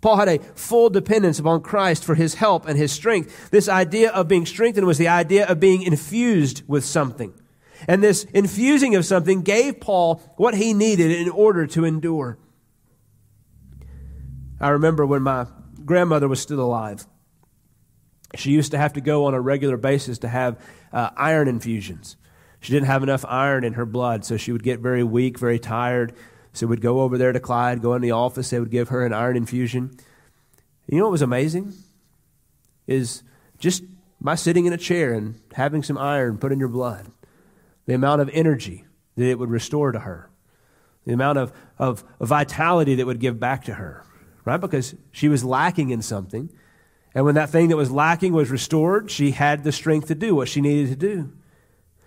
Paul 0.00 0.16
had 0.16 0.28
a 0.28 0.38
full 0.38 0.88
dependence 0.88 1.38
upon 1.38 1.62
Christ 1.62 2.04
for 2.04 2.14
his 2.14 2.34
help 2.34 2.66
and 2.66 2.78
his 2.78 2.92
strength. 2.92 3.50
This 3.50 3.68
idea 3.68 4.10
of 4.10 4.28
being 4.28 4.46
strengthened 4.46 4.86
was 4.86 4.98
the 4.98 5.08
idea 5.08 5.46
of 5.46 5.60
being 5.60 5.82
infused 5.82 6.62
with 6.66 6.84
something. 6.84 7.34
And 7.86 8.02
this 8.02 8.24
infusing 8.24 8.94
of 8.94 9.04
something 9.04 9.42
gave 9.42 9.80
Paul 9.80 10.22
what 10.36 10.54
he 10.54 10.74
needed 10.74 11.10
in 11.10 11.28
order 11.28 11.66
to 11.68 11.84
endure. 11.84 12.38
I 14.60 14.70
remember 14.70 15.06
when 15.06 15.22
my 15.22 15.46
grandmother 15.84 16.28
was 16.28 16.40
still 16.40 16.60
alive. 16.60 17.06
She 18.36 18.50
used 18.50 18.70
to 18.72 18.78
have 18.78 18.92
to 18.94 19.00
go 19.00 19.24
on 19.24 19.34
a 19.34 19.40
regular 19.40 19.76
basis 19.76 20.18
to 20.18 20.28
have 20.28 20.58
uh, 20.92 21.10
iron 21.16 21.48
infusions. 21.48 22.16
She 22.60 22.72
didn't 22.72 22.86
have 22.86 23.02
enough 23.02 23.24
iron 23.26 23.64
in 23.64 23.72
her 23.72 23.86
blood, 23.86 24.24
so 24.24 24.36
she 24.36 24.52
would 24.52 24.62
get 24.62 24.80
very 24.80 25.02
weak, 25.02 25.38
very 25.38 25.58
tired. 25.58 26.14
So 26.52 26.66
we'd 26.66 26.80
go 26.80 27.00
over 27.00 27.16
there 27.16 27.32
to 27.32 27.40
Clyde, 27.40 27.82
go 27.82 27.94
in 27.94 28.02
the 28.02 28.10
office, 28.10 28.50
they 28.50 28.58
would 28.58 28.70
give 28.70 28.88
her 28.88 29.04
an 29.04 29.12
iron 29.12 29.36
infusion. 29.36 29.96
You 30.88 30.98
know 30.98 31.04
what 31.04 31.12
was 31.12 31.22
amazing? 31.22 31.72
Is 32.86 33.22
just 33.58 33.84
by 34.20 34.34
sitting 34.34 34.66
in 34.66 34.72
a 34.72 34.78
chair 34.78 35.12
and 35.14 35.40
having 35.52 35.82
some 35.82 35.96
iron 35.96 36.38
put 36.38 36.52
in 36.52 36.58
your 36.58 36.68
blood, 36.68 37.06
the 37.86 37.94
amount 37.94 38.20
of 38.20 38.28
energy 38.32 38.84
that 39.16 39.26
it 39.26 39.38
would 39.38 39.50
restore 39.50 39.92
to 39.92 40.00
her, 40.00 40.30
the 41.06 41.12
amount 41.12 41.38
of, 41.38 41.52
of, 41.78 42.04
of 42.18 42.28
vitality 42.28 42.96
that 42.96 43.06
would 43.06 43.20
give 43.20 43.38
back 43.38 43.64
to 43.64 43.74
her, 43.74 44.04
right? 44.44 44.60
Because 44.60 44.94
she 45.12 45.28
was 45.28 45.44
lacking 45.44 45.90
in 45.90 46.02
something. 46.02 46.50
And 47.14 47.24
when 47.24 47.34
that 47.36 47.50
thing 47.50 47.68
that 47.68 47.76
was 47.76 47.90
lacking 47.90 48.32
was 48.32 48.50
restored, 48.50 49.10
she 49.10 49.32
had 49.32 49.64
the 49.64 49.72
strength 49.72 50.08
to 50.08 50.14
do 50.14 50.34
what 50.34 50.48
she 50.48 50.60
needed 50.60 50.88
to 50.90 50.96
do. 50.96 51.32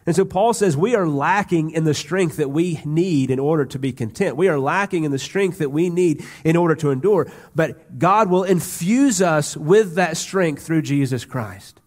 And 0.05 0.15
so 0.15 0.25
Paul 0.25 0.53
says 0.53 0.75
we 0.75 0.95
are 0.95 1.07
lacking 1.07 1.71
in 1.71 1.85
the 1.85 1.93
strength 1.93 2.37
that 2.37 2.49
we 2.49 2.79
need 2.83 3.31
in 3.31 3.39
order 3.39 3.65
to 3.65 3.79
be 3.79 3.93
content. 3.93 4.35
We 4.35 4.49
are 4.49 4.59
lacking 4.59 5.05
in 5.05 5.11
the 5.11 5.19
strength 5.19 5.59
that 5.59 5.69
we 5.69 5.89
need 5.89 6.25
in 6.43 6.57
order 6.57 6.75
to 6.75 6.91
endure. 6.91 7.31
But 7.55 7.99
God 7.99 8.29
will 8.29 8.43
infuse 8.43 9.21
us 9.21 9.55
with 9.55 9.95
that 9.95 10.17
strength 10.17 10.63
through 10.63 10.81
Jesus 10.81 11.23
Christ. 11.23 11.79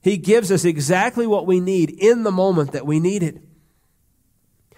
He 0.00 0.16
gives 0.16 0.50
us 0.50 0.64
exactly 0.64 1.26
what 1.26 1.46
we 1.46 1.60
need 1.60 1.90
in 1.90 2.24
the 2.24 2.32
moment 2.32 2.72
that 2.72 2.86
we 2.86 2.98
need 2.98 3.22
it. 3.22 3.40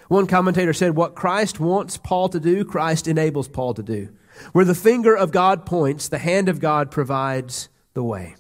One 0.08 0.26
commentator 0.26 0.74
said, 0.74 0.94
What 0.94 1.14
Christ 1.14 1.58
wants 1.58 1.96
Paul 1.96 2.28
to 2.28 2.40
do, 2.40 2.64
Christ 2.64 3.08
enables 3.08 3.48
Paul 3.48 3.72
to 3.74 3.82
do. 3.82 4.10
Where 4.52 4.66
the 4.66 4.74
finger 4.74 5.16
of 5.16 5.32
God 5.32 5.64
points, 5.64 6.08
the 6.08 6.18
hand 6.18 6.50
of 6.50 6.60
God 6.60 6.90
provides 6.90 7.70
the 7.94 8.04
way. 8.04 8.36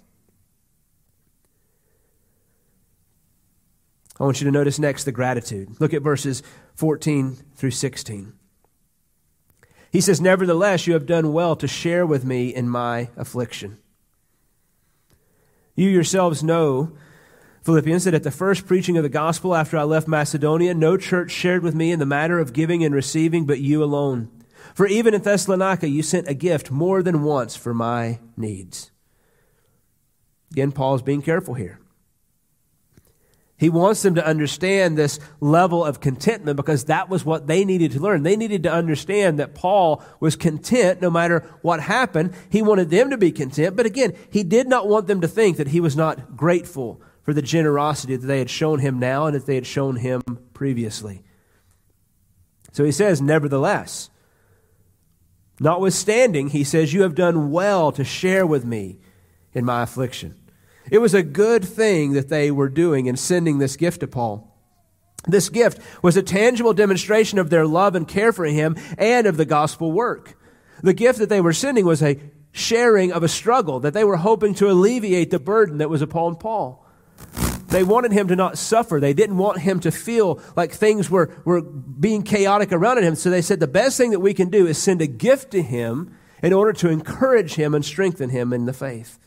I 4.18 4.24
want 4.24 4.40
you 4.40 4.44
to 4.44 4.52
notice 4.52 4.78
next 4.78 5.04
the 5.04 5.12
gratitude. 5.12 5.80
Look 5.80 5.92
at 5.92 6.02
verses 6.02 6.42
14 6.76 7.36
through 7.56 7.72
16. 7.72 8.32
He 9.90 10.00
says, 10.00 10.20
Nevertheless, 10.20 10.86
you 10.86 10.92
have 10.94 11.06
done 11.06 11.32
well 11.32 11.56
to 11.56 11.68
share 11.68 12.06
with 12.06 12.24
me 12.24 12.54
in 12.54 12.68
my 12.68 13.10
affliction. 13.16 13.78
You 15.74 15.88
yourselves 15.88 16.42
know, 16.42 16.92
Philippians, 17.62 18.04
that 18.04 18.14
at 18.14 18.22
the 18.22 18.30
first 18.30 18.66
preaching 18.66 18.96
of 18.96 19.02
the 19.02 19.08
gospel 19.08 19.54
after 19.54 19.76
I 19.76 19.82
left 19.82 20.06
Macedonia, 20.06 20.74
no 20.74 20.96
church 20.96 21.30
shared 21.30 21.62
with 21.62 21.74
me 21.74 21.90
in 21.90 21.98
the 21.98 22.06
matter 22.06 22.38
of 22.38 22.52
giving 22.52 22.84
and 22.84 22.94
receiving, 22.94 23.46
but 23.46 23.60
you 23.60 23.82
alone. 23.82 24.30
For 24.74 24.86
even 24.86 25.14
in 25.14 25.22
Thessalonica, 25.22 25.88
you 25.88 26.02
sent 26.02 26.28
a 26.28 26.34
gift 26.34 26.70
more 26.70 27.02
than 27.02 27.22
once 27.22 27.56
for 27.56 27.74
my 27.74 28.20
needs. 28.36 28.90
Again, 30.52 30.72
Paul 30.72 30.94
is 30.96 31.02
being 31.02 31.22
careful 31.22 31.54
here. 31.54 31.80
He 33.64 33.70
wants 33.70 34.02
them 34.02 34.16
to 34.16 34.26
understand 34.26 34.98
this 34.98 35.18
level 35.40 35.82
of 35.82 35.98
contentment 35.98 36.54
because 36.58 36.84
that 36.84 37.08
was 37.08 37.24
what 37.24 37.46
they 37.46 37.64
needed 37.64 37.92
to 37.92 37.98
learn. 37.98 38.22
They 38.22 38.36
needed 38.36 38.64
to 38.64 38.70
understand 38.70 39.38
that 39.38 39.54
Paul 39.54 40.04
was 40.20 40.36
content 40.36 41.00
no 41.00 41.08
matter 41.08 41.48
what 41.62 41.80
happened. 41.80 42.34
He 42.50 42.60
wanted 42.60 42.90
them 42.90 43.08
to 43.08 43.16
be 43.16 43.32
content, 43.32 43.74
but 43.74 43.86
again, 43.86 44.12
he 44.30 44.42
did 44.42 44.68
not 44.68 44.86
want 44.86 45.06
them 45.06 45.22
to 45.22 45.28
think 45.28 45.56
that 45.56 45.68
he 45.68 45.80
was 45.80 45.96
not 45.96 46.36
grateful 46.36 47.00
for 47.22 47.32
the 47.32 47.40
generosity 47.40 48.16
that 48.16 48.26
they 48.26 48.38
had 48.38 48.50
shown 48.50 48.80
him 48.80 48.98
now 48.98 49.24
and 49.24 49.34
that 49.34 49.46
they 49.46 49.54
had 49.54 49.66
shown 49.66 49.96
him 49.96 50.20
previously. 50.52 51.22
So 52.72 52.84
he 52.84 52.92
says, 52.92 53.22
Nevertheless, 53.22 54.10
notwithstanding, 55.58 56.48
he 56.48 56.64
says, 56.64 56.92
You 56.92 57.00
have 57.00 57.14
done 57.14 57.50
well 57.50 57.92
to 57.92 58.04
share 58.04 58.44
with 58.44 58.66
me 58.66 58.98
in 59.54 59.64
my 59.64 59.84
affliction. 59.84 60.34
It 60.90 60.98
was 60.98 61.14
a 61.14 61.22
good 61.22 61.64
thing 61.64 62.12
that 62.12 62.28
they 62.28 62.50
were 62.50 62.68
doing 62.68 63.06
in 63.06 63.16
sending 63.16 63.58
this 63.58 63.76
gift 63.76 64.00
to 64.00 64.06
Paul. 64.06 64.50
This 65.26 65.48
gift 65.48 65.78
was 66.02 66.16
a 66.16 66.22
tangible 66.22 66.74
demonstration 66.74 67.38
of 67.38 67.50
their 67.50 67.66
love 67.66 67.94
and 67.94 68.06
care 68.06 68.32
for 68.32 68.44
him 68.44 68.76
and 68.98 69.26
of 69.26 69.36
the 69.36 69.46
gospel 69.46 69.90
work. 69.90 70.38
The 70.82 70.92
gift 70.92 71.18
that 71.18 71.30
they 71.30 71.40
were 71.40 71.54
sending 71.54 71.86
was 71.86 72.02
a 72.02 72.20
sharing 72.52 73.12
of 73.12 73.22
a 73.22 73.28
struggle 73.28 73.80
that 73.80 73.94
they 73.94 74.04
were 74.04 74.18
hoping 74.18 74.54
to 74.54 74.70
alleviate 74.70 75.30
the 75.30 75.38
burden 75.38 75.78
that 75.78 75.90
was 75.90 76.02
upon 76.02 76.36
Paul. 76.36 76.86
They 77.68 77.82
wanted 77.82 78.12
him 78.12 78.28
to 78.28 78.36
not 78.36 78.58
suffer. 78.58 79.00
They 79.00 79.14
didn't 79.14 79.38
want 79.38 79.58
him 79.60 79.80
to 79.80 79.90
feel 79.90 80.40
like 80.54 80.72
things 80.72 81.10
were, 81.10 81.34
were 81.44 81.62
being 81.62 82.22
chaotic 82.22 82.70
around 82.70 83.02
him. 83.02 83.16
So 83.16 83.30
they 83.30 83.42
said 83.42 83.58
the 83.58 83.66
best 83.66 83.96
thing 83.96 84.10
that 84.10 84.20
we 84.20 84.34
can 84.34 84.50
do 84.50 84.66
is 84.66 84.78
send 84.78 85.02
a 85.02 85.08
gift 85.08 85.50
to 85.52 85.62
him 85.62 86.16
in 86.42 86.52
order 86.52 86.72
to 86.74 86.90
encourage 86.90 87.54
him 87.54 87.74
and 87.74 87.84
strengthen 87.84 88.30
him 88.30 88.52
in 88.52 88.66
the 88.66 88.72
faith. 88.72 89.18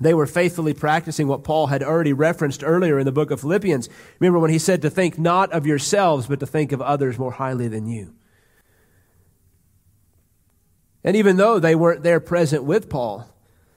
They 0.00 0.14
were 0.14 0.26
faithfully 0.26 0.72
practicing 0.72 1.28
what 1.28 1.44
Paul 1.44 1.66
had 1.66 1.82
already 1.82 2.14
referenced 2.14 2.64
earlier 2.64 2.98
in 2.98 3.04
the 3.04 3.12
book 3.12 3.30
of 3.30 3.40
Philippians. 3.40 3.88
Remember 4.18 4.38
when 4.38 4.50
he 4.50 4.58
said 4.58 4.80
to 4.82 4.90
think 4.90 5.18
not 5.18 5.52
of 5.52 5.66
yourselves, 5.66 6.26
but 6.26 6.40
to 6.40 6.46
think 6.46 6.72
of 6.72 6.80
others 6.80 7.18
more 7.18 7.32
highly 7.32 7.68
than 7.68 7.86
you. 7.86 8.14
And 11.04 11.16
even 11.16 11.36
though 11.36 11.58
they 11.58 11.74
weren't 11.74 12.02
there 12.02 12.20
present 12.20 12.64
with 12.64 12.88
Paul, 12.88 13.28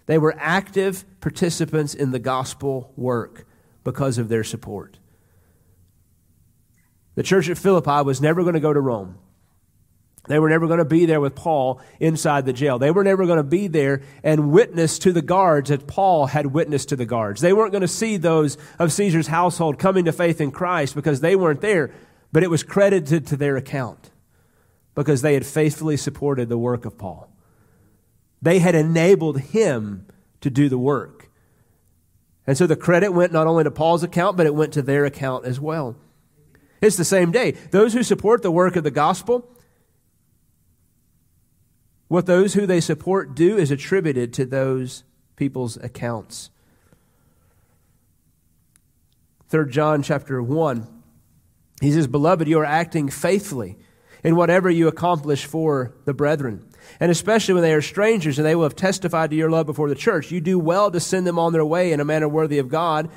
they 0.06 0.18
were 0.18 0.36
active 0.38 1.06
participants 1.20 1.94
in 1.94 2.12
the 2.12 2.20
gospel 2.20 2.94
work 2.96 3.46
because 3.84 4.18
of 4.18 4.30
their 4.30 4.44
support. 4.44 5.00
The 7.16 7.24
church 7.24 7.50
at 7.50 7.58
Philippi 7.58 8.04
was 8.04 8.22
never 8.22 8.44
going 8.44 8.56
to 8.56 8.60
go 8.60 8.74
to 8.74 8.82
Rome. 8.82 9.18
They 10.28 10.40
were 10.40 10.50
never 10.50 10.68
going 10.68 10.80
to 10.80 10.86
be 10.86 11.06
there 11.06 11.20
with 11.20 11.36
Paul 11.36 11.82
inside 12.00 12.46
the 12.46 12.54
jail. 12.54 12.80
They 12.80 12.92
were 12.92 13.04
never 13.04 13.26
going 13.26 13.38
to 13.38 13.44
be 13.44 13.68
there 13.68 14.04
and 14.24 14.52
witness 14.52 14.98
to 15.00 15.12
the 15.12 15.22
guards 15.22 15.70
as 15.70 15.84
Paul 15.84 16.28
had 16.28 16.48
witnessed 16.48 16.90
to 16.90 16.96
the 16.96 17.06
guards. 17.06 17.42
They 17.42 17.52
weren't 17.52 17.74
going 17.74 17.82
to 17.82 17.90
see 17.90 18.16
those 18.16 18.58
of 18.80 18.94
Caesar's 18.94 19.28
household 19.28 19.80
coming 19.80 20.06
to 20.06 20.14
faith 20.14 20.40
in 20.40 20.52
Christ 20.52 20.96
because 20.96 21.20
they 21.20 21.36
weren't 21.36 21.60
there, 21.60 21.92
but 22.32 22.42
it 22.42 22.50
was 22.50 22.64
credited 22.64 23.28
to 23.28 23.36
their 23.36 23.58
account 23.58 24.12
because 24.96 25.22
they 25.22 25.34
had 25.34 25.46
faithfully 25.46 25.98
supported 25.98 26.48
the 26.48 26.58
work 26.58 26.86
of 26.86 26.98
Paul. 26.98 27.30
They 28.42 28.60
had 28.60 28.76
enabled 28.76 29.40
him 29.40 30.06
to 30.40 30.50
do 30.50 30.70
the 30.70 30.78
work. 30.78 31.30
And 32.46 32.58
so 32.58 32.68
the 32.68 32.76
credit 32.76 33.12
went 33.12 33.34
not 33.34 33.48
only 33.48 33.64
to 33.64 33.72
Paul's 33.72 34.04
account, 34.04 34.38
but 34.38 34.46
it 34.46 34.56
went 34.56 34.74
to 34.74 34.82
their 34.82 35.06
account 35.06 35.46
as 35.46 35.60
well. 35.60 35.96
It's 36.82 36.98
the 36.98 37.06
same 37.06 37.32
day. 37.32 37.52
Those 37.72 37.94
who 37.94 38.04
support 38.04 38.42
the 38.42 38.52
work 38.52 38.76
of 38.76 38.84
the 38.84 38.92
gospel, 38.92 39.50
what 42.14 42.28
those 42.28 42.54
who 42.54 42.68
they 42.68 42.80
support 42.80 43.34
do 43.34 43.58
is 43.58 43.72
attributed 43.72 44.32
to 44.32 44.46
those 44.46 45.04
people's 45.36 45.78
accounts. 45.78 46.52
3 49.50 49.72
John 49.72 50.04
chapter 50.04 50.40
1. 50.40 50.88
He 51.82 51.92
says, 51.92 52.06
Beloved, 52.06 52.48
you 52.48 52.60
are 52.60 52.66
acting 52.66 53.10
faithfully 53.10 53.80
in 54.24 54.36
whatever 54.36 54.70
you 54.70 54.88
accomplish 54.88 55.46
for 55.48 55.96
the 56.06 56.14
brethren. 56.14 56.64
And 57.00 57.10
especially 57.10 57.56
when 57.56 57.64
they 57.64 57.74
are 57.74 57.82
strangers 57.82 58.38
and 58.38 58.46
they 58.46 58.54
will 58.54 58.62
have 58.62 58.76
testified 58.76 59.32
to 59.32 59.36
your 59.36 59.50
love 59.50 59.66
before 59.66 59.90
the 59.90 59.96
church, 59.96 60.30
you 60.30 60.40
do 60.40 60.60
well 60.60 60.92
to 60.92 61.00
send 61.00 61.26
them 61.26 61.40
on 61.40 61.52
their 61.52 61.66
way 61.66 61.92
in 61.92 62.00
a 62.00 62.06
manner 62.06 62.30
worthy 62.30 62.60
of 62.60 62.70
God 62.70 63.10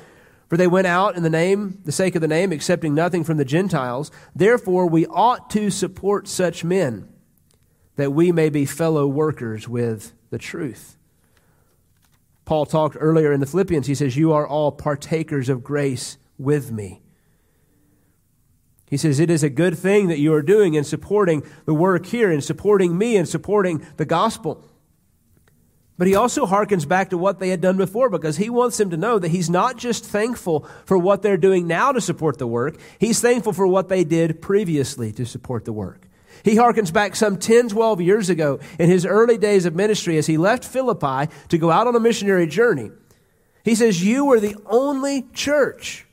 for 0.49 0.57
they 0.57 0.65
went 0.65 0.87
out 0.87 1.15
in 1.15 1.23
the 1.23 1.29
name, 1.29 1.81
the 1.83 1.91
sake 1.91 2.15
of 2.15 2.21
the 2.21 2.27
name, 2.27 2.51
accepting 2.51 2.95
nothing 2.95 3.23
from 3.23 3.37
the 3.37 3.45
Gentiles. 3.45 4.11
Therefore, 4.35 4.87
we 4.87 5.05
ought 5.05 5.49
to 5.51 5.69
support 5.69 6.27
such 6.27 6.63
men, 6.63 7.09
that 7.97 8.13
we 8.13 8.31
may 8.31 8.49
be 8.49 8.65
fellow 8.65 9.05
workers 9.05 9.67
with 9.67 10.13
the 10.29 10.37
truth. 10.37 10.97
Paul 12.45 12.65
talked 12.65 12.95
earlier 12.97 13.33
in 13.33 13.41
the 13.41 13.45
Philippians. 13.45 13.87
He 13.87 13.95
says, 13.95 14.15
You 14.15 14.31
are 14.31 14.47
all 14.47 14.71
partakers 14.71 15.49
of 15.49 15.63
grace 15.63 16.17
with 16.37 16.71
me. 16.71 17.01
He 18.89 18.95
says, 18.95 19.19
It 19.19 19.29
is 19.29 19.43
a 19.43 19.49
good 19.49 19.77
thing 19.77 20.07
that 20.07 20.19
you 20.19 20.33
are 20.33 20.41
doing 20.41 20.75
in 20.75 20.85
supporting 20.85 21.43
the 21.65 21.73
work 21.73 22.05
here, 22.05 22.31
in 22.31 22.39
supporting 22.39 22.97
me, 22.97 23.17
and 23.17 23.27
supporting 23.27 23.85
the 23.97 24.05
gospel. 24.05 24.63
But 25.97 26.07
he 26.07 26.15
also 26.15 26.45
harkens 26.45 26.87
back 26.87 27.09
to 27.09 27.17
what 27.17 27.39
they 27.39 27.49
had 27.49 27.59
done 27.59 27.75
before 27.75 28.09
because 28.09 28.37
he 28.37 28.51
wants 28.51 28.77
them 28.77 28.91
to 28.91 28.97
know 28.97 29.17
that 29.17 29.29
he's 29.29 29.49
not 29.49 29.77
just 29.77 30.05
thankful 30.05 30.67
for 30.85 30.97
what 30.97 31.23
they're 31.23 31.37
doing 31.37 31.65
now 31.65 31.91
to 31.91 31.99
support 31.99 32.37
the 32.37 32.47
work, 32.47 32.77
he's 32.99 33.19
thankful 33.19 33.51
for 33.51 33.65
what 33.65 33.89
they 33.89 34.03
did 34.03 34.41
previously 34.41 35.11
to 35.13 35.25
support 35.25 35.65
the 35.65 35.73
work. 35.73 36.06
He 36.43 36.55
harkens 36.55 36.91
back 36.91 37.15
some 37.15 37.37
10, 37.37 37.69
12 37.69 38.01
years 38.01 38.29
ago 38.29 38.59
in 38.79 38.89
his 38.89 39.05
early 39.05 39.37
days 39.37 39.65
of 39.65 39.75
ministry 39.75 40.17
as 40.17 40.27
he 40.27 40.37
left 40.37 40.63
Philippi 40.63 41.31
to 41.49 41.57
go 41.57 41.71
out 41.71 41.87
on 41.87 41.95
a 41.95 41.99
missionary 41.99 42.47
journey. 42.47 42.91
He 43.63 43.75
says, 43.75 44.03
You 44.03 44.25
were 44.25 44.39
the 44.39 44.55
only 44.65 45.23
church 45.33 46.05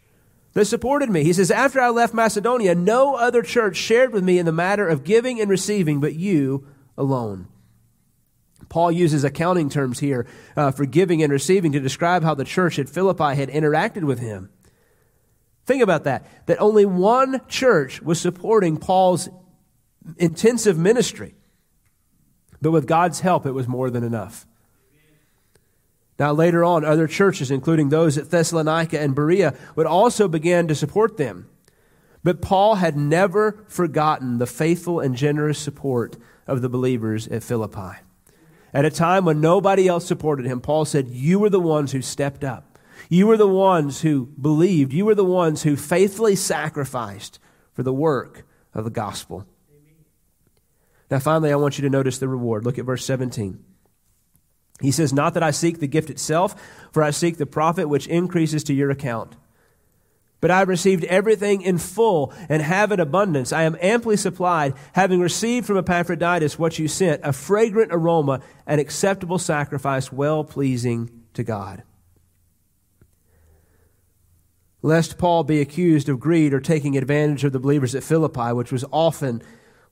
that 0.54 0.64
supported 0.64 1.10
me. 1.10 1.24
He 1.24 1.32
says, 1.32 1.50
After 1.50 1.80
I 1.80 1.90
left 1.90 2.14
Macedonia, 2.14 2.74
no 2.74 3.14
other 3.14 3.42
church 3.42 3.76
shared 3.76 4.12
with 4.12 4.24
me 4.24 4.38
in 4.38 4.46
the 4.46 4.52
matter 4.52 4.88
of 4.88 5.04
giving 5.04 5.40
and 5.40 5.50
receiving 5.50 6.00
but 6.00 6.14
you 6.14 6.66
alone. 6.96 7.48
Paul 8.68 8.90
uses 8.90 9.24
accounting 9.24 9.68
terms 9.68 10.00
here 10.00 10.26
uh, 10.56 10.70
for 10.70 10.84
giving 10.84 11.22
and 11.22 11.32
receiving 11.32 11.72
to 11.72 11.80
describe 11.80 12.24
how 12.24 12.34
the 12.34 12.44
church 12.44 12.78
at 12.78 12.88
Philippi 12.88 13.36
had 13.36 13.48
interacted 13.50 14.04
with 14.04 14.18
him. 14.18 14.50
Think 15.64 15.82
about 15.82 16.04
that. 16.04 16.26
That 16.46 16.60
only 16.60 16.84
one 16.84 17.40
church 17.48 18.02
was 18.02 18.20
supporting 18.20 18.76
Paul's 18.76 19.28
intensive 20.16 20.78
ministry. 20.78 21.34
But 22.60 22.70
with 22.70 22.86
God's 22.86 23.20
help, 23.20 23.46
it 23.46 23.52
was 23.52 23.68
more 23.68 23.90
than 23.90 24.04
enough. 24.04 24.46
Now, 26.18 26.32
later 26.32 26.64
on, 26.64 26.84
other 26.84 27.08
churches, 27.08 27.50
including 27.50 27.88
those 27.88 28.16
at 28.16 28.30
Thessalonica 28.30 29.00
and 29.00 29.14
Berea, 29.14 29.54
would 29.74 29.86
also 29.86 30.28
begin 30.28 30.68
to 30.68 30.74
support 30.74 31.16
them. 31.16 31.48
But 32.22 32.40
Paul 32.40 32.76
had 32.76 32.96
never 32.96 33.64
forgotten 33.68 34.38
the 34.38 34.46
faithful 34.46 35.00
and 35.00 35.16
generous 35.16 35.58
support 35.58 36.16
of 36.46 36.62
the 36.62 36.68
believers 36.68 37.26
at 37.28 37.42
Philippi. 37.42 37.98
At 38.72 38.84
a 38.84 38.90
time 38.90 39.24
when 39.24 39.40
nobody 39.40 39.86
else 39.86 40.06
supported 40.06 40.46
him, 40.46 40.60
Paul 40.60 40.84
said, 40.84 41.08
You 41.08 41.38
were 41.38 41.50
the 41.50 41.60
ones 41.60 41.92
who 41.92 42.00
stepped 42.00 42.44
up. 42.44 42.78
You 43.08 43.26
were 43.26 43.36
the 43.36 43.46
ones 43.46 44.00
who 44.00 44.26
believed. 44.40 44.92
You 44.92 45.04
were 45.04 45.14
the 45.14 45.24
ones 45.24 45.62
who 45.62 45.76
faithfully 45.76 46.36
sacrificed 46.36 47.38
for 47.72 47.82
the 47.82 47.92
work 47.92 48.46
of 48.72 48.84
the 48.84 48.90
gospel. 48.90 49.46
Now, 51.14 51.20
finally, 51.20 51.52
I 51.52 51.56
want 51.56 51.78
you 51.78 51.82
to 51.82 51.90
notice 51.90 52.18
the 52.18 52.26
reward. 52.26 52.64
Look 52.64 52.76
at 52.76 52.86
verse 52.86 53.04
17. 53.04 53.62
He 54.80 54.90
says, 54.90 55.12
Not 55.12 55.34
that 55.34 55.44
I 55.44 55.52
seek 55.52 55.78
the 55.78 55.86
gift 55.86 56.10
itself, 56.10 56.60
for 56.90 57.04
I 57.04 57.12
seek 57.12 57.36
the 57.36 57.46
profit 57.46 57.88
which 57.88 58.08
increases 58.08 58.64
to 58.64 58.74
your 58.74 58.90
account. 58.90 59.36
But 60.40 60.50
I 60.50 60.58
have 60.58 60.66
received 60.66 61.04
everything 61.04 61.62
in 61.62 61.78
full 61.78 62.32
and 62.48 62.60
have 62.60 62.90
in 62.90 62.98
abundance. 62.98 63.52
I 63.52 63.62
am 63.62 63.78
amply 63.80 64.16
supplied, 64.16 64.74
having 64.92 65.20
received 65.20 65.68
from 65.68 65.78
Epaphroditus 65.78 66.58
what 66.58 66.80
you 66.80 66.88
sent, 66.88 67.20
a 67.22 67.32
fragrant 67.32 67.92
aroma, 67.92 68.40
an 68.66 68.80
acceptable 68.80 69.38
sacrifice, 69.38 70.10
well 70.10 70.42
pleasing 70.42 71.22
to 71.34 71.44
God. 71.44 71.84
Lest 74.82 75.16
Paul 75.16 75.44
be 75.44 75.60
accused 75.60 76.08
of 76.08 76.18
greed 76.18 76.52
or 76.52 76.58
taking 76.58 76.98
advantage 76.98 77.44
of 77.44 77.52
the 77.52 77.60
believers 77.60 77.94
at 77.94 78.02
Philippi, 78.02 78.52
which 78.52 78.72
was 78.72 78.84
often 78.90 79.44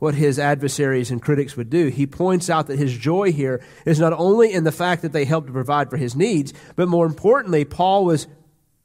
what 0.02 0.16
his 0.16 0.36
adversaries 0.36 1.12
and 1.12 1.22
critics 1.22 1.56
would 1.56 1.70
do. 1.70 1.86
He 1.86 2.08
points 2.08 2.50
out 2.50 2.66
that 2.66 2.76
his 2.76 2.98
joy 2.98 3.30
here 3.30 3.62
is 3.86 4.00
not 4.00 4.12
only 4.12 4.52
in 4.52 4.64
the 4.64 4.72
fact 4.72 5.02
that 5.02 5.12
they 5.12 5.24
helped 5.24 5.46
to 5.46 5.52
provide 5.52 5.90
for 5.90 5.96
his 5.96 6.16
needs, 6.16 6.52
but 6.74 6.88
more 6.88 7.06
importantly, 7.06 7.64
Paul 7.64 8.04
was 8.04 8.26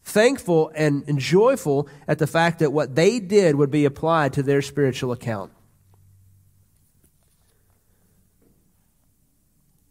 thankful 0.04 0.72
and, 0.76 1.04
and 1.08 1.18
joyful 1.18 1.90
at 2.08 2.20
the 2.20 2.28
fact 2.28 2.60
that 2.60 2.72
what 2.72 2.94
they 2.94 3.20
did 3.20 3.56
would 3.56 3.72
be 3.72 3.84
applied 3.84 4.32
to 4.34 4.44
their 4.44 4.62
spiritual 4.62 5.12
account. 5.12 5.52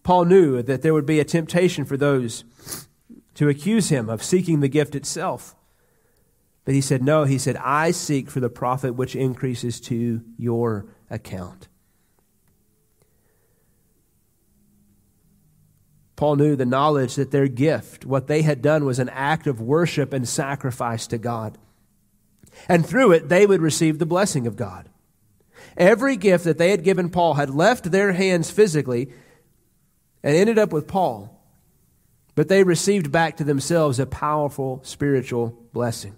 Paul 0.04 0.26
knew 0.26 0.62
that 0.62 0.82
there 0.82 0.94
would 0.94 1.06
be 1.06 1.18
a 1.18 1.24
temptation 1.24 1.84
for 1.84 1.96
those 1.96 2.44
to 3.34 3.48
accuse 3.48 3.88
him 3.88 4.08
of 4.08 4.22
seeking 4.22 4.60
the 4.60 4.68
gift 4.68 4.94
itself. 4.94 5.55
But 6.66 6.74
he 6.74 6.80
said, 6.82 7.02
No, 7.02 7.24
he 7.24 7.38
said, 7.38 7.56
I 7.56 7.92
seek 7.92 8.28
for 8.28 8.40
the 8.40 8.50
profit 8.50 8.96
which 8.96 9.16
increases 9.16 9.80
to 9.82 10.20
your 10.36 10.86
account. 11.08 11.68
Paul 16.16 16.36
knew 16.36 16.56
the 16.56 16.66
knowledge 16.66 17.14
that 17.14 17.30
their 17.30 17.46
gift, 17.46 18.04
what 18.04 18.26
they 18.26 18.42
had 18.42 18.62
done, 18.62 18.84
was 18.84 18.98
an 18.98 19.10
act 19.10 19.46
of 19.46 19.60
worship 19.60 20.12
and 20.12 20.28
sacrifice 20.28 21.06
to 21.06 21.18
God. 21.18 21.56
And 22.68 22.84
through 22.84 23.12
it, 23.12 23.28
they 23.28 23.46
would 23.46 23.60
receive 23.60 23.98
the 23.98 24.06
blessing 24.06 24.46
of 24.46 24.56
God. 24.56 24.88
Every 25.76 26.16
gift 26.16 26.44
that 26.44 26.58
they 26.58 26.70
had 26.70 26.82
given 26.82 27.10
Paul 27.10 27.34
had 27.34 27.50
left 27.50 27.92
their 27.92 28.12
hands 28.12 28.50
physically 28.50 29.12
and 30.22 30.34
ended 30.34 30.58
up 30.58 30.72
with 30.72 30.88
Paul, 30.88 31.38
but 32.34 32.48
they 32.48 32.64
received 32.64 33.12
back 33.12 33.36
to 33.36 33.44
themselves 33.44 34.00
a 34.00 34.06
powerful 34.06 34.80
spiritual 34.82 35.68
blessing. 35.72 36.16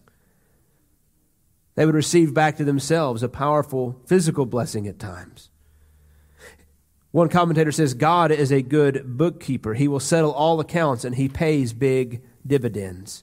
They 1.79 1.87
would 1.87 1.95
receive 1.95 2.35
back 2.35 2.57
to 2.57 2.65
themselves 2.65 3.23
a 3.23 3.29
powerful 3.29 4.03
physical 4.05 4.47
blessing 4.47 4.89
at 4.89 4.99
times. 4.99 5.49
One 7.13 7.29
commentator 7.29 7.71
says 7.71 7.95
God 7.95 8.33
is 8.33 8.51
a 8.51 8.63
good 8.63 9.17
bookkeeper. 9.17 9.75
He 9.75 9.87
will 9.87 10.01
settle 10.01 10.33
all 10.33 10.59
accounts 10.59 11.05
and 11.05 11.15
he 11.15 11.29
pays 11.29 11.73
big 11.73 12.25
dividends. 12.45 13.23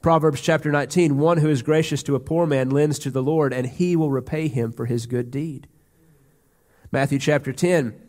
Proverbs 0.00 0.40
chapter 0.42 0.70
19 0.70 1.18
One 1.18 1.38
who 1.38 1.48
is 1.48 1.62
gracious 1.62 2.04
to 2.04 2.14
a 2.14 2.20
poor 2.20 2.46
man 2.46 2.70
lends 2.70 3.00
to 3.00 3.10
the 3.10 3.20
Lord, 3.20 3.52
and 3.52 3.66
he 3.66 3.96
will 3.96 4.12
repay 4.12 4.46
him 4.46 4.70
for 4.70 4.86
his 4.86 5.06
good 5.06 5.32
deed. 5.32 5.66
Matthew 6.92 7.18
chapter 7.18 7.52
10 7.52 8.00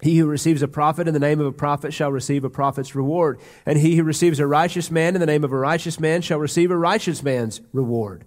He 0.00 0.16
who 0.16 0.26
receives 0.26 0.62
a 0.62 0.68
prophet 0.68 1.06
in 1.06 1.12
the 1.12 1.20
name 1.20 1.38
of 1.38 1.46
a 1.46 1.52
prophet 1.52 1.92
shall 1.92 2.10
receive 2.10 2.44
a 2.44 2.48
prophet's 2.48 2.94
reward, 2.94 3.40
and 3.66 3.78
he 3.78 3.96
who 3.96 4.04
receives 4.04 4.40
a 4.40 4.46
righteous 4.46 4.90
man 4.90 5.14
in 5.14 5.20
the 5.20 5.26
name 5.26 5.44
of 5.44 5.52
a 5.52 5.58
righteous 5.58 6.00
man 6.00 6.22
shall 6.22 6.38
receive 6.38 6.70
a 6.70 6.78
righteous 6.78 7.22
man's 7.22 7.60
reward. 7.74 8.24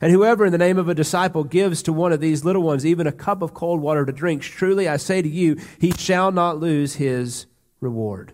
And 0.00 0.12
whoever 0.12 0.44
in 0.44 0.52
the 0.52 0.58
name 0.58 0.78
of 0.78 0.88
a 0.88 0.94
disciple 0.94 1.44
gives 1.44 1.82
to 1.82 1.92
one 1.92 2.12
of 2.12 2.20
these 2.20 2.44
little 2.44 2.62
ones 2.62 2.84
even 2.84 3.06
a 3.06 3.12
cup 3.12 3.42
of 3.42 3.54
cold 3.54 3.80
water 3.80 4.04
to 4.04 4.12
drink, 4.12 4.42
truly 4.42 4.88
I 4.88 4.96
say 4.96 5.22
to 5.22 5.28
you, 5.28 5.56
he 5.80 5.92
shall 5.92 6.32
not 6.32 6.58
lose 6.58 6.94
his 6.94 7.46
reward. 7.80 8.32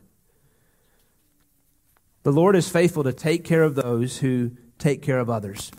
The 2.23 2.33
Lord 2.33 2.57
is 2.57 2.69
faithful 2.69 3.05
to 3.05 3.13
take 3.13 3.45
care 3.45 3.63
of 3.63 3.75
those 3.75 4.19
who 4.19 4.53
take 4.79 5.03
care 5.03 5.19
of 5.19 5.31
others. 5.31 5.71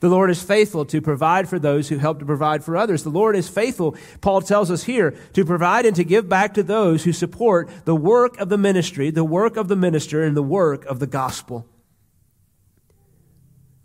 The 0.00 0.08
Lord 0.08 0.30
is 0.30 0.42
faithful 0.42 0.84
to 0.86 1.00
provide 1.00 1.48
for 1.48 1.58
those 1.58 1.88
who 1.88 1.98
help 1.98 2.18
to 2.18 2.26
provide 2.26 2.62
for 2.62 2.76
others. 2.76 3.02
The 3.02 3.10
Lord 3.10 3.34
is 3.34 3.48
faithful, 3.48 3.96
Paul 4.20 4.42
tells 4.42 4.70
us 4.70 4.84
here, 4.84 5.14
to 5.32 5.44
provide 5.44 5.86
and 5.86 5.96
to 5.96 6.04
give 6.04 6.28
back 6.28 6.54
to 6.54 6.62
those 6.62 7.04
who 7.04 7.12
support 7.12 7.70
the 7.86 7.96
work 7.96 8.38
of 8.38 8.48
the 8.48 8.58
ministry, 8.58 9.10
the 9.10 9.24
work 9.24 9.56
of 9.56 9.68
the 9.68 9.76
minister, 9.76 10.22
and 10.22 10.36
the 10.36 10.42
work 10.42 10.84
of 10.84 10.98
the 10.98 11.06
gospel. 11.06 11.66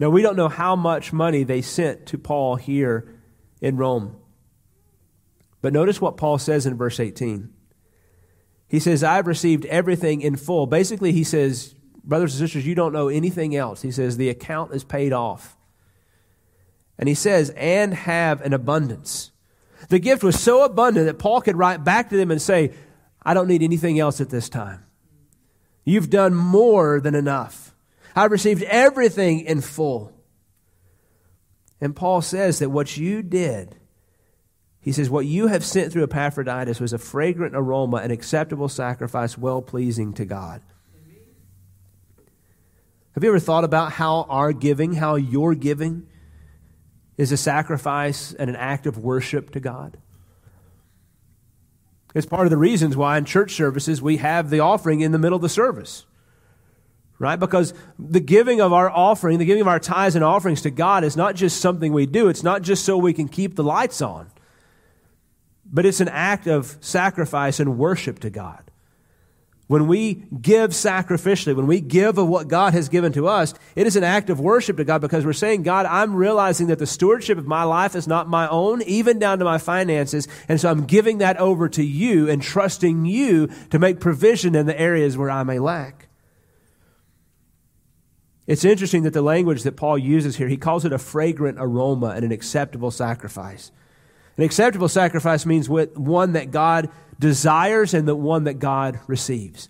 Now, 0.02 0.10
we 0.10 0.24
don't 0.24 0.36
know 0.36 0.49
how 0.49 0.76
much 0.76 1.14
money 1.14 1.43
they 1.43 1.62
sent 1.62 2.08
to 2.08 2.18
Paul 2.18 2.56
here 2.56 3.08
in 3.62 3.78
Rome. 3.78 4.16
But 5.62 5.74
notice 5.74 6.02
what 6.02 6.18
Paul 6.18 6.39
says 6.39 6.66
in 6.66 6.76
verse 6.76 6.99
18. 6.99 7.54
He 8.68 8.80
says, 8.80 9.04
I've 9.04 9.28
received 9.28 9.64
everything 9.66 10.22
in 10.22 10.38
full. 10.38 10.66
Basically, 10.66 11.12
he 11.12 11.24
says, 11.24 11.76
Brothers 12.04 12.34
and 12.34 12.39
sisters, 12.39 12.66
you 12.66 12.74
don't 12.74 12.93
know 12.93 13.10
anything 13.10 13.56
else. 13.56 13.84
He 13.84 13.91
says, 13.91 14.18
The 14.18 14.30
account 14.30 14.74
is 14.74 14.84
paid 14.84 15.14
off. 15.14 15.56
And 16.97 17.08
he 17.08 17.14
says, 17.14 17.52
and 17.52 17.93
have 17.93 18.41
an 18.41 18.54
abundance. 18.54 19.30
The 19.89 19.99
gift 19.99 20.24
was 20.24 20.39
so 20.39 20.66
abundant 20.66 21.06
that 21.06 21.20
Paul 21.20 21.41
could 21.41 21.58
write 21.58 21.84
back 21.84 22.10
to 22.10 22.18
them 22.18 22.32
and 22.32 22.41
say, 22.41 22.74
I 23.22 23.36
don't 23.36 23.47
need 23.47 23.62
anything 23.62 23.99
else 23.99 24.20
at 24.20 24.32
this 24.32 24.49
time. 24.49 24.84
You've 25.86 26.10
done 26.10 26.34
more 26.34 26.99
than 26.99 27.14
enough. 27.14 27.70
I've 28.16 28.32
received 28.32 28.64
everything 28.64 29.41
in 29.41 29.62
full. 29.62 30.14
And 31.80 31.95
Paul 31.95 32.22
says 32.22 32.59
that 32.59 32.70
what 32.70 32.97
you 32.97 33.24
did, 33.24 33.76
he 34.80 34.91
says, 34.91 35.09
what 35.09 35.26
you 35.26 35.47
have 35.47 35.64
sent 35.64 35.91
through 35.91 36.03
Epaphroditus 36.03 36.80
was 36.80 36.93
a 36.93 36.97
fragrant 36.97 37.55
aroma, 37.55 37.97
an 37.97 38.12
acceptable 38.12 38.70
sacrifice, 38.70 39.38
well 39.38 39.62
pleasing 39.62 40.14
to 40.14 40.26
God. 40.26 40.62
Have 43.14 43.24
you 43.24 43.30
ever 43.30 43.39
thought 43.39 43.64
about 43.64 43.91
how 43.91 44.26
our 44.30 44.53
giving, 44.53 44.93
how 44.93 45.16
your 45.16 45.53
giving, 45.53 46.07
is 47.22 47.32
a 47.32 47.38
sacrifice 47.38 48.34
and 48.34 48.49
an 48.49 48.55
act 48.55 48.88
of 48.88 48.97
worship 48.97 49.51
to 49.51 49.59
God. 49.59 49.95
It's 52.16 52.26
part 52.26 52.47
of 52.47 52.49
the 52.49 52.57
reasons 52.57 52.97
why 52.97 53.18
in 53.20 53.26
church 53.26 53.53
services 53.53 54.01
we 54.01 54.18
have 54.18 54.49
the 54.49 54.62
offering 54.62 55.01
in 55.01 55.12
the 55.12 55.20
middle 55.20 55.36
of 55.36 55.43
the 55.43 55.47
service. 55.47 56.05
Right? 57.22 57.39
Because 57.39 57.76
the 57.99 58.19
giving 58.19 58.61
of 58.61 58.74
our 58.74 58.89
offering, 58.89 59.38
the 59.38 59.45
giving 59.45 59.61
of 59.61 59.67
our 59.67 59.80
tithes 59.80 60.15
and 60.15 60.26
offerings 60.26 60.63
to 60.63 60.72
God 60.72 61.03
is 61.03 61.15
not 61.15 61.36
just 61.36 61.61
something 61.61 61.93
we 61.93 62.07
do. 62.07 62.30
It's 62.30 62.41
not 62.41 62.63
just 62.63 62.84
so 62.84 62.97
we 62.97 63.13
can 63.13 63.28
keep 63.28 63.55
the 63.55 63.63
lights 63.63 64.01
on. 64.01 64.32
But 65.72 65.86
it's 65.86 66.01
an 66.01 66.09
act 66.09 66.47
of 66.47 66.78
sacrifice 66.82 67.59
and 67.59 67.78
worship 67.78 68.17
to 68.22 68.32
God. 68.32 68.72
When 69.67 69.86
we 69.86 70.26
give 70.41 70.72
sacrificially, 70.72 71.55
when 71.55 71.67
we 71.67 71.80
give 71.80 72.17
of 72.17 72.28
what 72.28 72.47
God 72.47 72.74
has 72.74 72.89
given 72.89 73.13
to 73.13 73.28
us, 73.28 73.53
it 73.76 73.86
is 73.86 73.95
an 73.95 74.03
act 74.03 74.32
of 74.32 74.39
worship 74.39 74.78
to 74.78 74.84
God 74.84 74.99
because 74.99 75.24
we're 75.24 75.32
saying, 75.32 75.61
God, 75.61 75.86
I'm 75.86 76.15
realizing 76.15 76.67
that 76.67 76.80
the 76.80 76.88
stewardship 76.88 77.38
of 77.38 77.45
my 77.45 77.63
life 77.63 77.95
is 77.95 78.07
not 78.07 78.28
my 78.28 78.49
own, 78.49 78.82
even 78.82 79.19
down 79.19 79.38
to 79.39 79.45
my 79.45 79.59
finances. 79.59 80.28
And 80.49 80.59
so 80.59 80.72
I'm 80.72 80.86
giving 80.86 81.19
that 81.19 81.38
over 81.38 81.69
to 81.69 81.84
you 81.84 82.30
and 82.30 82.41
trusting 82.41 83.05
you 83.05 83.47
to 83.69 83.78
make 83.78 83.99
provision 84.01 84.55
in 84.55 84.65
the 84.65 84.78
areas 84.78 85.17
where 85.17 85.30
I 85.30 85.43
may 85.43 85.59
lack. 85.59 86.01
It's 88.52 88.66
interesting 88.66 89.04
that 89.04 89.14
the 89.14 89.22
language 89.22 89.64
that 89.64 89.78
Paul 89.78 89.97
uses 89.97 90.36
here, 90.36 90.49
he 90.49 90.58
calls 90.58 90.84
it 90.84 90.91
a 90.91 90.97
fragrant 90.97 91.58
aroma 91.58 92.08
and 92.08 92.26
an 92.26 92.34
acceptable 92.34 92.91
sacrifice. 92.91 93.72
An 94.36 94.43
acceptable 94.43 94.89
sacrifice 94.89 95.45
means 95.45 95.70
one 95.70 96.34
that 96.34 96.52
God 96.52 96.89
desires 97.18 97.93
and 97.93 98.06
the 98.06 98.14
one 98.14 98.43
that 98.43 98.56
God 98.56 98.99
receives. 99.08 99.70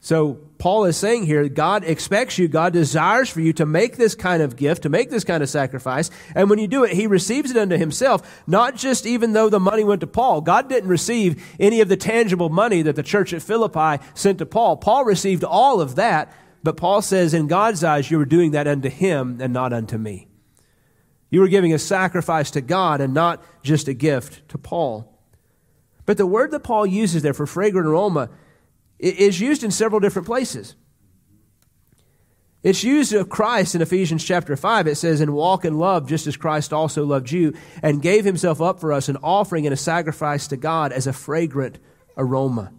So, 0.00 0.40
Paul 0.58 0.86
is 0.86 0.96
saying 0.96 1.26
here, 1.26 1.48
God 1.48 1.84
expects 1.84 2.38
you, 2.38 2.48
God 2.48 2.72
desires 2.72 3.30
for 3.30 3.40
you 3.40 3.52
to 3.52 3.64
make 3.64 3.96
this 3.96 4.16
kind 4.16 4.42
of 4.42 4.56
gift, 4.56 4.82
to 4.82 4.88
make 4.88 5.10
this 5.10 5.22
kind 5.22 5.44
of 5.44 5.48
sacrifice. 5.48 6.10
And 6.34 6.50
when 6.50 6.58
you 6.58 6.66
do 6.66 6.82
it, 6.82 6.92
he 6.92 7.06
receives 7.06 7.52
it 7.52 7.56
unto 7.56 7.76
himself, 7.76 8.42
not 8.48 8.74
just 8.74 9.06
even 9.06 9.32
though 9.32 9.48
the 9.48 9.60
money 9.60 9.84
went 9.84 10.00
to 10.00 10.08
Paul. 10.08 10.40
God 10.40 10.68
didn't 10.68 10.90
receive 10.90 11.40
any 11.60 11.80
of 11.80 11.88
the 11.88 11.96
tangible 11.96 12.48
money 12.48 12.82
that 12.82 12.96
the 12.96 13.04
church 13.04 13.32
at 13.32 13.42
Philippi 13.42 14.02
sent 14.14 14.38
to 14.38 14.46
Paul. 14.46 14.76
Paul 14.76 15.04
received 15.04 15.44
all 15.44 15.80
of 15.80 15.94
that, 15.94 16.32
but 16.62 16.76
Paul 16.76 17.02
says, 17.02 17.34
in 17.34 17.46
God's 17.46 17.84
eyes, 17.84 18.10
you 18.10 18.18
were 18.18 18.24
doing 18.24 18.52
that 18.52 18.66
unto 18.66 18.88
him 18.88 19.38
and 19.40 19.52
not 19.52 19.72
unto 19.72 19.96
me. 19.96 20.28
You 21.30 21.40
were 21.40 21.48
giving 21.48 21.72
a 21.72 21.78
sacrifice 21.78 22.50
to 22.52 22.60
God 22.60 23.00
and 23.00 23.14
not 23.14 23.42
just 23.62 23.88
a 23.88 23.94
gift 23.94 24.48
to 24.48 24.58
Paul. 24.58 25.18
But 26.06 26.16
the 26.16 26.26
word 26.26 26.50
that 26.52 26.60
Paul 26.60 26.86
uses 26.86 27.22
there 27.22 27.34
for 27.34 27.46
fragrant 27.46 27.86
aroma 27.86 28.30
is 28.98 29.40
used 29.40 29.62
in 29.62 29.70
several 29.70 30.00
different 30.00 30.26
places. 30.26 30.74
It's 32.62 32.82
used 32.82 33.12
of 33.12 33.28
Christ 33.28 33.74
in 33.74 33.82
Ephesians 33.82 34.24
chapter 34.24 34.56
5. 34.56 34.88
It 34.88 34.96
says, 34.96 35.20
And 35.20 35.32
walk 35.32 35.64
in 35.64 35.78
love, 35.78 36.08
just 36.08 36.26
as 36.26 36.36
Christ 36.36 36.72
also 36.72 37.04
loved 37.04 37.30
you, 37.30 37.54
and 37.82 38.02
gave 38.02 38.24
himself 38.24 38.60
up 38.60 38.80
for 38.80 38.92
us, 38.92 39.08
an 39.08 39.16
offering 39.22 39.66
and 39.66 39.72
a 39.72 39.76
sacrifice 39.76 40.48
to 40.48 40.56
God 40.56 40.92
as 40.92 41.06
a 41.06 41.12
fragrant 41.12 41.78
aroma. 42.16 42.72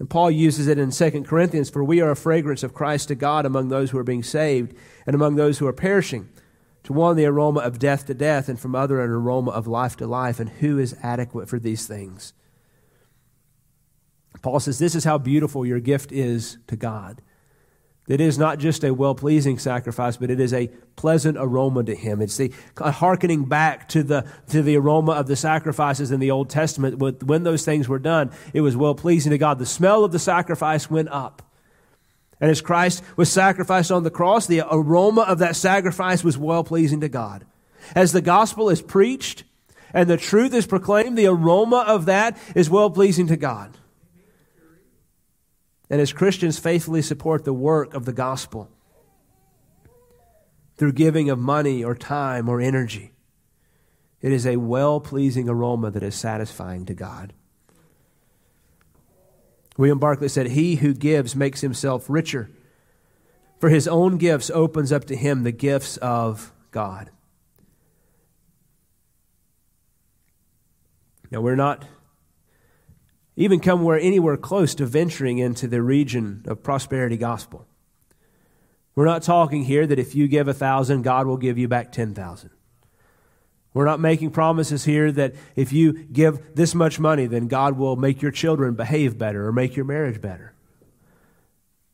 And 0.00 0.08
Paul 0.08 0.30
uses 0.30 0.66
it 0.66 0.78
in 0.78 0.90
2 0.90 1.24
Corinthians, 1.24 1.68
For 1.68 1.84
we 1.84 2.00
are 2.00 2.10
a 2.10 2.16
fragrance 2.16 2.62
of 2.62 2.72
Christ 2.72 3.08
to 3.08 3.14
God 3.14 3.44
among 3.44 3.68
those 3.68 3.90
who 3.90 3.98
are 3.98 4.02
being 4.02 4.22
saved 4.22 4.74
and 5.06 5.14
among 5.14 5.36
those 5.36 5.58
who 5.58 5.66
are 5.66 5.74
perishing. 5.74 6.30
To 6.84 6.94
one, 6.94 7.16
the 7.16 7.26
aroma 7.26 7.60
of 7.60 7.78
death 7.78 8.06
to 8.06 8.14
death, 8.14 8.48
and 8.48 8.58
from 8.58 8.74
other, 8.74 9.02
an 9.02 9.10
aroma 9.10 9.50
of 9.50 9.66
life 9.66 9.98
to 9.98 10.06
life. 10.06 10.40
And 10.40 10.48
who 10.48 10.78
is 10.78 10.96
adequate 11.02 11.50
for 11.50 11.58
these 11.58 11.86
things? 11.86 12.32
Paul 14.40 14.58
says, 14.58 14.78
This 14.78 14.94
is 14.94 15.04
how 15.04 15.18
beautiful 15.18 15.66
your 15.66 15.80
gift 15.80 16.12
is 16.12 16.56
to 16.68 16.76
God. 16.76 17.20
It 18.10 18.20
is 18.20 18.38
not 18.38 18.58
just 18.58 18.82
a 18.82 18.92
well 18.92 19.14
pleasing 19.14 19.56
sacrifice, 19.60 20.16
but 20.16 20.30
it 20.30 20.40
is 20.40 20.52
a 20.52 20.66
pleasant 20.96 21.38
aroma 21.38 21.84
to 21.84 21.94
Him. 21.94 22.20
It's 22.20 22.36
the 22.36 22.52
hearkening 22.76 23.44
back 23.44 23.88
to 23.90 24.02
the, 24.02 24.26
to 24.48 24.62
the 24.62 24.76
aroma 24.76 25.12
of 25.12 25.28
the 25.28 25.36
sacrifices 25.36 26.10
in 26.10 26.18
the 26.18 26.32
Old 26.32 26.50
Testament. 26.50 26.98
When 26.98 27.44
those 27.44 27.64
things 27.64 27.88
were 27.88 28.00
done, 28.00 28.32
it 28.52 28.62
was 28.62 28.76
well 28.76 28.96
pleasing 28.96 29.30
to 29.30 29.38
God. 29.38 29.60
The 29.60 29.66
smell 29.66 30.02
of 30.04 30.10
the 30.10 30.18
sacrifice 30.18 30.90
went 30.90 31.08
up. 31.08 31.42
And 32.40 32.50
as 32.50 32.60
Christ 32.60 33.04
was 33.16 33.30
sacrificed 33.30 33.92
on 33.92 34.02
the 34.02 34.10
cross, 34.10 34.48
the 34.48 34.62
aroma 34.68 35.20
of 35.20 35.38
that 35.38 35.54
sacrifice 35.54 36.24
was 36.24 36.36
well 36.36 36.64
pleasing 36.64 37.02
to 37.02 37.08
God. 37.08 37.46
As 37.94 38.10
the 38.10 38.22
gospel 38.22 38.70
is 38.70 38.82
preached 38.82 39.44
and 39.94 40.10
the 40.10 40.16
truth 40.16 40.52
is 40.52 40.66
proclaimed, 40.66 41.16
the 41.16 41.26
aroma 41.28 41.84
of 41.86 42.06
that 42.06 42.36
is 42.56 42.68
well 42.68 42.90
pleasing 42.90 43.28
to 43.28 43.36
God. 43.36 43.76
And 45.90 46.00
as 46.00 46.12
Christians 46.12 46.58
faithfully 46.58 47.02
support 47.02 47.44
the 47.44 47.52
work 47.52 47.92
of 47.94 48.04
the 48.04 48.12
gospel 48.12 48.70
through 50.76 50.92
giving 50.92 51.28
of 51.28 51.38
money 51.38 51.82
or 51.82 51.96
time 51.96 52.48
or 52.48 52.60
energy, 52.60 53.12
it 54.22 54.30
is 54.30 54.46
a 54.46 54.56
well 54.56 55.00
pleasing 55.00 55.48
aroma 55.48 55.90
that 55.90 56.04
is 56.04 56.14
satisfying 56.14 56.86
to 56.86 56.94
God. 56.94 57.32
William 59.76 59.98
Barclay 59.98 60.28
said, 60.28 60.48
He 60.48 60.76
who 60.76 60.94
gives 60.94 61.34
makes 61.34 61.62
himself 61.62 62.08
richer, 62.08 62.50
for 63.58 63.68
his 63.68 63.88
own 63.88 64.16
gifts 64.16 64.50
opens 64.50 64.92
up 64.92 65.06
to 65.06 65.16
him 65.16 65.42
the 65.42 65.52
gifts 65.52 65.96
of 65.96 66.52
God. 66.70 67.10
Now, 71.30 71.40
we're 71.40 71.56
not 71.56 71.84
even 73.40 73.58
come 73.58 73.82
where 73.82 73.98
anywhere 73.98 74.36
close 74.36 74.74
to 74.74 74.84
venturing 74.84 75.38
into 75.38 75.66
the 75.66 75.80
region 75.80 76.44
of 76.46 76.62
prosperity 76.62 77.16
gospel. 77.16 77.66
We're 78.94 79.06
not 79.06 79.22
talking 79.22 79.64
here 79.64 79.86
that 79.86 79.98
if 79.98 80.14
you 80.14 80.28
give 80.28 80.46
a 80.46 80.52
thousand, 80.52 81.02
God 81.02 81.26
will 81.26 81.38
give 81.38 81.56
you 81.56 81.66
back 81.66 81.90
ten 81.90 82.12
thousand. 82.12 82.50
We're 83.72 83.86
not 83.86 83.98
making 83.98 84.32
promises 84.32 84.84
here 84.84 85.10
that 85.12 85.34
if 85.56 85.72
you 85.72 86.04
give 86.04 86.54
this 86.54 86.74
much 86.74 87.00
money, 87.00 87.26
then 87.26 87.48
God 87.48 87.78
will 87.78 87.96
make 87.96 88.20
your 88.20 88.30
children 88.30 88.74
behave 88.74 89.16
better 89.16 89.46
or 89.46 89.52
make 89.52 89.74
your 89.74 89.86
marriage 89.86 90.20
better. 90.20 90.52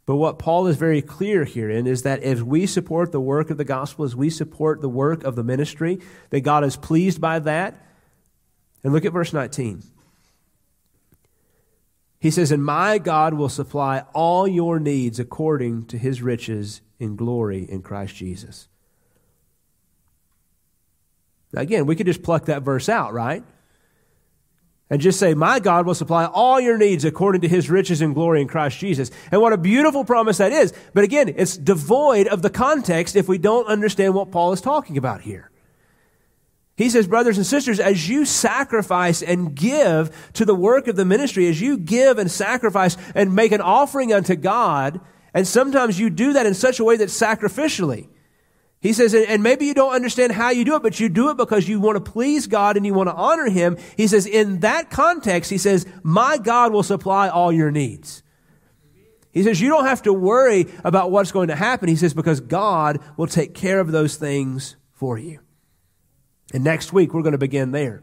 But 0.05 0.16
what 0.16 0.40
Paul 0.40 0.66
is 0.66 0.76
very 0.76 1.01
clear 1.01 1.44
here 1.44 1.70
in 1.70 1.86
is 1.86 2.03
that 2.03 2.24
if 2.24 2.42
we 2.42 2.66
support 2.66 3.12
the 3.12 3.20
work 3.20 3.51
of 3.51 3.57
the 3.57 3.64
gospel, 3.64 4.05
as 4.05 4.16
we 4.16 4.30
support 4.30 4.80
the 4.80 4.88
work 4.88 5.22
of 5.22 5.36
the 5.36 5.44
ministry, 5.44 6.01
that 6.30 6.40
God 6.40 6.64
is 6.64 6.76
pleased 6.76 7.20
by 7.20 7.38
that. 7.40 7.86
And 8.82 8.92
look 8.92 9.05
at 9.05 9.12
verse 9.12 9.32
19. 9.32 9.82
He 12.18 12.30
says, 12.30 12.50
And 12.50 12.64
my 12.64 12.98
God 12.98 13.34
will 13.34 13.48
supply 13.48 14.04
all 14.14 14.48
your 14.48 14.78
needs 14.78 15.18
according 15.18 15.86
to 15.86 15.98
his 15.98 16.22
riches 16.22 16.80
in 16.98 17.16
glory 17.16 17.64
in 17.64 17.82
Christ 17.82 18.16
Jesus. 18.16 18.68
Now, 21.52 21.62
again, 21.62 21.86
we 21.86 21.96
could 21.96 22.06
just 22.06 22.22
pluck 22.22 22.46
that 22.46 22.62
verse 22.62 22.88
out, 22.88 23.12
right? 23.12 23.44
And 24.88 25.00
just 25.00 25.18
say, 25.18 25.34
My 25.34 25.58
God 25.58 25.86
will 25.86 25.94
supply 25.94 26.26
all 26.26 26.60
your 26.60 26.78
needs 26.78 27.04
according 27.04 27.40
to 27.42 27.48
his 27.48 27.68
riches 27.68 28.00
and 28.00 28.14
glory 28.14 28.40
in 28.40 28.48
Christ 28.48 28.78
Jesus. 28.78 29.10
And 29.32 29.40
what 29.40 29.52
a 29.52 29.58
beautiful 29.58 30.04
promise 30.04 30.38
that 30.38 30.52
is. 30.52 30.72
But 30.94 31.04
again, 31.04 31.34
it's 31.36 31.56
devoid 31.56 32.28
of 32.28 32.42
the 32.42 32.50
context 32.50 33.16
if 33.16 33.28
we 33.28 33.38
don't 33.38 33.66
understand 33.66 34.14
what 34.14 34.30
Paul 34.30 34.52
is 34.52 34.60
talking 34.60 34.96
about 34.96 35.22
here. 35.22 35.50
He 36.77 36.91
says, 36.91 37.07
brothers 37.07 37.39
and 37.39 37.47
sisters, 37.47 37.81
as 37.81 38.09
you 38.09 38.24
sacrifice 38.27 39.22
and 39.22 39.55
give 39.55 40.31
to 40.35 40.45
the 40.45 40.55
work 40.55 40.89
of 40.89 40.97
the 40.97 41.07
ministry, 41.07 41.49
as 41.49 41.61
you 41.61 41.79
give 41.79 42.18
and 42.18 42.31
sacrifice 42.31 42.99
and 43.14 43.35
make 43.35 43.53
an 43.53 43.62
offering 43.62 44.12
unto 44.12 44.37
God, 44.37 45.01
And 45.37 45.47
sometimes 45.47 46.01
you 46.01 46.09
do 46.09 46.33
that 46.33 46.47
in 46.47 46.55
such 46.55 46.81
a 46.81 46.85
way 46.85 46.97
that 46.97 47.11
sacrificially. 47.11 48.09
He 48.81 48.95
says, 48.95 49.12
and 49.12 49.43
maybe 49.43 49.66
you 49.66 49.74
don't 49.74 49.93
understand 49.93 50.33
how 50.33 50.49
you 50.49 50.64
do 50.64 50.77
it, 50.77 50.83
but 50.83 50.99
you 50.99 51.11
do 51.11 51.29
it 51.29 51.37
because 51.37 51.68
you 51.68 51.79
want 51.79 52.03
to 52.03 52.11
please 52.11 52.47
God 52.47 52.79
and 52.79 52.87
you 52.87 52.95
want 52.95 53.11
to 53.11 53.14
honor 53.14 53.51
Him. 53.51 53.77
He 53.99 54.07
says, 54.07 54.24
in 54.24 54.61
that 54.61 54.89
context, 54.89 55.51
He 55.51 55.59
says, 55.59 55.85
my 56.03 56.39
God 56.39 56.72
will 56.72 56.83
supply 56.83 57.29
all 57.29 57.53
your 57.53 57.70
needs. 57.70 58.22
He 59.31 59.43
says, 59.43 59.61
you 59.61 59.68
don't 59.68 59.85
have 59.85 60.01
to 60.05 60.12
worry 60.14 60.68
about 60.83 61.11
what's 61.11 61.33
going 61.33 61.49
to 61.49 61.55
happen. 61.55 61.91
He 61.91 61.97
says, 61.97 62.14
because 62.14 62.41
God 62.41 62.99
will 63.18 63.27
take 63.27 63.53
care 63.53 63.79
of 63.79 63.93
those 63.93 64.16
things 64.16 64.77
for 64.95 65.18
you. 65.18 65.41
And 66.57 66.64
next 66.64 66.90
week, 66.90 67.12
we're 67.12 67.20
going 67.20 67.32
to 67.32 67.38
begin 67.38 67.70
there. 67.70 68.02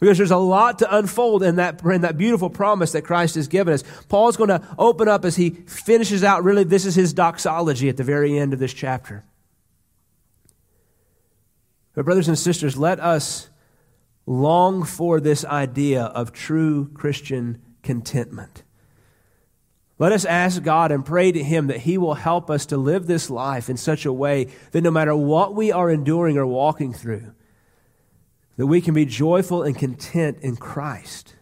Because 0.00 0.18
there's 0.18 0.32
a 0.32 0.36
lot 0.36 0.80
to 0.80 0.96
unfold 0.96 1.44
in 1.44 1.54
that, 1.54 1.84
in 1.84 2.00
that 2.00 2.18
beautiful 2.18 2.50
promise 2.50 2.90
that 2.92 3.02
Christ 3.02 3.36
has 3.36 3.46
given 3.46 3.72
us. 3.72 3.84
Paul's 4.08 4.36
going 4.36 4.48
to 4.48 4.60
open 4.76 5.06
up 5.06 5.24
as 5.24 5.36
he 5.36 5.50
finishes 5.50 6.24
out, 6.24 6.42
really, 6.42 6.64
this 6.64 6.84
is 6.84 6.96
his 6.96 7.12
doxology 7.12 7.88
at 7.88 7.96
the 7.96 8.02
very 8.02 8.36
end 8.36 8.52
of 8.52 8.58
this 8.58 8.74
chapter. 8.74 9.24
But, 11.94 12.06
brothers 12.06 12.26
and 12.26 12.36
sisters, 12.36 12.76
let 12.76 12.98
us 12.98 13.50
long 14.26 14.82
for 14.82 15.20
this 15.20 15.44
idea 15.44 16.06
of 16.06 16.32
true 16.32 16.90
Christian 16.92 17.62
contentment. 17.84 18.64
Let 20.00 20.10
us 20.10 20.24
ask 20.24 20.60
God 20.60 20.90
and 20.90 21.06
pray 21.06 21.30
to 21.30 21.40
Him 21.40 21.68
that 21.68 21.78
He 21.78 21.98
will 21.98 22.14
help 22.14 22.50
us 22.50 22.66
to 22.66 22.76
live 22.76 23.06
this 23.06 23.30
life 23.30 23.70
in 23.70 23.76
such 23.76 24.04
a 24.04 24.12
way 24.12 24.48
that 24.72 24.82
no 24.82 24.90
matter 24.90 25.14
what 25.14 25.54
we 25.54 25.70
are 25.70 25.88
enduring 25.88 26.36
or 26.36 26.46
walking 26.48 26.92
through, 26.92 27.32
that 28.56 28.66
we 28.66 28.80
can 28.80 28.94
be 28.94 29.04
joyful 29.04 29.62
and 29.62 29.76
content 29.76 30.38
in 30.40 30.56
Christ 30.56 31.36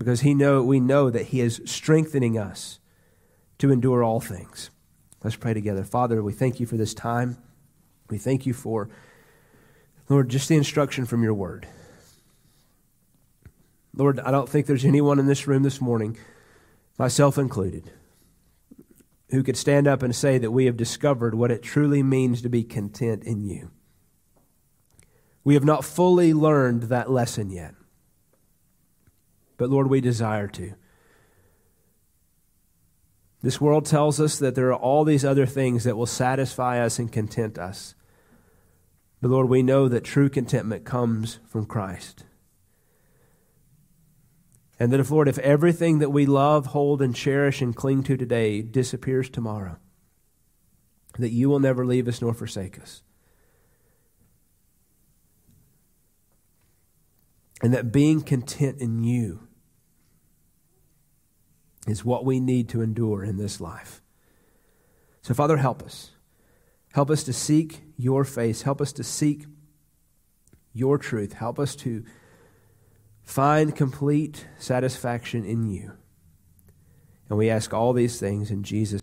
because 0.00 0.22
he 0.22 0.32
know, 0.32 0.62
we 0.62 0.80
know 0.80 1.10
that 1.10 1.26
He 1.26 1.42
is 1.42 1.60
strengthening 1.66 2.38
us 2.38 2.80
to 3.58 3.70
endure 3.70 4.02
all 4.02 4.18
things. 4.18 4.70
Let's 5.22 5.36
pray 5.36 5.52
together. 5.52 5.84
Father, 5.84 6.22
we 6.22 6.32
thank 6.32 6.58
you 6.58 6.64
for 6.64 6.78
this 6.78 6.94
time. 6.94 7.36
We 8.08 8.16
thank 8.16 8.46
you 8.46 8.54
for, 8.54 8.88
Lord, 10.08 10.30
just 10.30 10.48
the 10.48 10.56
instruction 10.56 11.04
from 11.04 11.22
your 11.22 11.34
word. 11.34 11.68
Lord, 13.94 14.18
I 14.20 14.30
don't 14.30 14.48
think 14.48 14.64
there's 14.64 14.86
anyone 14.86 15.18
in 15.18 15.26
this 15.26 15.46
room 15.46 15.62
this 15.62 15.82
morning, 15.82 16.16
myself 16.98 17.36
included, 17.36 17.90
who 19.28 19.42
could 19.42 19.56
stand 19.56 19.86
up 19.86 20.02
and 20.02 20.16
say 20.16 20.38
that 20.38 20.50
we 20.50 20.64
have 20.64 20.78
discovered 20.78 21.34
what 21.34 21.50
it 21.50 21.62
truly 21.62 22.02
means 22.02 22.40
to 22.40 22.48
be 22.48 22.64
content 22.64 23.24
in 23.24 23.44
you. 23.44 23.70
We 25.44 25.54
have 25.54 25.64
not 25.64 25.84
fully 25.84 26.34
learned 26.34 26.84
that 26.84 27.10
lesson 27.10 27.50
yet. 27.50 27.74
But 29.56 29.70
Lord, 29.70 29.88
we 29.88 30.00
desire 30.00 30.48
to. 30.48 30.74
This 33.42 33.60
world 33.60 33.86
tells 33.86 34.20
us 34.20 34.38
that 34.38 34.54
there 34.54 34.68
are 34.68 34.78
all 34.78 35.04
these 35.04 35.24
other 35.24 35.46
things 35.46 35.84
that 35.84 35.96
will 35.96 36.06
satisfy 36.06 36.78
us 36.80 36.98
and 36.98 37.10
content 37.10 37.58
us. 37.58 37.94
But 39.22 39.30
Lord, 39.30 39.48
we 39.48 39.62
know 39.62 39.88
that 39.88 40.04
true 40.04 40.28
contentment 40.28 40.84
comes 40.84 41.38
from 41.46 41.66
Christ. 41.66 42.24
And 44.78 44.92
that 44.92 45.00
if, 45.00 45.10
Lord, 45.10 45.28
if 45.28 45.38
everything 45.38 45.98
that 45.98 46.10
we 46.10 46.24
love, 46.24 46.66
hold, 46.66 47.02
and 47.02 47.14
cherish 47.14 47.60
and 47.60 47.76
cling 47.76 48.02
to 48.04 48.16
today 48.16 48.62
disappears 48.62 49.28
tomorrow, 49.28 49.76
that 51.18 51.32
you 51.32 51.50
will 51.50 51.60
never 51.60 51.84
leave 51.84 52.08
us 52.08 52.22
nor 52.22 52.32
forsake 52.32 52.80
us. 52.80 53.02
And 57.60 57.74
that 57.74 57.92
being 57.92 58.22
content 58.22 58.80
in 58.80 59.04
you 59.04 59.46
is 61.86 62.04
what 62.04 62.24
we 62.24 62.40
need 62.40 62.68
to 62.70 62.82
endure 62.82 63.22
in 63.24 63.36
this 63.36 63.60
life. 63.60 64.02
So, 65.22 65.34
Father, 65.34 65.58
help 65.58 65.82
us. 65.82 66.12
Help 66.92 67.10
us 67.10 67.22
to 67.24 67.32
seek 67.32 67.82
your 67.96 68.24
face. 68.24 68.62
Help 68.62 68.80
us 68.80 68.92
to 68.94 69.04
seek 69.04 69.46
your 70.72 70.98
truth. 70.98 71.34
Help 71.34 71.58
us 71.58 71.76
to 71.76 72.04
find 73.22 73.76
complete 73.76 74.46
satisfaction 74.58 75.44
in 75.44 75.66
you. 75.66 75.92
And 77.28 77.38
we 77.38 77.48
ask 77.48 77.72
all 77.72 77.92
these 77.92 78.18
things 78.18 78.50
in 78.50 78.64
Jesus' 78.64 78.98